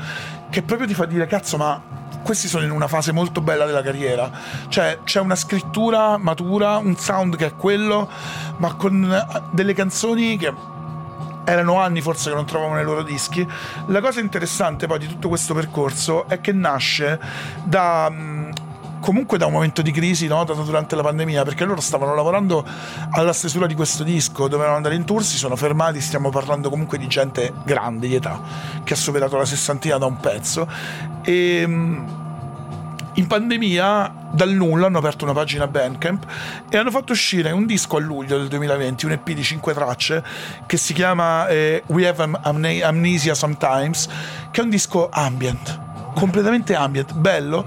che 0.51 0.61
proprio 0.61 0.85
ti 0.87 0.93
fa 0.93 1.05
dire, 1.05 1.25
cazzo, 1.25 1.57
ma 1.57 1.81
questi 2.23 2.47
sono 2.47 2.63
in 2.63 2.71
una 2.71 2.87
fase 2.87 3.11
molto 3.11 3.41
bella 3.41 3.65
della 3.65 3.81
carriera. 3.81 4.29
Cioè, 4.67 4.99
c'è 5.03 5.19
una 5.19 5.35
scrittura 5.35 6.17
matura, 6.17 6.77
un 6.77 6.95
sound 6.95 7.35
che 7.35 7.47
è 7.47 7.55
quello, 7.55 8.09
ma 8.57 8.73
con 8.75 9.03
eh, 9.11 9.41
delle 9.51 9.73
canzoni 9.73 10.37
che 10.37 10.53
erano 11.45 11.79
anni 11.79 12.01
forse 12.01 12.29
che 12.29 12.35
non 12.35 12.45
trovavamo 12.45 12.75
nei 12.75 12.83
loro 12.83 13.03
dischi. 13.03 13.47
La 13.87 14.01
cosa 14.01 14.19
interessante 14.19 14.85
poi 14.85 14.99
di 14.99 15.07
tutto 15.07 15.29
questo 15.29 15.53
percorso 15.53 16.27
è 16.27 16.41
che 16.41 16.51
nasce 16.51 17.19
da. 17.63 18.11
Comunque 18.99 19.37
da 19.37 19.45
un 19.45 19.53
momento 19.53 19.81
di 19.81 19.91
crisi 19.91 20.27
no? 20.27 20.43
dato 20.43 20.63
durante 20.63 20.95
la 20.95 21.03
pandemia, 21.03 21.43
perché 21.43 21.65
loro 21.65 21.81
stavano 21.81 22.15
lavorando 22.15 22.65
alla 23.11 23.33
stesura 23.33 23.67
di 23.67 23.75
questo 23.75 24.03
disco, 24.03 24.47
dovevano 24.47 24.75
andare 24.75 24.95
in 24.95 25.05
tour, 25.05 25.23
si 25.23 25.37
sono 25.37 25.55
fermati, 25.55 26.01
stiamo 26.01 26.29
parlando 26.29 26.69
comunque 26.69 26.97
di 26.97 27.07
gente 27.07 27.53
grande 27.63 28.07
di 28.07 28.15
età, 28.15 28.41
che 28.83 28.93
ha 28.93 28.97
superato 28.97 29.37
la 29.37 29.45
sessantina 29.45 29.97
da 29.97 30.05
un 30.05 30.17
pezzo. 30.17 30.67
E 31.23 31.65
mh, 31.65 32.25
in 33.17 33.25
pandemia 33.25 34.13
dal 34.31 34.51
nulla 34.51 34.85
hanno 34.85 34.99
aperto 34.99 35.23
una 35.23 35.33
pagina 35.33 35.67
Bandcamp 35.67 36.25
e 36.69 36.77
hanno 36.77 36.91
fatto 36.91 37.13
uscire 37.13 37.51
un 37.51 37.65
disco 37.65 37.97
a 37.97 37.99
luglio 37.99 38.37
del 38.37 38.47
2020, 38.47 39.05
un 39.05 39.11
EP 39.13 39.31
di 39.31 39.43
5 39.43 39.73
tracce 39.73 40.23
che 40.67 40.77
si 40.77 40.93
chiama 40.93 41.47
eh, 41.47 41.81
We 41.87 42.07
Have 42.07 42.23
Am- 42.23 42.39
Amne- 42.43 42.83
Amnesia 42.83 43.33
Sometimes, 43.33 44.07
che 44.51 44.61
è 44.61 44.63
un 44.63 44.69
disco 44.69 45.09
ambient, 45.11 45.79
completamente 46.13 46.75
ambient, 46.75 47.13
bello. 47.13 47.65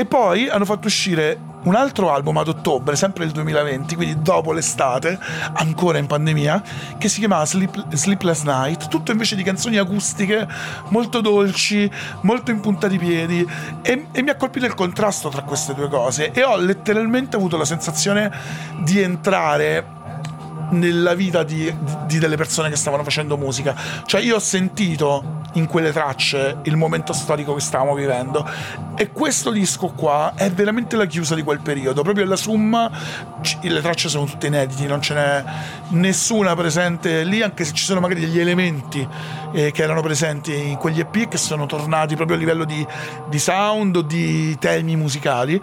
E 0.00 0.06
poi 0.06 0.48
hanno 0.48 0.64
fatto 0.64 0.86
uscire 0.86 1.36
un 1.64 1.74
altro 1.74 2.12
album 2.12 2.36
ad 2.36 2.46
ottobre, 2.46 2.94
sempre 2.94 3.24
del 3.24 3.32
2020, 3.32 3.96
quindi 3.96 4.22
dopo 4.22 4.52
l'estate, 4.52 5.18
ancora 5.54 5.98
in 5.98 6.06
pandemia, 6.06 6.62
che 6.98 7.08
si 7.08 7.18
chiamava 7.18 7.44
Sleep- 7.44 7.92
Sleepless 7.92 8.44
Night, 8.44 8.86
tutto 8.86 9.10
invece 9.10 9.34
di 9.34 9.42
canzoni 9.42 9.76
acustiche 9.76 10.46
molto 10.90 11.20
dolci, 11.20 11.90
molto 12.20 12.52
in 12.52 12.60
punta 12.60 12.86
di 12.86 12.96
piedi 12.96 13.44
e, 13.82 14.06
e 14.12 14.22
mi 14.22 14.30
ha 14.30 14.36
colpito 14.36 14.66
il 14.66 14.74
contrasto 14.74 15.30
tra 15.30 15.42
queste 15.42 15.74
due 15.74 15.88
cose 15.88 16.30
e 16.30 16.44
ho 16.44 16.56
letteralmente 16.56 17.34
avuto 17.34 17.56
la 17.56 17.64
sensazione 17.64 18.30
di 18.84 19.00
entrare 19.00 19.97
nella 20.70 21.14
vita 21.14 21.42
di, 21.42 21.72
di 22.06 22.18
delle 22.18 22.36
persone 22.36 22.68
che 22.68 22.76
stavano 22.76 23.02
facendo 23.02 23.36
musica. 23.36 23.74
Cioè 24.04 24.20
io 24.20 24.36
ho 24.36 24.40
sentito 24.40 25.36
in 25.54 25.66
quelle 25.66 25.92
tracce 25.92 26.58
il 26.62 26.76
momento 26.76 27.12
storico 27.12 27.54
che 27.54 27.60
stavamo 27.60 27.94
vivendo 27.94 28.48
e 28.96 29.10
questo 29.10 29.50
disco 29.50 29.88
qua 29.88 30.32
è 30.34 30.50
veramente 30.50 30.96
la 30.96 31.06
chiusa 31.06 31.34
di 31.34 31.42
quel 31.42 31.60
periodo, 31.60 32.02
proprio 32.02 32.24
la 32.26 32.36
summa, 32.36 32.90
le 33.62 33.80
tracce 33.80 34.08
sono 34.08 34.26
tutte 34.26 34.48
inediti, 34.48 34.86
non 34.86 35.00
ce 35.00 35.14
n'è 35.14 35.44
nessuna 35.90 36.54
presente 36.54 37.24
lì, 37.24 37.42
anche 37.42 37.64
se 37.64 37.72
ci 37.72 37.84
sono 37.84 38.00
magari 38.00 38.20
degli 38.20 38.38
elementi 38.38 39.06
eh, 39.52 39.70
che 39.70 39.82
erano 39.82 40.02
presenti 40.02 40.70
in 40.70 40.76
quegli 40.76 41.00
EP 41.00 41.28
che 41.28 41.38
sono 41.38 41.66
tornati 41.66 42.16
proprio 42.16 42.36
a 42.36 42.40
livello 42.40 42.64
di, 42.64 42.86
di 43.28 43.38
sound 43.38 44.00
di 44.00 44.56
temi 44.58 44.96
musicali. 44.96 45.62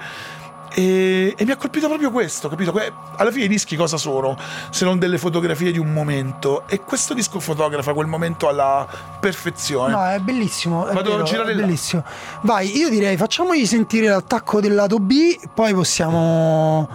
E, 0.77 1.33
e 1.37 1.45
mi 1.45 1.51
ha 1.51 1.55
colpito 1.55 1.87
proprio 1.87 2.11
questo, 2.11 2.49
capito? 2.49 2.73
Que- 2.73 2.91
Alla 3.15 3.31
fine 3.31 3.45
i 3.45 3.47
dischi 3.47 3.77
cosa 3.77 3.95
sono 3.95 4.37
se 4.71 4.83
non 4.83 4.99
delle 4.99 5.17
fotografie 5.17 5.71
di 5.71 5.77
un 5.79 5.93
momento? 5.93 6.63
E 6.67 6.81
questo 6.81 7.13
disco 7.13 7.39
fotografa 7.39 7.93
quel 7.93 8.07
momento 8.07 8.49
alla 8.49 8.85
perfezione. 9.19 9.93
No, 9.93 10.05
è 10.05 10.19
bellissimo. 10.19 10.85
È 10.85 10.93
Vado 10.93 11.11
a 11.13 11.15
vero, 11.15 11.23
girare 11.23 11.51
è 11.51 11.55
là. 11.55 11.61
bellissimo. 11.61 12.03
Vai, 12.41 12.75
io 12.77 12.89
direi 12.89 13.15
facciamogli 13.15 13.65
sentire 13.65 14.07
l'attacco 14.09 14.59
del 14.59 14.75
lato 14.75 14.99
B, 14.99 15.37
poi 15.53 15.73
possiamo. 15.73 16.89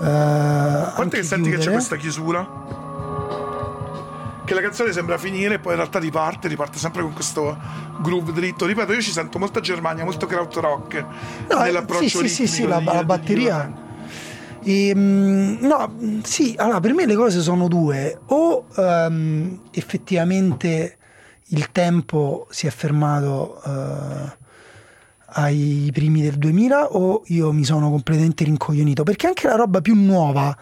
Eh, 0.00 0.06
A 0.06 0.94
anche 0.94 1.18
che 1.18 1.22
senti 1.22 1.50
che 1.50 1.56
c'è 1.56 1.62
chiudere. 1.62 1.72
questa 1.72 1.96
chiusura? 1.96 2.48
Che 4.48 4.54
la 4.54 4.62
canzone 4.62 4.92
sembra 4.92 5.18
finire 5.18 5.56
e 5.56 5.58
poi 5.58 5.72
in 5.72 5.78
realtà 5.80 5.98
riparte, 5.98 6.48
riparte 6.48 6.78
sempre 6.78 7.02
con 7.02 7.12
questo 7.12 7.54
groove 8.00 8.32
dritto. 8.32 8.64
Ripeto, 8.64 8.94
io 8.94 9.02
ci 9.02 9.10
sento 9.10 9.38
molta 9.38 9.60
Germania, 9.60 10.04
molto 10.04 10.24
krautrock 10.24 11.04
No, 11.50 11.60
eh, 11.60 11.64
nell'approccio 11.64 12.20
sì, 12.20 12.28
sì, 12.28 12.28
sì, 12.28 12.46
sì, 12.46 12.66
la, 12.66 12.78
di- 12.78 12.86
la 12.86 13.04
batteria. 13.04 13.70
Ehm, 14.64 15.58
no, 15.60 15.94
sì, 16.22 16.54
allora 16.56 16.80
per 16.80 16.94
me 16.94 17.04
le 17.04 17.14
cose 17.14 17.42
sono 17.42 17.68
due. 17.68 18.20
O 18.28 18.68
ehm, 18.74 19.60
effettivamente 19.72 20.96
il 21.48 21.70
tempo 21.70 22.46
si 22.48 22.66
è 22.66 22.70
fermato 22.70 23.60
eh, 23.62 24.36
ai 25.26 25.90
primi 25.92 26.22
del 26.22 26.36
2000 26.36 26.96
o 26.96 27.22
io 27.26 27.52
mi 27.52 27.64
sono 27.64 27.90
completamente 27.90 28.44
rincoglionito? 28.44 29.02
Perché 29.02 29.26
anche 29.26 29.46
la 29.46 29.56
roba 29.56 29.82
più 29.82 29.94
nuova 29.94 30.56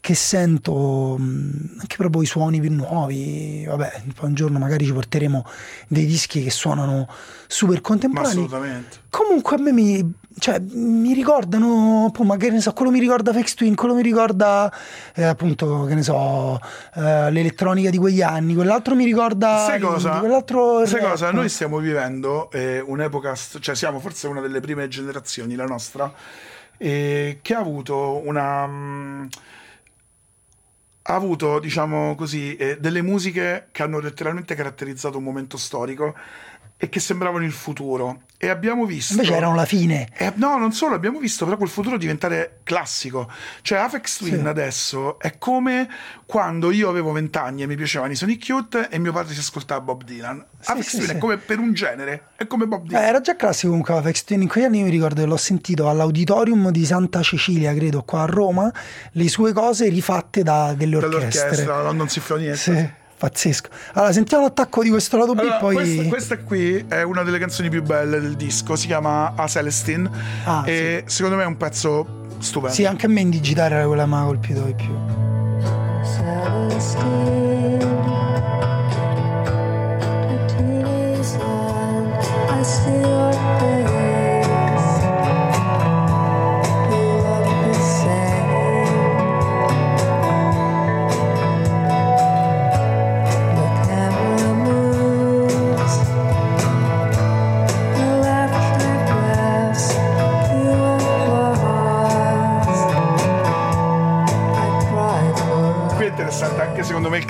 che 0.00 0.14
sento, 0.14 1.16
mh, 1.18 1.76
anche 1.80 1.96
proprio 1.96 2.22
i 2.22 2.26
suoni 2.26 2.60
più 2.60 2.72
nuovi, 2.72 3.64
vabbè, 3.66 4.02
un 4.20 4.34
giorno 4.34 4.58
magari 4.58 4.86
ci 4.86 4.92
porteremo 4.92 5.44
dei 5.88 6.06
dischi 6.06 6.42
che 6.42 6.50
suonano 6.50 7.06
super 7.46 7.80
contemporanei. 7.80 8.32
assolutamente. 8.32 8.96
Comunque 9.10 9.56
a 9.56 9.60
me 9.60 9.72
mi, 9.72 10.12
cioè, 10.38 10.58
mi 10.60 11.12
ricordano, 11.12 12.10
poi 12.12 12.24
magari 12.26 12.52
ne 12.52 12.60
so, 12.60 12.72
quello 12.72 12.90
mi 12.90 12.98
ricorda 13.00 13.32
Fex 13.32 13.54
Twin, 13.54 13.74
quello 13.74 13.94
mi 13.94 14.02
ricorda 14.02 14.72
eh, 15.14 15.24
appunto, 15.24 15.84
che 15.84 15.94
ne 15.94 16.02
so, 16.02 16.58
eh, 16.94 17.30
l'elettronica 17.30 17.90
di 17.90 17.98
quegli 17.98 18.22
anni, 18.22 18.54
quell'altro 18.54 18.94
mi 18.94 19.04
ricorda 19.04 19.64
Sai 19.66 19.80
cosa? 19.80 20.18
quell'altro 20.20 20.86
Sai 20.86 21.00
rap. 21.00 21.10
cosa? 21.10 21.30
Noi 21.32 21.48
stiamo 21.50 21.78
vivendo 21.78 22.50
eh, 22.52 22.80
un'epoca, 22.80 23.34
cioè 23.60 23.74
siamo 23.74 24.00
forse 24.00 24.28
una 24.28 24.40
delle 24.40 24.60
prime 24.60 24.88
generazioni, 24.88 25.56
la 25.56 25.66
nostra, 25.66 26.10
eh, 26.78 27.40
che 27.42 27.54
ha 27.54 27.58
avuto 27.58 28.22
una. 28.24 28.66
mm, 28.66 29.26
ha 31.10 31.14
avuto, 31.14 31.58
diciamo 31.58 32.14
così, 32.14 32.56
eh, 32.56 32.78
delle 32.78 33.02
musiche 33.02 33.68
che 33.72 33.82
hanno 33.82 33.98
letteralmente 33.98 34.54
caratterizzato 34.54 35.18
un 35.18 35.24
momento 35.24 35.56
storico 35.56 36.14
e 36.82 36.88
che 36.88 36.98
sembravano 36.98 37.44
il 37.44 37.52
futuro. 37.52 38.22
E 38.42 38.48
abbiamo 38.48 38.86
visto. 38.86 39.12
Invece 39.12 39.34
erano 39.34 39.54
la 39.54 39.66
fine. 39.66 40.08
Eh, 40.16 40.32
no, 40.36 40.56
non 40.56 40.72
solo, 40.72 40.94
abbiamo 40.94 41.18
visto 41.18 41.44
però 41.44 41.58
quel 41.58 41.68
futuro 41.68 41.98
diventare 41.98 42.60
classico. 42.62 43.30
Cioè, 43.60 43.80
Apex 43.80 44.16
Twin 44.16 44.38
Sì. 44.40 44.46
adesso 44.46 45.18
è 45.18 45.36
come 45.36 45.86
quando 46.24 46.70
io 46.70 46.88
avevo 46.88 47.12
vent'anni 47.12 47.62
e 47.62 47.66
mi 47.66 47.76
piacevano 47.76 48.12
i 48.12 48.16
Sonic 48.16 48.48
Youth 48.48 48.88
e 48.90 48.98
mio 48.98 49.12
padre 49.12 49.34
si 49.34 49.40
ascoltava 49.40 49.82
Bob 49.82 50.04
Dylan. 50.04 50.42
Sì, 50.58 50.70
Apex 50.70 50.86
sì, 50.86 50.96
Twin 50.96 51.10
è 51.10 51.18
come 51.18 51.36
per 51.36 51.58
un 51.58 51.74
genere, 51.74 52.28
è 52.36 52.46
come 52.46 52.66
Bob 52.66 52.84
Eh, 52.84 52.88
Dylan. 52.88 53.02
era 53.02 53.20
già 53.20 53.36
classico 53.36 53.68
comunque 53.68 53.92
la 53.92 54.00
Fex 54.00 54.24
Twin, 54.24 54.40
in 54.40 54.48
quegli 54.48 54.64
anni 54.64 54.82
mi 54.84 54.88
ricordo 54.90 55.20
che 55.20 55.26
l'ho 55.26 55.36
sentito 55.36 55.90
all'auditorium 55.90 56.70
di 56.70 56.86
Santa 56.86 57.20
Cecilia, 57.20 57.74
credo, 57.74 58.04
qua 58.04 58.22
a 58.22 58.26
Roma, 58.26 58.72
le 59.12 59.28
sue 59.28 59.52
cose 59.52 59.86
rifatte 59.90 60.42
da 60.42 60.72
delle 60.74 60.96
orchestre. 60.96 61.40
Dall'orchestra 61.40 61.82
London 61.82 62.08
Symphony 62.08 62.54
Sì, 62.56 62.90
pazzesco. 63.20 63.68
Allora, 63.92 64.12
sentiamo 64.12 64.44
l'attacco 64.44 64.82
di 64.82 64.88
questo 64.88 65.18
lato 65.18 65.34
B, 65.34 65.40
Allora, 65.40 65.56
poi... 65.58 65.74
questa, 65.74 66.02
questa 66.04 66.38
qui 66.38 66.86
è 66.88 67.02
una 67.02 67.22
delle 67.22 67.38
canzoni 67.38 67.68
più 67.68 67.82
belle 67.82 68.18
del 68.18 68.34
disco, 68.34 68.76
si 68.76 68.86
chiama 68.86 69.34
A 69.36 69.46
Celestine 69.46 70.10
Ah, 70.44 70.62
e 70.64 71.04
secondo 71.06 71.36
me 71.36 71.42
è 71.42 71.46
un 71.46 71.58
pezzo 71.58 72.06
stupendo. 72.38 72.74
Sì, 72.74 72.86
anche 72.86 73.04
a 73.04 73.08
me 73.10 73.20
in 73.20 73.28
digitale 73.28 73.74
era 73.74 73.86
quella 73.86 74.04
che 74.04 74.08
mi 74.08 74.16
ha 74.16 74.22
colpito 74.22 74.62
di 74.62 74.74
più. 74.74 74.96
Celestine, 76.02 77.80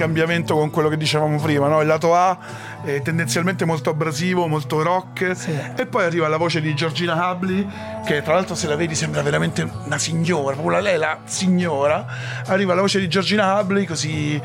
cambiamento 0.00 0.54
con 0.56 0.70
quello 0.70 0.88
che 0.88 0.96
dicevamo 0.96 1.38
prima, 1.38 1.68
no? 1.68 1.82
il 1.82 1.86
lato 1.86 2.14
A 2.14 2.38
è 2.82 3.02
tendenzialmente 3.02 3.66
molto 3.66 3.90
abrasivo, 3.90 4.46
molto 4.46 4.80
rock 4.82 5.36
Sì. 5.36 5.54
e 5.76 5.84
poi 5.84 6.04
arriva 6.04 6.26
la 6.26 6.38
voce 6.38 6.62
di 6.62 6.74
Georgina 6.74 7.30
Hubley 7.30 7.66
che 8.06 8.22
tra 8.22 8.32
l'altro 8.32 8.54
se 8.54 8.66
la 8.66 8.76
vedi 8.76 8.94
sembra 8.94 9.20
veramente 9.20 9.68
una 9.84 9.98
signora, 9.98 10.56
proprio 10.56 10.80
lei 10.80 10.96
la 10.96 11.18
signora, 11.24 12.06
arriva 12.46 12.72
la 12.72 12.80
voce 12.80 12.98
di 12.98 13.08
Georgina 13.08 13.60
Hubley 13.60 13.84
così 13.84 14.40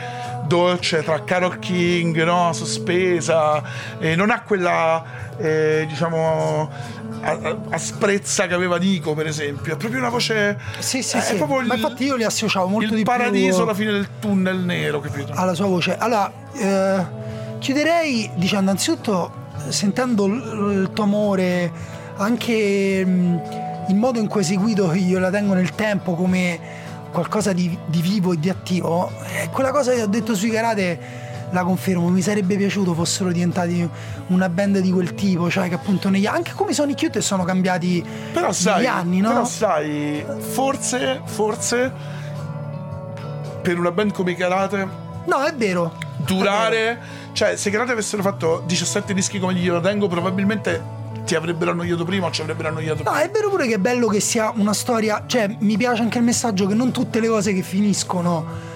dolce 0.45 1.03
tra 1.03 1.23
Carol 1.23 1.57
King, 1.59 2.21
no? 2.23 2.51
sospesa, 2.51 3.63
e 3.97 4.15
non 4.17 4.31
ha 4.31 4.41
quella 4.41 5.03
eh, 5.37 5.85
diciamo 5.87 6.69
a- 7.25 7.39
a- 7.41 7.57
asprezza 7.71 8.45
che 8.47 8.53
aveva 8.53 8.77
Nico 8.77 9.13
per 9.13 9.27
esempio, 9.27 9.73
è 9.73 9.77
proprio 9.77 9.99
una 9.99 10.09
voce... 10.09 10.57
Sì, 10.79 11.01
sì, 11.01 11.17
è 11.17 11.21
sì. 11.21 11.35
proprio 11.35 11.57
Ma 11.61 11.73
il- 11.73 11.79
infatti 11.81 12.05
io 12.05 12.15
li 12.15 12.23
associavo 12.23 12.67
molto 12.67 12.89
il 12.91 12.95
di 12.95 13.03
paradiso 13.03 13.55
più 13.55 13.63
alla 13.63 13.73
fine 13.73 13.91
del 13.91 14.07
tunnel 14.19 14.59
nero, 14.59 14.99
capito? 14.99 15.33
alla 15.35 15.53
sua 15.53 15.65
voce. 15.65 15.95
Allora, 15.97 16.31
eh, 16.53 17.05
chiuderei 17.59 18.29
dicendo 18.35 18.71
anzitutto, 18.71 19.43
sentendo 19.69 20.27
l- 20.27 20.81
il 20.83 20.89
tuo 20.93 21.03
amore, 21.03 21.71
anche 22.17 23.03
mh, 23.05 23.41
il 23.89 23.95
modo 23.95 24.19
in 24.19 24.27
cui 24.27 24.41
hai 24.41 24.45
seguito 24.45 24.93
io 24.93 25.19
la 25.19 25.29
tengo 25.29 25.53
nel 25.53 25.71
tempo 25.75 26.15
come 26.15 26.59
qualcosa 27.11 27.53
di, 27.53 27.77
di 27.87 28.01
vivo 28.01 28.33
e 28.33 28.39
di 28.39 28.49
attivo, 28.49 29.09
eh, 29.41 29.49
quella 29.49 29.71
cosa 29.71 29.93
che 29.93 30.01
ho 30.03 30.07
detto 30.07 30.35
sui 30.35 30.49
karate 30.49 30.99
la 31.51 31.63
confermo, 31.63 32.09
mi 32.09 32.21
sarebbe 32.21 32.55
piaciuto 32.57 32.93
fossero 32.93 33.31
diventati 33.31 33.87
una 34.27 34.49
band 34.49 34.79
di 34.79 34.91
quel 34.91 35.13
tipo, 35.13 35.49
cioè 35.49 35.67
che 35.69 35.75
appunto 35.75 36.09
negli 36.09 36.25
anche 36.25 36.51
come 36.53 36.73
Sonic 36.73 37.01
Youth 37.03 37.17
sono 37.19 37.43
cambiati 37.43 38.03
Però 38.33 38.51
sai, 38.51 38.77
negli 38.77 38.85
anni, 38.87 39.19
no? 39.19 39.29
però 39.29 39.45
sai, 39.45 40.25
forse, 40.39 41.21
forse 41.25 41.91
per 43.61 43.79
una 43.79 43.91
band 43.91 44.11
come 44.13 44.31
i 44.31 44.35
Karate 44.35 44.87
No, 45.25 45.43
è 45.43 45.53
vero. 45.55 45.93
è 45.97 46.21
durare, 46.23 46.99
cioè 47.33 47.55
se 47.55 47.69
i 47.69 47.71
Karate 47.71 47.91
avessero 47.93 48.21
fatto 48.21 48.63
17 48.65 49.13
dischi 49.13 49.39
come 49.39 49.53
gli 49.53 49.69
tengo, 49.81 50.07
probabilmente 50.07 51.03
ti 51.25 51.33
avrebbero 51.33 51.71
annoiato 51.71 52.03
prima 52.05 52.27
o 52.27 52.31
ci 52.31 52.41
avrebbero 52.41 52.67
annoiato 52.69 53.01
No, 53.03 53.09
prima. 53.11 53.21
è 53.23 53.29
vero 53.31 53.49
pure 53.49 53.65
che 53.67 53.75
è 53.75 53.79
bello 53.79 54.07
che 54.07 54.19
sia 54.19 54.51
una 54.55 54.73
storia, 54.73 55.23
cioè 55.25 55.55
mi 55.59 55.77
piace 55.77 56.01
anche 56.03 56.19
il 56.19 56.23
messaggio 56.23 56.67
che 56.67 56.75
non 56.75 56.91
tutte 56.91 57.19
le 57.19 57.27
cose 57.27 57.53
che 57.53 57.61
finiscono 57.63 58.73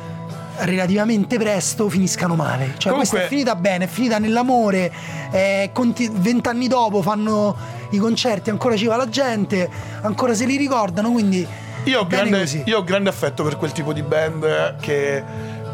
relativamente 0.60 1.38
presto 1.38 1.90
finiscano 1.90 2.36
male. 2.36 2.74
Cioè 2.78 2.92
Comunque- 2.92 2.96
questa 3.08 3.18
è 3.26 3.28
finita 3.28 3.56
bene, 3.56 3.86
è 3.86 3.88
finita 3.88 4.18
nell'amore, 4.20 4.92
eh, 5.32 5.70
conti- 5.74 6.10
vent'anni 6.12 6.68
dopo 6.68 7.02
fanno 7.02 7.56
i 7.92 7.98
concerti, 7.98 8.50
ancora 8.50 8.76
ci 8.76 8.86
va 8.86 8.96
la 8.96 9.10
gente, 9.10 9.70
ancora 10.02 10.34
se 10.34 10.46
li 10.46 10.58
ricordano, 10.58 11.12
quindi 11.12 11.46
Io 11.86 12.02
ho, 12.02 12.08
grande, 12.08 12.46
io 12.66 12.78
ho 12.78 12.84
grande 12.84 13.10
affetto 13.10 13.44
per 13.44 13.56
quel 13.58 13.72
tipo 13.72 13.94
di 13.94 14.02
band 14.04 14.76
che 14.82 15.24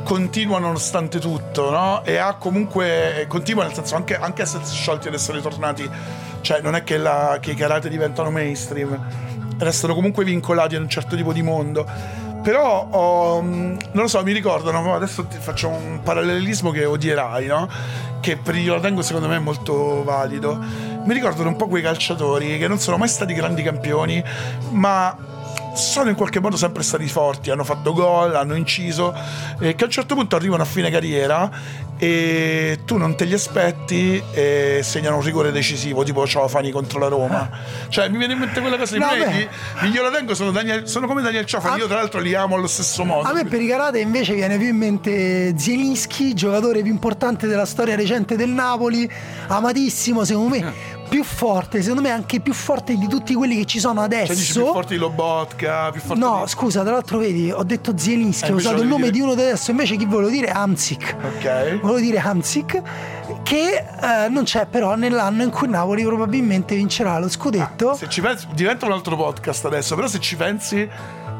continua 0.03 0.59
nonostante 0.59 1.17
tutto, 1.19 1.71
no? 1.71 2.03
E 2.05 2.17
ha 2.17 2.36
comunque 2.36 3.25
continua 3.27 3.63
nel 3.63 3.73
senso 3.73 3.95
anche, 3.95 4.15
anche 4.15 4.43
essersi 4.43 4.75
sciolti 4.75 5.07
ed 5.07 5.15
essere 5.15 5.41
tornati, 5.41 5.89
cioè 6.41 6.61
non 6.61 6.75
è 6.75 6.83
che, 6.83 6.97
la- 6.97 7.39
che 7.41 7.51
i 7.51 7.55
karate 7.55 7.89
diventano 7.89 8.29
mainstream, 8.29 8.97
restano 9.57 9.95
comunque 9.95 10.23
vincolati 10.23 10.75
ad 10.75 10.81
un 10.83 10.89
certo 10.89 11.15
tipo 11.15 11.33
di 11.33 11.41
mondo. 11.41 11.86
Però 12.45 12.87
ho- 12.91 13.41
non 13.41 13.79
lo 13.91 14.07
so, 14.07 14.21
mi 14.21 14.31
ricordano, 14.31 14.93
adesso 14.93 15.25
ti 15.25 15.37
faccio 15.39 15.67
un 15.67 16.01
parallelismo 16.03 16.69
che 16.69 16.85
odierai, 16.85 17.47
no? 17.47 17.67
Che 18.19 18.37
per 18.37 18.55
io 18.55 18.75
la 18.75 18.79
tengo 18.79 19.01
secondo 19.01 19.27
me 19.27 19.37
è 19.37 19.39
molto 19.39 20.03
valido. 20.03 20.55
Mi 21.05 21.13
ricordano 21.15 21.49
un 21.49 21.55
po' 21.55 21.67
quei 21.67 21.81
calciatori 21.81 22.59
che 22.59 22.67
non 22.67 22.77
sono 22.77 22.97
mai 22.97 23.07
stati 23.07 23.33
grandi 23.33 23.63
campioni, 23.63 24.23
ma 24.69 25.17
sono 25.76 26.09
in 26.09 26.15
qualche 26.15 26.39
modo 26.39 26.55
sempre 26.57 26.84
stati 26.84 27.07
forti, 27.07 27.49
hanno 27.51 27.63
fatto 27.63 27.93
gol, 27.93 28.36
hanno 28.36 28.55
inciso, 28.55 29.13
e 29.59 29.76
che 29.76 29.84
a 29.84 29.88
un 29.88 29.91
certo 29.91 30.15
punto 30.15 30.36
arrivano 30.36 30.63
a 30.63 30.65
fine 30.65 30.89
carriera 30.89 31.49
e 31.97 32.80
tu 32.86 32.97
non 32.97 33.15
te 33.15 33.23
li 33.23 33.34
aspetti 33.34 34.21
e 34.34 34.82
segnano 34.84 35.15
un 35.17 35.21
rigore 35.21 35.51
decisivo, 35.51 36.03
tipo 36.03 36.26
Ciofani 36.28 36.71
contro 36.71 36.99
la 36.99 37.07
Roma. 37.07 37.49
Cioè, 37.88 38.09
mi 38.09 38.17
viene 38.17 38.34
in 38.34 38.39
mente 38.39 38.59
quella 38.59 38.78
cosa 38.78 38.95
di 38.97 38.99
di- 39.82 39.91
io 39.93 40.01
la 40.03 40.09
tengo, 40.11 40.36
sono, 40.36 40.51
Daniel- 40.51 40.88
sono 40.88 41.07
come 41.07 41.21
Daniel 41.21 41.45
Ciofani, 41.45 41.76
Ah. 41.76 41.78
io 41.78 41.88
tra 41.88 41.95
l'altro 41.97 42.19
li 42.19 42.34
amo 42.34 42.55
allo 42.55 42.67
stesso 42.67 43.03
modo. 43.05 43.28
A 43.28 43.34
me 43.34 43.45
per 43.45 43.61
i 43.61 43.67
karate 43.67 43.99
invece 43.99 44.34
viene 44.34 44.57
più 44.57 44.67
in 44.67 44.76
mente 44.78 45.53
Zielinski, 45.57 46.34
giocatore 46.34 46.82
più 46.82 46.91
importante 46.91 47.47
della 47.47 47.65
storia 47.65 47.95
recente 47.95 48.36
del 48.36 48.49
Napoli, 48.49 49.09
amatissimo, 49.47 50.26
secondo 50.26 50.49
me 50.55 50.73
più 51.07 51.23
forte, 51.23 51.81
secondo 51.81 52.01
me 52.01 52.09
anche 52.09 52.39
più 52.39 52.53
forte 52.53 52.95
di 52.97 53.07
tutti 53.07 53.33
quelli 53.33 53.55
che 53.57 53.65
ci 53.65 53.79
sono 53.79 54.01
adesso. 54.01 54.27
Cioè, 54.27 54.35
dici 54.35 54.53
più 54.53 54.65
forti 54.65 54.93
di 54.95 54.99
Lobotka, 54.99 55.89
più 55.91 56.01
forti 56.01 56.19
No, 56.19 56.41
di... 56.43 56.49
scusa, 56.49 56.81
tra 56.83 56.91
l'altro 56.93 57.17
vedi, 57.19 57.51
ho 57.51 57.63
detto 57.63 57.97
Zielinski, 57.97 58.49
Eh, 58.49 58.53
ho 58.53 58.55
usato 58.55 58.81
il 58.81 58.87
nome 58.87 59.03
dire- 59.03 59.11
di 59.11 59.21
uno 59.21 59.35
di 59.35 59.41
adesso, 59.41 59.71
invece 59.71 59.95
chi 59.95 60.05
volevo 60.05 60.29
dire 60.29 60.49
Hamzik. 60.49 61.15
Ok. 61.23 61.79
Volevo 61.79 61.99
dire 61.99 62.17
Hamzik, 62.19 62.81
che 63.43 63.75
eh, 64.01 64.29
non 64.29 64.43
c'è 64.43 64.65
però 64.65 64.95
nell'anno 64.95 65.43
in 65.43 65.49
cui 65.51 65.67
Napoli 65.69 66.03
probabilmente 66.03 66.75
vincerà 66.75 67.17
lo 67.19 67.29
scudetto. 67.29 67.93
Se 67.95 68.09
ci 68.09 68.21
pensi, 68.21 68.47
diventa 68.53 68.85
un 68.85 68.91
altro 68.91 69.15
podcast 69.15 69.65
adesso, 69.65 69.95
però 69.95 70.07
se 70.07 70.19
ci 70.19 70.35
pensi, 70.35 70.87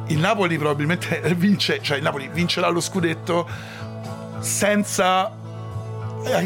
il 0.08 0.18
Napoli 0.20 0.58
probabilmente 0.58 1.20
vince, 1.36 1.80
cioè 1.82 1.98
il 1.98 2.04
Napoli 2.04 2.30
vincerà 2.32 2.68
lo 2.70 2.80
scudetto 2.80 3.48
senza 4.40 5.32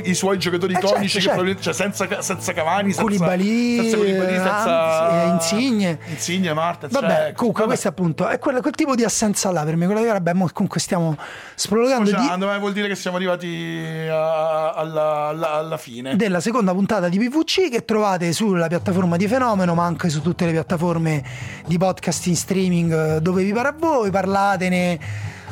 i 0.04 0.14
suoi 0.14 0.38
giocatori 0.38 0.74
Eh, 0.74 0.78
iconici, 0.78 1.22
certo, 1.22 1.42
che 1.42 1.48
certo. 1.48 1.62
cioè 1.64 1.74
senza, 1.74 2.22
senza 2.22 2.54
Cavani, 2.54 2.92
senza 2.92 3.02
Koulibaly, 3.02 3.76
senza, 3.78 3.98
Koulibaly, 3.98 4.34
senza 4.36 5.24
eh, 5.24 5.28
Insigne. 5.30 6.00
Insigne, 6.10 6.54
Martens. 6.54 6.94
Vabbè, 6.94 7.08
cioè, 7.08 7.34
comunque 7.34 7.62
vabbè, 7.64 7.74
questo 7.74 7.88
appunto 7.88 8.28
è 8.28 8.40
quel, 8.40 8.62
quel 8.62 8.74
tipo 8.76 8.96
di 8.96 9.04
assenza 9.04 9.52
là 9.52 9.64
per 9.64 9.76
me. 9.76 9.86
Quella 9.86 10.02
che 10.02 10.08
vabbè, 10.08 10.34
mo 10.34 10.50
comunque 10.54 10.80
stiamo 10.80 11.16
sprologando 11.56 12.10
di, 12.10 12.16
Sfociando, 12.16 12.46
ma 12.46 12.58
vuol 12.58 12.74
dire 12.74 12.88
che 12.88 12.96
siamo 12.96 13.18
arrivati 13.18 14.08
a- 14.10 14.72
alla, 14.74 15.28
alla- 15.28 15.54
alla 15.54 15.78
fine. 15.78 16.16
della 16.16 16.40
seconda 16.40 16.74
puntata 16.74 17.10
di 17.10 17.18
PVC 17.18 17.70
che 17.70 17.86
trovate 17.86 18.32
sulla 18.34 18.68
piattaforma 18.68 19.18
di 19.18 19.28
Fenomeno, 19.28 19.74
ma 19.76 19.86
anche 19.86 20.10
su 20.10 20.22
tutte 20.22 20.46
le 20.46 20.52
piattaforme 20.52 21.24
di 21.66 21.78
podcast 21.78 22.26
in 22.28 22.36
streaming 22.36 23.16
eh, 23.18 23.22
dove 23.22 23.44
vi 23.44 23.52
pare 23.54 23.70
a 23.70 23.76
voi. 23.78 24.10
Parlatene. 24.12 25.00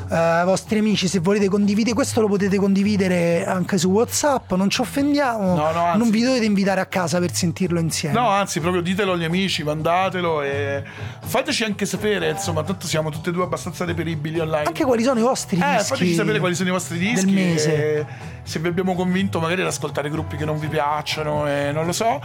Eh, 0.09 0.15
ai 0.15 0.45
vostri 0.45 0.79
amici 0.79 1.07
se 1.07 1.19
volete 1.19 1.47
condividere 1.49 1.93
questo 1.95 2.21
lo 2.21 2.27
potete 2.27 2.57
condividere 2.57 3.45
anche 3.45 3.77
su 3.77 3.89
whatsapp 3.89 4.51
non 4.53 4.69
ci 4.69 4.81
offendiamo 4.81 5.55
No, 5.55 5.71
no, 5.71 5.83
anzi. 5.85 5.97
non 5.97 6.09
vi 6.09 6.21
dovete 6.23 6.45
invitare 6.45 6.81
a 6.81 6.85
casa 6.85 7.19
per 7.19 7.33
sentirlo 7.33 7.79
insieme 7.79 8.15
No, 8.19 8.27
anzi, 8.29 8.59
proprio 8.59 8.81
ditelo 8.81 9.13
agli 9.13 9.23
amici, 9.23 9.63
mandatelo 9.63 10.41
e 10.41 10.83
fateci 11.23 11.63
anche 11.63 11.85
sapere, 11.85 12.29
insomma, 12.31 12.63
tanto 12.63 12.87
siamo 12.87 13.09
tutti 13.09 13.29
e 13.29 13.31
due 13.31 13.43
abbastanza 13.43 13.85
reperibili 13.85 14.39
online. 14.39 14.65
anche 14.67 14.83
quali 14.85 15.03
sono 15.03 15.19
i 15.19 15.23
vostri 15.23 15.57
Eh, 15.59 15.75
dischi 15.77 15.83
fateci 15.93 16.13
sapere 16.13 16.39
quali 16.39 16.55
sono 16.55 16.69
i 16.69 16.71
vostri 16.71 16.97
dischi. 16.97 17.31
mese 17.31 18.35
se 18.43 18.59
vi 18.59 18.69
abbiamo 18.69 18.95
convinto 18.95 19.39
magari 19.41 19.59
ad 19.61 19.67
ascoltare 19.67 20.09
gruppi 20.09 20.37
che 20.37 20.45
non 20.45 20.57
vi 20.57 20.67
piacciono 20.67 21.47
e 21.47 21.71
non 21.73 21.85
lo 21.85 21.91
so. 21.91 22.21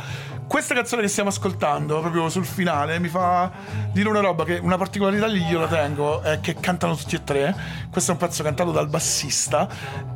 Questa 0.46 0.72
canzone 0.74 1.02
che 1.02 1.08
stiamo 1.08 1.30
ascoltando, 1.30 1.98
proprio 2.00 2.28
sul 2.28 2.44
finale, 2.44 2.98
mi 3.00 3.08
fa 3.08 3.50
dire 3.90 4.08
una 4.08 4.20
roba 4.20 4.44
che 4.44 4.58
una 4.62 4.76
particolarità 4.76 5.26
lì 5.26 5.42
io 5.46 5.58
la 5.58 5.66
tengo, 5.66 6.22
è 6.22 6.38
che 6.40 6.54
cantano 6.60 6.94
tutti 6.94 7.16
e 7.16 7.24
tre. 7.24 7.54
Questo 7.90 8.10
è 8.10 8.14
un 8.14 8.20
pezzo 8.20 8.42
cantato 8.42 8.70
dal 8.70 8.88
bassista 8.88 9.68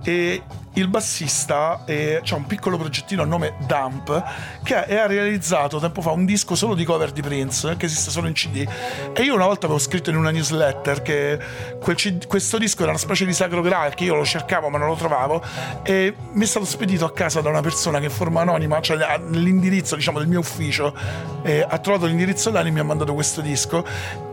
e 0.02 0.42
il 0.74 0.88
bassista 0.88 1.84
eh, 1.86 2.20
ha 2.22 2.34
un 2.34 2.44
piccolo 2.44 2.76
progettino 2.76 3.22
a 3.22 3.24
nome 3.24 3.54
Dump 3.66 4.22
che 4.62 4.74
ha 4.74 5.06
realizzato 5.06 5.78
tempo 5.78 6.02
fa 6.02 6.10
un 6.10 6.26
disco 6.26 6.54
solo 6.54 6.74
di 6.74 6.84
cover 6.84 7.12
di 7.12 7.22
Prince 7.22 7.78
che 7.78 7.86
esiste 7.86 8.10
solo 8.10 8.28
in 8.28 8.34
CD 8.34 8.68
e 9.14 9.22
io 9.22 9.34
una 9.34 9.46
volta 9.46 9.64
avevo 9.64 9.80
scritto 9.80 10.10
in 10.10 10.16
una 10.16 10.30
newsletter 10.30 11.00
che 11.00 11.38
CD 11.80 12.26
questo 12.26 12.58
disco 12.58 12.82
era 12.82 12.90
una 12.90 12.98
specie 12.98 13.24
di 13.24 13.32
sacro 13.32 13.62
graal 13.62 13.94
che 13.94 14.04
io 14.04 14.16
lo 14.16 14.24
cercavo 14.26 14.68
ma 14.68 14.76
non 14.76 14.88
lo 14.88 14.96
trovavo 14.96 15.42
e 15.82 16.14
mi 16.32 16.42
è 16.42 16.46
stato 16.46 16.66
spedito 16.66 17.06
a 17.06 17.12
casa 17.12 17.40
da 17.40 17.48
una 17.48 17.62
persona 17.62 17.98
che 17.98 18.04
in 18.04 18.10
forma 18.10 18.42
anonima 18.42 18.78
cioè 18.82 18.98
nell'indirizzo 19.16 19.96
diciamo 19.96 20.18
del 20.18 20.28
mio 20.28 20.40
ufficio 20.40 20.94
eh, 21.42 21.64
ha 21.66 21.78
trovato 21.78 22.06
l'indirizzo 22.06 22.50
là 22.50 22.60
e 22.60 22.70
mi 22.70 22.80
ha 22.80 22.84
mandato 22.84 23.14
questo 23.14 23.40
disco. 23.40 23.84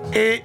E 0.09 0.43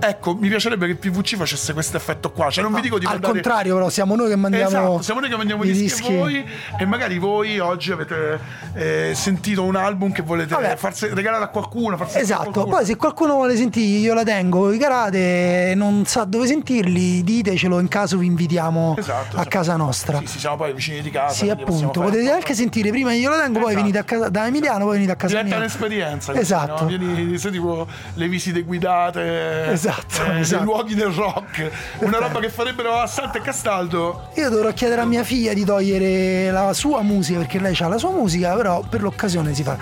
Ecco, 0.00 0.34
mi 0.34 0.48
piacerebbe 0.48 0.86
che 0.86 0.94
PVC 0.94 1.36
facesse 1.36 1.72
questo 1.72 1.96
effetto 1.96 2.30
qua. 2.30 2.50
Cioè, 2.50 2.62
non 2.62 2.72
vi 2.72 2.80
dico 2.80 2.98
di 2.98 3.04
al 3.06 3.12
mandare... 3.12 3.32
contrario 3.34 3.74
però 3.74 3.88
siamo 3.88 4.14
noi 4.16 4.28
che 4.28 4.36
mandiamo 4.36 4.66
Esatto, 4.68 5.02
siamo 5.02 5.20
noi 5.20 5.28
che 5.28 5.36
mandiamo 5.36 5.64
i 5.64 5.72
dischi, 5.72 6.12
a 6.14 6.16
voi 6.18 6.46
e 6.78 6.84
magari 6.86 7.18
voi 7.18 7.58
oggi 7.58 7.90
avete 7.92 8.38
eh, 8.74 9.12
sentito 9.14 9.64
un 9.64 9.76
album 9.76 10.12
che 10.12 10.22
volete 10.22 10.54
Vabbè. 10.54 10.76
farsi 10.76 11.08
regalare 11.12 11.44
a 11.44 11.48
qualcuno. 11.48 11.96
a 11.96 12.06
Esatto, 12.18 12.42
qualcuno. 12.50 12.76
poi 12.76 12.84
se 12.84 12.96
qualcuno 12.96 13.34
vuole 13.34 13.56
sentire 13.56 13.98
io 13.98 14.14
la 14.14 14.22
tengo, 14.24 14.72
i 14.72 14.78
karate, 14.78 15.72
non 15.76 16.04
sa 16.06 16.24
dove 16.24 16.46
sentirli, 16.46 17.22
ditecelo 17.24 17.78
in 17.80 17.88
caso 17.88 18.18
vi 18.18 18.26
invitiamo 18.26 18.94
Esatto, 18.98 19.18
a 19.20 19.40
esatto. 19.40 19.48
casa 19.48 19.76
nostra. 19.76 20.18
Sì, 20.20 20.26
sì, 20.26 20.38
siamo 20.38 20.56
poi 20.56 20.72
vicini 20.72 21.00
di 21.02 21.10
casa. 21.10 21.34
Sì, 21.34 21.44
quindi 21.46 21.62
appunto, 21.62 22.00
fare- 22.00 22.12
potete 22.12 22.30
anche 22.30 22.54
sentire 22.54 22.90
prima 22.90 23.12
io 23.14 23.30
la 23.30 23.36
tengo, 23.42 23.58
poi 23.60 23.68
Esatto. 23.70 23.76
venite 23.80 23.98
a 23.98 24.04
casa 24.04 24.28
da 24.28 24.46
Emiliano, 24.46 24.84
poi 24.84 24.94
venite 24.94 25.12
a 25.12 25.16
casa 25.16 25.34
Diventa 25.36 25.56
mia. 25.56 25.64
un'esperienza. 25.64 26.32
Esatto. 26.34 26.82
no? 26.82 26.88
Vieni, 26.88 27.36
sei 27.38 27.50
tipo 27.50 27.86
le 28.14 28.28
visite 28.28 28.62
guidate 28.62 29.70
Esatto, 29.72 29.87
eh, 29.96 30.40
esatto. 30.40 30.64
luoghi 30.64 30.94
del 30.94 31.10
rock. 31.10 31.70
Una 31.98 32.18
roba 32.18 32.40
che 32.40 32.50
farebbero 32.50 32.98
a 32.98 33.06
Sante 33.06 33.38
e 33.38 33.40
Castaldo. 33.40 34.30
Io 34.34 34.48
dovrò 34.50 34.72
chiedere 34.72 35.00
a 35.00 35.04
mia 35.04 35.24
figlia 35.24 35.52
di 35.52 35.64
togliere 35.64 36.50
la 36.50 36.72
sua 36.72 37.02
musica 37.02 37.38
perché 37.38 37.58
lei 37.58 37.76
ha 37.78 37.88
la 37.88 37.98
sua 37.98 38.10
musica, 38.10 38.54
però 38.54 38.82
per 38.88 39.02
l'occasione 39.02 39.54
si 39.54 39.62
fa. 39.62 39.76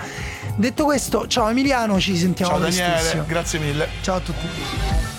Detto 0.55 0.85
questo, 0.85 1.27
ciao 1.27 1.49
Emiliano, 1.49 1.99
ci 1.99 2.17
sentiamo 2.17 2.53
Ciao 2.53 2.59
Daniele, 2.61 2.89
prestissimo. 2.89 3.23
grazie 3.27 3.59
mille. 3.59 3.87
Ciao 4.01 4.15
a 4.15 4.19
tutti. 4.19 5.16